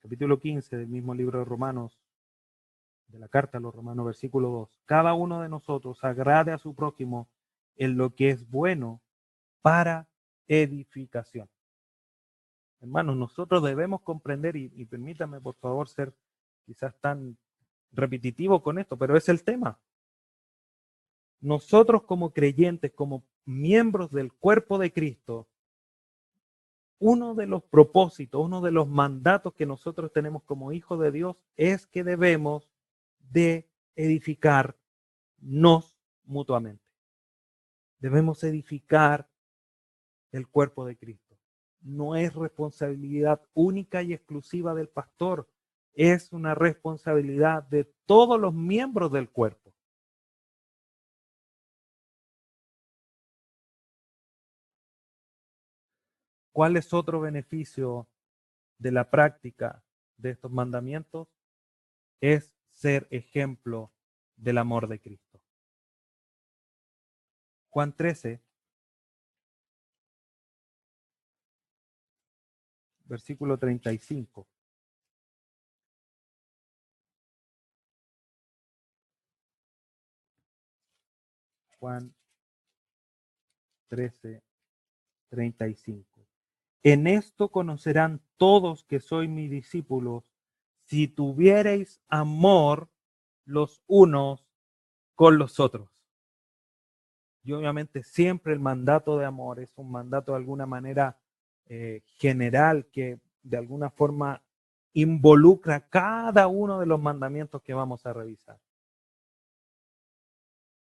capítulo 0.00 0.38
15 0.38 0.76
del 0.76 0.88
mismo 0.88 1.14
libro 1.14 1.38
de 1.38 1.44
Romanos, 1.46 1.98
de 3.08 3.18
la 3.18 3.28
carta 3.28 3.56
a 3.58 3.60
los 3.60 3.74
Romanos, 3.74 4.04
versículo 4.04 4.50
2. 4.50 4.80
Cada 4.84 5.14
uno 5.14 5.40
de 5.40 5.48
nosotros 5.48 6.02
agrade 6.04 6.52
a 6.52 6.58
su 6.58 6.74
prójimo 6.74 7.28
en 7.76 7.96
lo 7.96 8.14
que 8.14 8.30
es 8.30 8.48
bueno 8.50 9.00
para 9.62 10.08
edificación. 10.46 11.48
Hermanos, 12.80 13.16
nosotros 13.16 13.62
debemos 13.62 14.02
comprender, 14.02 14.56
y, 14.56 14.84
permítame 14.84 15.40
por 15.40 15.54
favor 15.56 15.88
ser 15.88 16.12
quizás 16.64 16.94
tan 17.00 17.36
repetitivo 17.92 18.62
con 18.62 18.78
esto, 18.78 18.96
pero 18.96 19.16
es 19.16 19.28
el 19.28 19.42
tema. 19.42 19.78
Nosotros 21.40 22.02
como 22.02 22.32
creyentes, 22.32 22.92
como 22.92 23.24
miembros 23.44 24.10
del 24.10 24.32
cuerpo 24.32 24.78
de 24.78 24.92
Cristo, 24.92 25.46
uno 26.98 27.34
de 27.34 27.46
los 27.46 27.62
propósitos, 27.62 28.42
uno 28.42 28.60
de 28.60 28.70
los 28.70 28.88
mandatos 28.88 29.54
que 29.54 29.66
nosotros 29.66 30.12
tenemos 30.12 30.42
como 30.44 30.72
hijos 30.72 30.98
de 31.00 31.12
Dios 31.12 31.36
es 31.56 31.86
que 31.86 32.04
debemos 32.04 32.70
de 33.30 33.68
edificarnos 33.96 34.76
mutuamente. 36.24 36.82
Debemos 37.98 38.42
edificar 38.44 39.28
el 40.32 40.46
cuerpo 40.48 40.84
de 40.84 40.96
Cristo. 40.96 41.25
No 41.86 42.16
es 42.16 42.34
responsabilidad 42.34 43.40
única 43.54 44.02
y 44.02 44.12
exclusiva 44.12 44.74
del 44.74 44.88
pastor, 44.88 45.48
es 45.94 46.32
una 46.32 46.52
responsabilidad 46.52 47.62
de 47.62 47.84
todos 48.06 48.40
los 48.40 48.52
miembros 48.52 49.12
del 49.12 49.30
cuerpo. 49.30 49.72
¿Cuál 56.52 56.76
es 56.76 56.92
otro 56.92 57.20
beneficio 57.20 58.08
de 58.78 58.90
la 58.90 59.08
práctica 59.08 59.84
de 60.16 60.30
estos 60.30 60.50
mandamientos? 60.50 61.28
Es 62.20 62.52
ser 62.72 63.06
ejemplo 63.10 63.92
del 64.34 64.58
amor 64.58 64.88
de 64.88 64.98
Cristo. 64.98 65.40
Juan 67.68 67.94
13, 67.94 68.40
versículo 73.06 73.58
35. 73.58 74.46
Juan 81.78 82.14
13, 83.88 84.42
35. 85.30 86.26
En 86.82 87.06
esto 87.06 87.50
conocerán 87.50 88.22
todos 88.36 88.84
que 88.84 89.00
soy 89.00 89.28
mis 89.28 89.50
discípulos, 89.50 90.32
si 90.84 91.08
tuviereis 91.08 92.00
amor 92.08 92.88
los 93.44 93.82
unos 93.86 94.46
con 95.14 95.38
los 95.38 95.58
otros. 95.60 95.90
Y 97.42 97.52
obviamente 97.52 98.02
siempre 98.02 98.52
el 98.52 98.60
mandato 98.60 99.18
de 99.18 99.24
amor 99.24 99.60
es 99.60 99.72
un 99.76 99.90
mandato 99.90 100.32
de 100.32 100.38
alguna 100.38 100.66
manera 100.66 101.18
eh, 101.66 102.02
general 102.04 102.86
que 102.86 103.18
de 103.42 103.56
alguna 103.56 103.90
forma 103.90 104.42
involucra 104.92 105.88
cada 105.88 106.46
uno 106.46 106.80
de 106.80 106.86
los 106.86 107.00
mandamientos 107.00 107.62
que 107.62 107.74
vamos 107.74 108.06
a 108.06 108.12
revisar. 108.12 108.58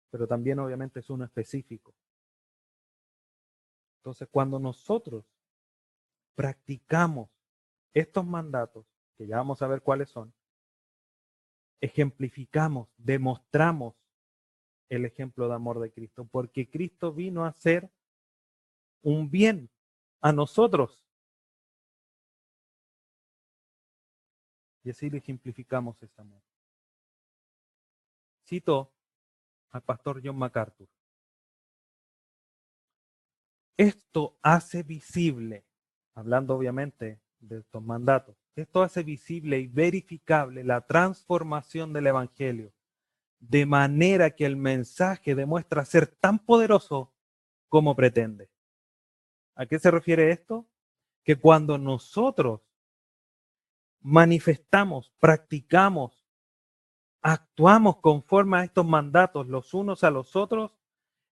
Pero 0.10 0.28
también 0.28 0.60
obviamente 0.60 1.00
es 1.00 1.10
uno 1.10 1.26
específico. 1.26 1.94
Entonces, 4.00 4.28
cuando 4.32 4.58
nosotros 4.58 5.26
practicamos 6.34 7.30
estos 7.94 8.26
mandatos, 8.26 8.86
que 9.18 9.28
ya 9.28 9.38
vamos 9.38 9.62
a 9.62 9.68
ver 9.68 9.82
cuáles 9.82 10.10
son, 10.10 10.34
ejemplificamos, 11.82 12.90
demostramos 12.98 13.96
el 14.90 15.06
ejemplo 15.06 15.48
de 15.48 15.56
amor 15.56 15.80
de 15.80 15.92
Cristo, 15.92 16.26
porque 16.26 16.70
Cristo 16.70 17.14
vino 17.14 17.46
a 17.46 17.50
hacer 17.50 17.90
un 19.02 19.30
bien 19.30 19.70
a 20.22 20.32
nosotros. 20.32 21.05
Y 24.84 24.89
así 24.89 25.09
le 25.09 25.17
ejemplificamos 25.17 26.01
ese 26.01 26.22
amor. 26.22 26.41
Cito 28.45 28.91
al 29.72 29.84
pastor 29.84 30.22
John 30.24 30.38
MacArthur. 30.38 30.88
Esto 33.78 34.38
hace 34.41 34.84
visible 34.84 35.65
hablando 36.20 36.55
obviamente 36.55 37.22
de 37.39 37.59
estos 37.59 37.82
mandatos, 37.82 38.36
esto 38.55 38.84
hace 38.84 39.03
visible 39.03 39.59
y 39.59 39.67
verificable 39.67 40.63
la 40.65 40.82
transformación 40.82 41.93
del 41.93 42.07
Evangelio, 42.07 42.74
de 43.39 43.65
manera 43.65 44.32
que 44.32 44.45
el 44.45 44.57
mensaje 44.57 45.34
demuestra 45.34 45.86
ser 45.86 46.07
tan 46.07 46.39
poderoso 46.39 47.13
como 47.70 47.95
pretende. 47.95 48.49
¿A 49.60 49.66
qué 49.66 49.78
se 49.78 49.91
refiere 49.91 50.32
esto? 50.32 50.66
Que 51.22 51.36
cuando 51.36 51.78
nosotros 51.78 52.62
manifestamos, 53.99 55.12
practicamos, 55.20 56.24
actuamos 57.22 57.97
conforme 57.97 58.57
a 58.57 58.64
estos 58.64 58.86
mandatos 58.86 59.47
los 59.47 59.74
unos 59.74 60.05
a 60.05 60.12
los 60.12 60.38
otros, 60.38 60.78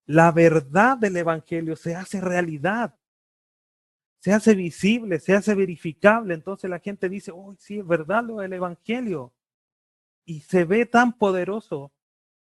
la 0.06 0.34
verdad 0.34 0.98
del 0.98 1.16
Evangelio 1.16 1.78
se 1.78 1.96
hace 1.96 2.20
realidad, 2.20 3.00
se 4.20 4.34
hace 4.34 4.56
visible, 4.56 5.22
se 5.22 5.34
hace 5.34 5.56
verificable. 5.56 6.34
Entonces 6.34 6.70
la 6.70 6.80
gente 6.80 7.08
dice, 7.08 7.32
oh, 7.34 7.56
sí, 7.58 7.80
es 7.80 7.88
verdad 7.88 8.26
lo 8.26 8.40
del 8.40 8.52
Evangelio. 8.52 9.34
Y 10.26 10.42
se 10.42 10.66
ve 10.66 10.86
tan 10.86 11.18
poderoso 11.18 11.94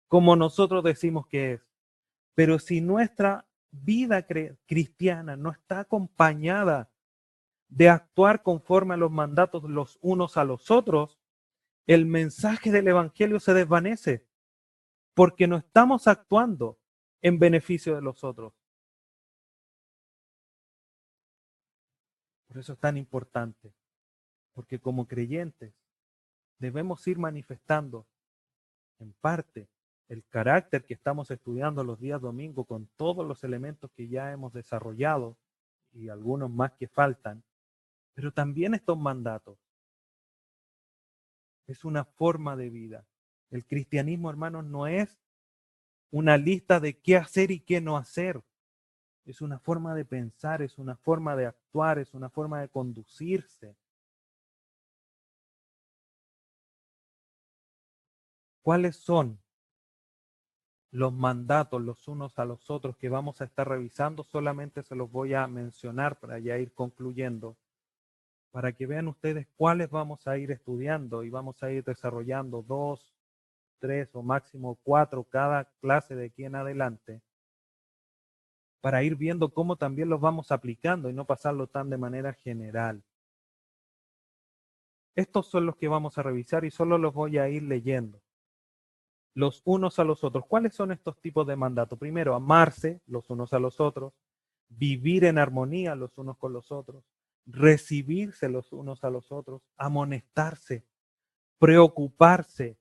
como 0.07 0.35
nosotros 0.35 0.83
decimos 0.83 1.25
que 1.25 1.53
es. 1.53 1.61
Pero 2.35 2.59
si 2.59 2.81
nuestra 2.81 3.47
vida 3.71 4.25
cristiana 4.67 5.35
no 5.35 5.51
está 5.51 5.81
acompañada 5.81 6.91
de 7.69 7.89
actuar 7.89 8.43
conforme 8.43 8.93
a 8.93 8.97
los 8.97 9.11
mandatos 9.11 9.63
los 9.63 9.97
unos 10.01 10.35
a 10.37 10.43
los 10.43 10.69
otros, 10.69 11.19
el 11.87 12.05
mensaje 12.05 12.71
del 12.71 12.87
Evangelio 12.89 13.39
se 13.39 13.53
desvanece 13.53 14.27
porque 15.13 15.47
no 15.47 15.57
estamos 15.57 16.07
actuando 16.07 16.79
en 17.21 17.39
beneficio 17.39 17.95
de 17.95 18.01
los 18.01 18.23
otros. 18.23 18.53
Por 22.47 22.57
eso 22.57 22.73
es 22.73 22.79
tan 22.79 22.97
importante, 22.97 23.73
porque 24.51 24.79
como 24.79 25.07
creyentes 25.07 25.73
debemos 26.59 27.07
ir 27.07 27.17
manifestando 27.17 28.05
en 28.99 29.13
parte 29.13 29.69
el 30.11 30.25
carácter 30.25 30.83
que 30.83 30.93
estamos 30.93 31.31
estudiando 31.31 31.85
los 31.85 31.97
días 31.97 32.19
domingo 32.19 32.65
con 32.65 32.85
todos 32.97 33.25
los 33.25 33.45
elementos 33.45 33.89
que 33.91 34.09
ya 34.09 34.33
hemos 34.33 34.51
desarrollado 34.51 35.37
y 35.93 36.09
algunos 36.09 36.51
más 36.51 36.73
que 36.73 36.89
faltan, 36.89 37.45
pero 38.13 38.33
también 38.33 38.73
estos 38.73 38.99
mandatos. 38.99 39.57
Es 41.65 41.85
una 41.85 42.03
forma 42.03 42.57
de 42.57 42.69
vida. 42.69 43.05
El 43.51 43.65
cristianismo, 43.65 44.29
hermanos, 44.29 44.65
no 44.65 44.85
es 44.85 45.17
una 46.09 46.35
lista 46.35 46.81
de 46.81 46.99
qué 46.99 47.15
hacer 47.15 47.49
y 47.49 47.61
qué 47.61 47.79
no 47.79 47.95
hacer. 47.95 48.43
Es 49.23 49.39
una 49.39 49.59
forma 49.59 49.95
de 49.95 50.03
pensar, 50.03 50.61
es 50.61 50.77
una 50.77 50.97
forma 50.97 51.37
de 51.37 51.45
actuar, 51.45 51.99
es 51.99 52.13
una 52.13 52.29
forma 52.29 52.59
de 52.59 52.67
conducirse. 52.67 53.77
¿Cuáles 58.61 58.97
son 58.97 59.39
los 60.91 61.13
mandatos 61.13 61.81
los 61.81 62.07
unos 62.07 62.37
a 62.37 62.45
los 62.45 62.69
otros 62.69 62.97
que 62.97 63.09
vamos 63.09 63.41
a 63.41 63.45
estar 63.45 63.67
revisando? 63.67 64.23
Solamente 64.23 64.83
se 64.83 64.95
los 64.95 65.11
voy 65.11 65.33
a 65.33 65.47
mencionar 65.47 66.19
para 66.19 66.39
ya 66.39 66.57
ir 66.57 66.73
concluyendo 66.73 67.57
para 68.51 68.73
que 68.73 68.85
vean 68.85 69.07
ustedes 69.07 69.47
cuáles 69.55 69.89
vamos 69.89 70.27
a 70.27 70.37
ir 70.37 70.51
estudiando 70.51 71.23
y 71.23 71.29
vamos 71.29 71.63
a 71.63 71.71
ir 71.71 71.83
desarrollando 71.83 72.61
dos, 72.61 73.15
tres 73.79 74.13
o 74.13 74.21
máximo 74.21 74.77
cuatro 74.83 75.23
cada 75.23 75.65
clase 75.79 76.15
de 76.15 76.25
aquí 76.25 76.43
en 76.43 76.55
adelante, 76.55 77.21
para 78.81 79.03
ir 79.03 79.15
viendo 79.15 79.49
cómo 79.49 79.77
también 79.77 80.09
los 80.09 80.19
vamos 80.19 80.51
aplicando 80.51 81.09
y 81.09 81.13
no 81.13 81.25
pasarlo 81.25 81.67
tan 81.67 81.89
de 81.89 81.97
manera 81.97 82.33
general. 82.33 83.01
Estos 85.15 85.47
son 85.47 85.65
los 85.65 85.75
que 85.75 85.87
vamos 85.87 86.17
a 86.17 86.23
revisar 86.23 86.65
y 86.65 86.71
solo 86.71 86.97
los 86.97 87.13
voy 87.13 87.37
a 87.37 87.47
ir 87.47 87.63
leyendo. 87.63 88.21
Los 89.33 89.61
unos 89.65 89.97
a 89.99 90.03
los 90.03 90.23
otros. 90.23 90.45
¿Cuáles 90.47 90.73
son 90.73 90.91
estos 90.91 91.19
tipos 91.19 91.47
de 91.47 91.55
mandato? 91.55 91.97
Primero, 91.97 92.35
amarse 92.35 93.01
los 93.05 93.29
unos 93.29 93.53
a 93.53 93.59
los 93.59 93.79
otros, 93.79 94.13
vivir 94.69 95.25
en 95.25 95.37
armonía 95.37 95.95
los 95.95 96.17
unos 96.17 96.37
con 96.37 96.53
los 96.53 96.71
otros, 96.71 97.03
recibirse 97.45 98.49
los 98.49 98.71
unos 98.71 99.03
a 99.03 99.09
los 99.09 99.31
otros, 99.31 99.61
amonestarse, 99.77 100.85
preocuparse, 101.59 102.77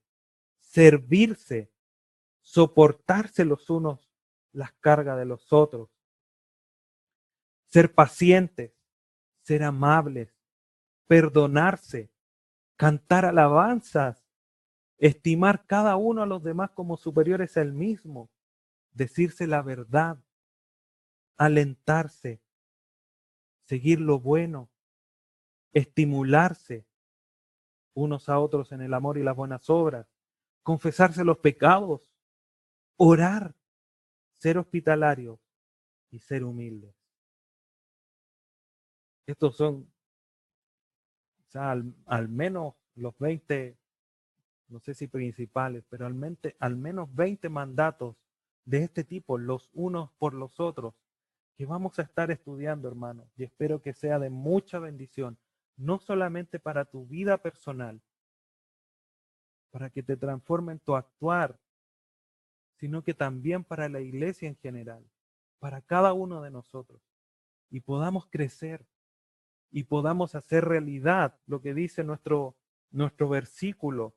servirse, 0.59 1.71
soportarse 2.41 3.45
los 3.45 3.69
unos 3.69 4.09
las 4.51 4.73
cargas 4.73 5.17
de 5.17 5.25
los 5.25 5.53
otros, 5.53 5.89
ser 7.65 7.93
pacientes, 7.93 8.73
ser 9.41 9.63
amables, 9.63 10.35
perdonarse, 11.07 12.11
cantar 12.75 13.25
alabanzas, 13.25 14.20
estimar 15.01 15.65
cada 15.65 15.95
uno 15.95 16.21
a 16.21 16.27
los 16.27 16.43
demás 16.43 16.69
como 16.71 16.95
superiores 16.95 17.57
a 17.57 17.61
él 17.61 17.73
mismo, 17.73 18.29
decirse 18.93 19.47
la 19.47 19.63
verdad, 19.63 20.23
alentarse, 21.37 22.39
seguir 23.63 23.99
lo 23.99 24.19
bueno, 24.19 24.69
estimularse 25.73 26.85
unos 27.95 28.29
a 28.29 28.37
otros 28.37 28.71
en 28.73 28.81
el 28.81 28.93
amor 28.93 29.17
y 29.17 29.23
las 29.23 29.35
buenas 29.35 29.71
obras, 29.71 30.07
confesarse 30.61 31.23
los 31.23 31.39
pecados, 31.39 32.07
orar, 32.95 33.55
ser 34.37 34.59
hospitalario 34.59 35.39
y 36.11 36.19
ser 36.19 36.43
humilde. 36.43 36.93
Estos 39.25 39.57
son 39.57 39.91
al, 41.55 41.95
al, 42.05 42.29
menos 42.29 42.75
los 42.93 43.17
20, 43.17 43.80
no 44.71 44.79
sé 44.79 44.93
si 44.93 45.07
principales, 45.07 45.83
pero 45.89 46.05
al, 46.05 46.75
menos 46.75 47.13
20 47.13 47.49
mandatos 47.49 48.15
de 48.65 48.83
este 48.83 49.03
tipo, 49.03 49.37
los 49.37 49.69
unos 49.73 50.11
por 50.13 50.33
los 50.33 50.59
otros, 50.59 50.95
que 51.57 51.65
vamos 51.65 51.99
a 51.99 52.03
estar 52.03 52.31
estudiando, 52.31 52.87
hermano, 52.87 53.29
y 53.35 53.43
espero 53.43 53.81
que 53.81 53.93
sea 53.93 54.17
de 54.17 54.29
mucha 54.29 54.79
bendición, 54.79 55.37
no 55.75 55.99
solamente 55.99 56.59
para 56.59 56.85
tu 56.85 57.05
vida 57.05 57.37
personal, 57.37 58.01
para 59.71 59.89
que 59.89 60.03
te 60.03 60.15
transforme 60.17 60.73
en 60.73 60.79
tu 60.79 60.95
actuar, 60.95 61.59
sino 62.77 63.03
que 63.03 63.13
también 63.13 63.63
para 63.63 63.89
la 63.89 63.99
iglesia 63.99 64.47
en 64.47 64.55
general, 64.55 65.05
para 65.59 65.81
cada 65.81 66.13
uno 66.13 66.41
de 66.41 66.49
nosotros, 66.49 67.01
y 67.69 67.81
podamos 67.81 68.25
crecer 68.27 68.85
y 69.69 69.83
podamos 69.83 70.35
hacer 70.35 70.65
realidad 70.65 71.37
lo 71.45 71.61
que 71.61 71.73
dice 71.73 72.03
nuestro, 72.03 72.55
nuestro 72.91 73.29
versículo, 73.29 74.13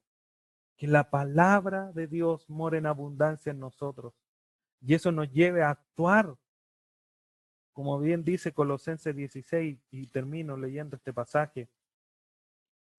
que 0.77 0.87
la 0.87 1.11
palabra 1.11 1.93
de 1.93 2.07
Dios 2.07 2.49
mora 2.49 2.79
en 2.79 2.87
abundancia 2.87 3.51
en 3.51 3.61
nosotros, 3.61 4.15
y 4.81 4.95
eso 4.95 5.13
nos 5.13 5.31
lleve 5.33 5.63
a 5.63 5.71
actuar 5.71 6.37
como 7.75 7.99
bien 7.99 8.25
dice 8.25 8.53
Colosenses 8.53 9.15
16, 9.15 9.79
y 9.91 10.07
termino 10.07 10.57
leyendo 10.57 10.95
este 10.97 11.13
pasaje, 11.13 11.69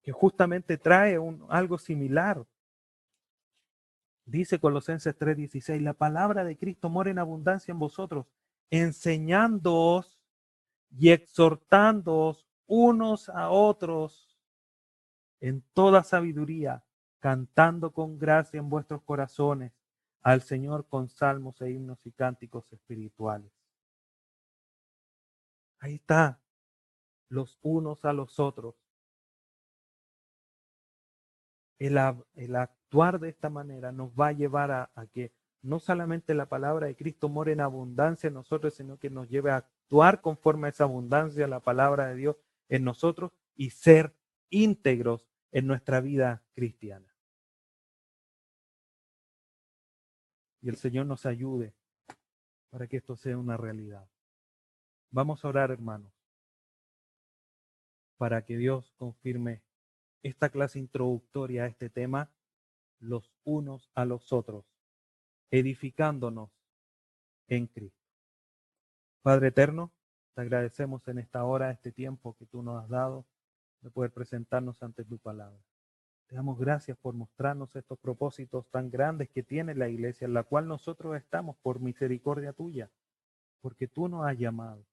que 0.04 0.12
justamente 0.12 0.78
trae 0.78 1.18
un, 1.18 1.48
algo 1.50 1.78
similar. 1.78 2.46
Dice 4.26 4.60
Colosenses 4.60 5.18
3:16, 5.18 5.82
la 5.82 5.94
palabra 5.94 6.44
de 6.44 6.58
Cristo 6.58 6.90
mora 6.90 7.10
en 7.10 7.20
abundancia 7.20 7.72
en 7.72 7.80
vosotros, 7.80 8.28
enseñándoos 8.70 10.20
y 10.92 11.12
exhortándoos 11.12 12.46
unos 12.68 13.30
a 13.30 13.50
otros 13.50 14.38
en 15.40 15.62
toda 15.74 16.04
sabiduría, 16.04 16.84
cantando 17.20 17.92
con 17.92 18.18
gracia 18.18 18.60
en 18.60 18.70
vuestros 18.70 19.02
corazones 19.04 19.74
al 20.22 20.42
Señor 20.42 20.88
con 20.88 21.08
salmos 21.08 21.62
e 21.62 21.70
himnos 21.70 22.06
y 22.06 22.12
cánticos 22.12 22.72
espirituales. 22.74 23.52
Ahí 25.80 25.96
está, 25.96 26.40
los 27.30 27.60
unos 27.62 28.06
a 28.06 28.14
los 28.14 28.40
otros. 28.40 28.76
El, 31.78 31.98
actuar 31.98 33.20
de 33.20 33.30
esta 33.30 33.50
manera 33.50 33.92
nos 33.92 34.12
va 34.14 34.28
a 34.28 34.32
llevar 34.32 34.72
a, 34.72 34.90
a, 34.96 35.06
que 35.06 35.32
no 35.62 35.80
solamente 35.80 36.34
la 36.34 36.48
palabra 36.48 36.88
de 36.88 36.96
Cristo 36.96 37.30
more 37.30 37.52
en 37.52 37.60
abundancia 37.62 38.30
en 38.30 38.34
nosotros, 38.34 38.74
sino 38.74 38.98
que 38.98 39.10
nos 39.10 39.30
lleve 39.30 39.52
a 39.52 39.58
actuar 39.58 40.22
conforme 40.22 40.68
a 40.68 40.70
esa 40.72 40.86
abundancia, 40.86 41.48
la 41.48 41.60
palabra 41.60 42.08
de 42.08 42.16
Dios 42.16 42.38
en 42.70 42.84
nosotros 42.84 43.32
y 43.56 43.70
ser 43.72 44.16
íntegros 44.50 45.28
en 45.56 45.68
nuestra 45.68 46.02
vida 46.02 46.44
cristiana. 46.54 47.16
Y 50.62 50.68
el 50.68 50.76
Señor 50.76 51.06
nos 51.06 51.26
ayude 51.26 51.74
para 52.70 52.88
que 52.88 52.98
esto 52.98 53.16
sea 53.16 53.38
una 53.38 53.56
realidad. 53.56 54.06
Vamos 55.12 55.46
a 55.46 55.48
orar, 55.48 55.72
hermanos, 55.72 56.12
para 58.18 58.44
que 58.44 58.58
Dios 58.58 58.92
confirme 58.98 59.62
esta 60.24 60.50
clase 60.50 60.78
introductoria 60.78 61.64
a 61.64 61.68
este 61.68 61.90
tema, 61.90 62.30
los 63.00 63.32
unos 63.46 63.90
a 63.96 64.04
los 64.04 64.34
otros, 64.34 64.66
edificándonos 65.52 66.52
en 67.48 67.68
Cristo. 67.68 68.10
Padre 69.22 69.48
eterno, 69.48 69.94
te 70.34 70.42
agradecemos 70.42 71.08
en 71.08 71.20
esta 71.20 71.46
hora, 71.46 71.72
este 71.72 71.94
tiempo 71.94 72.36
que 72.36 72.46
tú 72.46 72.62
nos 72.62 72.84
has 72.84 72.90
dado 72.90 73.26
de 73.86 73.92
poder 73.92 74.12
presentarnos 74.12 74.82
ante 74.82 75.06
tu 75.06 75.20
palabra. 75.20 75.62
Te 76.26 76.36
damos 76.36 76.58
gracias 76.58 76.98
por 76.98 77.14
mostrarnos 77.14 77.76
estos 77.76 78.00
propósitos 78.00 78.68
tan 78.72 78.90
grandes 78.90 79.30
que 79.30 79.44
tiene 79.44 79.76
la 79.76 79.88
iglesia, 79.88 80.26
en 80.26 80.34
la 80.34 80.42
cual 80.42 80.68
nosotros 80.68 81.16
estamos 81.16 81.56
por 81.58 81.80
misericordia 81.80 82.52
tuya, 82.52 82.90
porque 83.62 83.88
tú 83.88 84.08
nos 84.08 84.26
has 84.26 84.40
llamado 84.40 84.84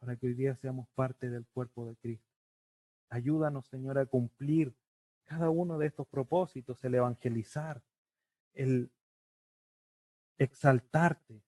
para 0.00 0.16
que 0.16 0.26
hoy 0.26 0.34
día 0.34 0.56
seamos 0.56 0.88
parte 0.96 1.30
del 1.30 1.46
cuerpo 1.46 1.86
de 1.86 1.94
Cristo. 1.96 2.26
Ayúdanos, 3.10 3.68
Señor, 3.68 3.96
a 3.96 4.06
cumplir 4.06 4.74
cada 5.24 5.48
uno 5.48 5.78
de 5.78 5.86
estos 5.86 6.08
propósitos, 6.08 6.82
el 6.82 6.96
evangelizar, 6.96 7.80
el 8.54 8.90
exaltarte, 10.36 11.40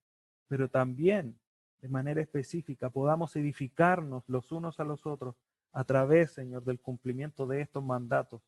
pero 0.46 0.68
también 0.70 1.36
de 1.80 1.88
manera 1.88 2.20
específica 2.20 2.88
podamos 2.88 3.34
edificarnos 3.34 4.28
los 4.28 4.52
unos 4.52 4.78
a 4.78 4.84
los 4.84 5.06
otros 5.06 5.34
a 5.72 5.84
través, 5.84 6.32
Señor, 6.32 6.64
del 6.64 6.80
cumplimiento 6.80 7.46
de 7.46 7.62
estos 7.62 7.82
mandatos, 7.82 8.42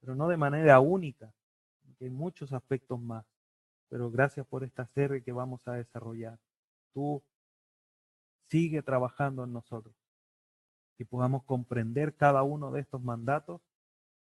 pero 0.00 0.14
no 0.14 0.28
de 0.28 0.36
manera 0.36 0.80
única, 0.80 1.32
porque 1.84 2.04
hay 2.04 2.10
muchos 2.10 2.52
aspectos 2.52 3.00
más. 3.00 3.24
Pero 3.88 4.10
gracias 4.10 4.46
por 4.46 4.64
esta 4.64 4.86
serie 4.86 5.22
que 5.22 5.32
vamos 5.32 5.66
a 5.68 5.74
desarrollar. 5.74 6.38
Tú 6.92 7.22
sigue 8.48 8.82
trabajando 8.82 9.44
en 9.44 9.52
nosotros, 9.52 9.94
que 10.96 11.04
podamos 11.04 11.44
comprender 11.44 12.14
cada 12.14 12.42
uno 12.42 12.70
de 12.70 12.80
estos 12.80 13.02
mandatos 13.02 13.60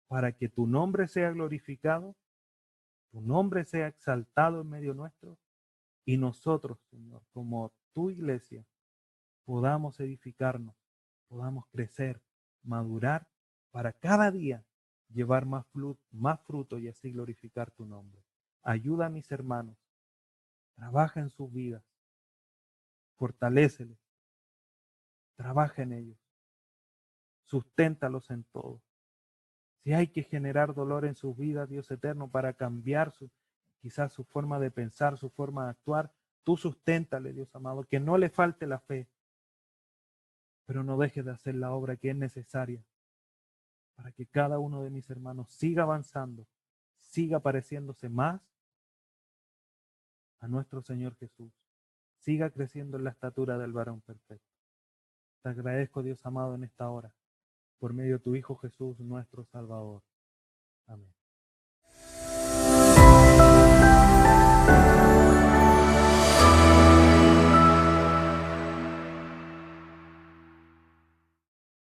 para 0.08 0.32
que 0.32 0.50
tu 0.50 0.68
nombre 0.68 1.08
sea 1.08 1.32
glorificado, 1.32 2.16
tu 3.12 3.22
nombre 3.22 3.66
sea 3.66 3.88
exaltado 3.88 4.62
en 4.62 4.70
medio 4.70 4.94
nuestro 4.94 5.38
y 6.06 6.18
nosotros, 6.18 6.80
Señor, 6.90 7.22
como 7.32 7.72
tu 7.94 8.10
iglesia, 8.10 8.66
podamos 9.46 10.00
edificarnos, 10.00 10.76
podamos 11.34 11.66
crecer, 11.72 12.22
madurar 12.62 13.28
para 13.72 13.92
cada 13.92 14.30
día 14.30 14.64
llevar 15.12 15.48
más, 15.48 15.66
fruto 16.46 16.78
y 16.78 16.88
así 16.88 17.12
glorificar 17.12 17.72
tu 17.72 17.88
nombre. 17.88 18.24
Ayuda 18.62 19.08
a 19.08 19.10
mis 19.10 19.32
hermanos, 19.32 19.76
trabaja 20.76 21.22
en 21.22 21.32
sus 21.32 21.52
vidas, 21.52 21.84
fortaléceles, 23.16 23.98
trabaja 25.36 25.82
en 25.82 25.94
ellos, 25.94 26.20
susténtalos 27.46 28.30
en 28.30 28.44
todo. 28.52 28.84
Si 29.84 29.92
hay 29.92 30.10
que 30.10 30.22
generar 30.22 30.76
dolor 30.76 31.04
en 31.04 31.16
sus 31.16 31.36
vidas, 31.36 31.68
Dios 31.68 31.90
eterno, 31.90 32.30
para 32.30 32.54
cambiar 32.54 33.12
su, 33.12 33.32
quizás 33.82 34.14
su 34.14 34.24
forma 34.24 34.60
de 34.60 34.70
pensar, 34.70 35.18
su 35.18 35.32
forma 35.32 35.64
de 35.64 35.72
actuar, 35.72 36.14
tú 36.44 36.58
susténtale, 36.58 37.34
Dios 37.34 37.56
amado, 37.56 37.86
que 37.86 38.00
no 38.00 38.20
le 38.20 38.30
falte 38.30 38.68
la 38.68 38.80
fe, 38.82 39.10
pero 40.66 40.84
no 40.84 40.98
deje 40.98 41.24
de 41.24 41.32
hacer 41.32 41.56
la 41.56 41.72
obra 41.72 41.96
que 41.98 42.10
es 42.10 42.16
necesaria 42.16 42.84
para 43.96 44.12
que 44.12 44.26
cada 44.26 44.60
uno 44.60 44.84
de 44.84 44.90
mis 44.90 45.10
hermanos 45.10 45.50
siga 45.50 45.84
avanzando, 45.84 46.48
siga 47.00 47.40
pareciéndose 47.40 48.10
más 48.10 48.42
a 50.40 50.48
nuestro 50.48 50.82
Señor 50.82 51.16
Jesús, 51.16 51.52
siga 52.18 52.50
creciendo 52.50 52.98
en 52.98 53.06
la 53.06 53.12
estatura 53.12 53.58
del 53.58 53.72
varón 53.72 54.02
perfecto. 54.02 54.54
Te 55.42 55.50
agradezco, 55.50 56.04
Dios 56.04 56.26
amado, 56.26 56.56
en 56.56 56.64
esta 56.64 56.90
hora, 56.90 57.14
por 57.80 57.94
medio 57.94 58.18
de 58.18 58.24
tu 58.24 58.36
Hijo 58.36 58.56
Jesús, 58.58 59.00
nuestro 59.00 59.44
Salvador. 59.46 60.02
Amén. 60.88 61.23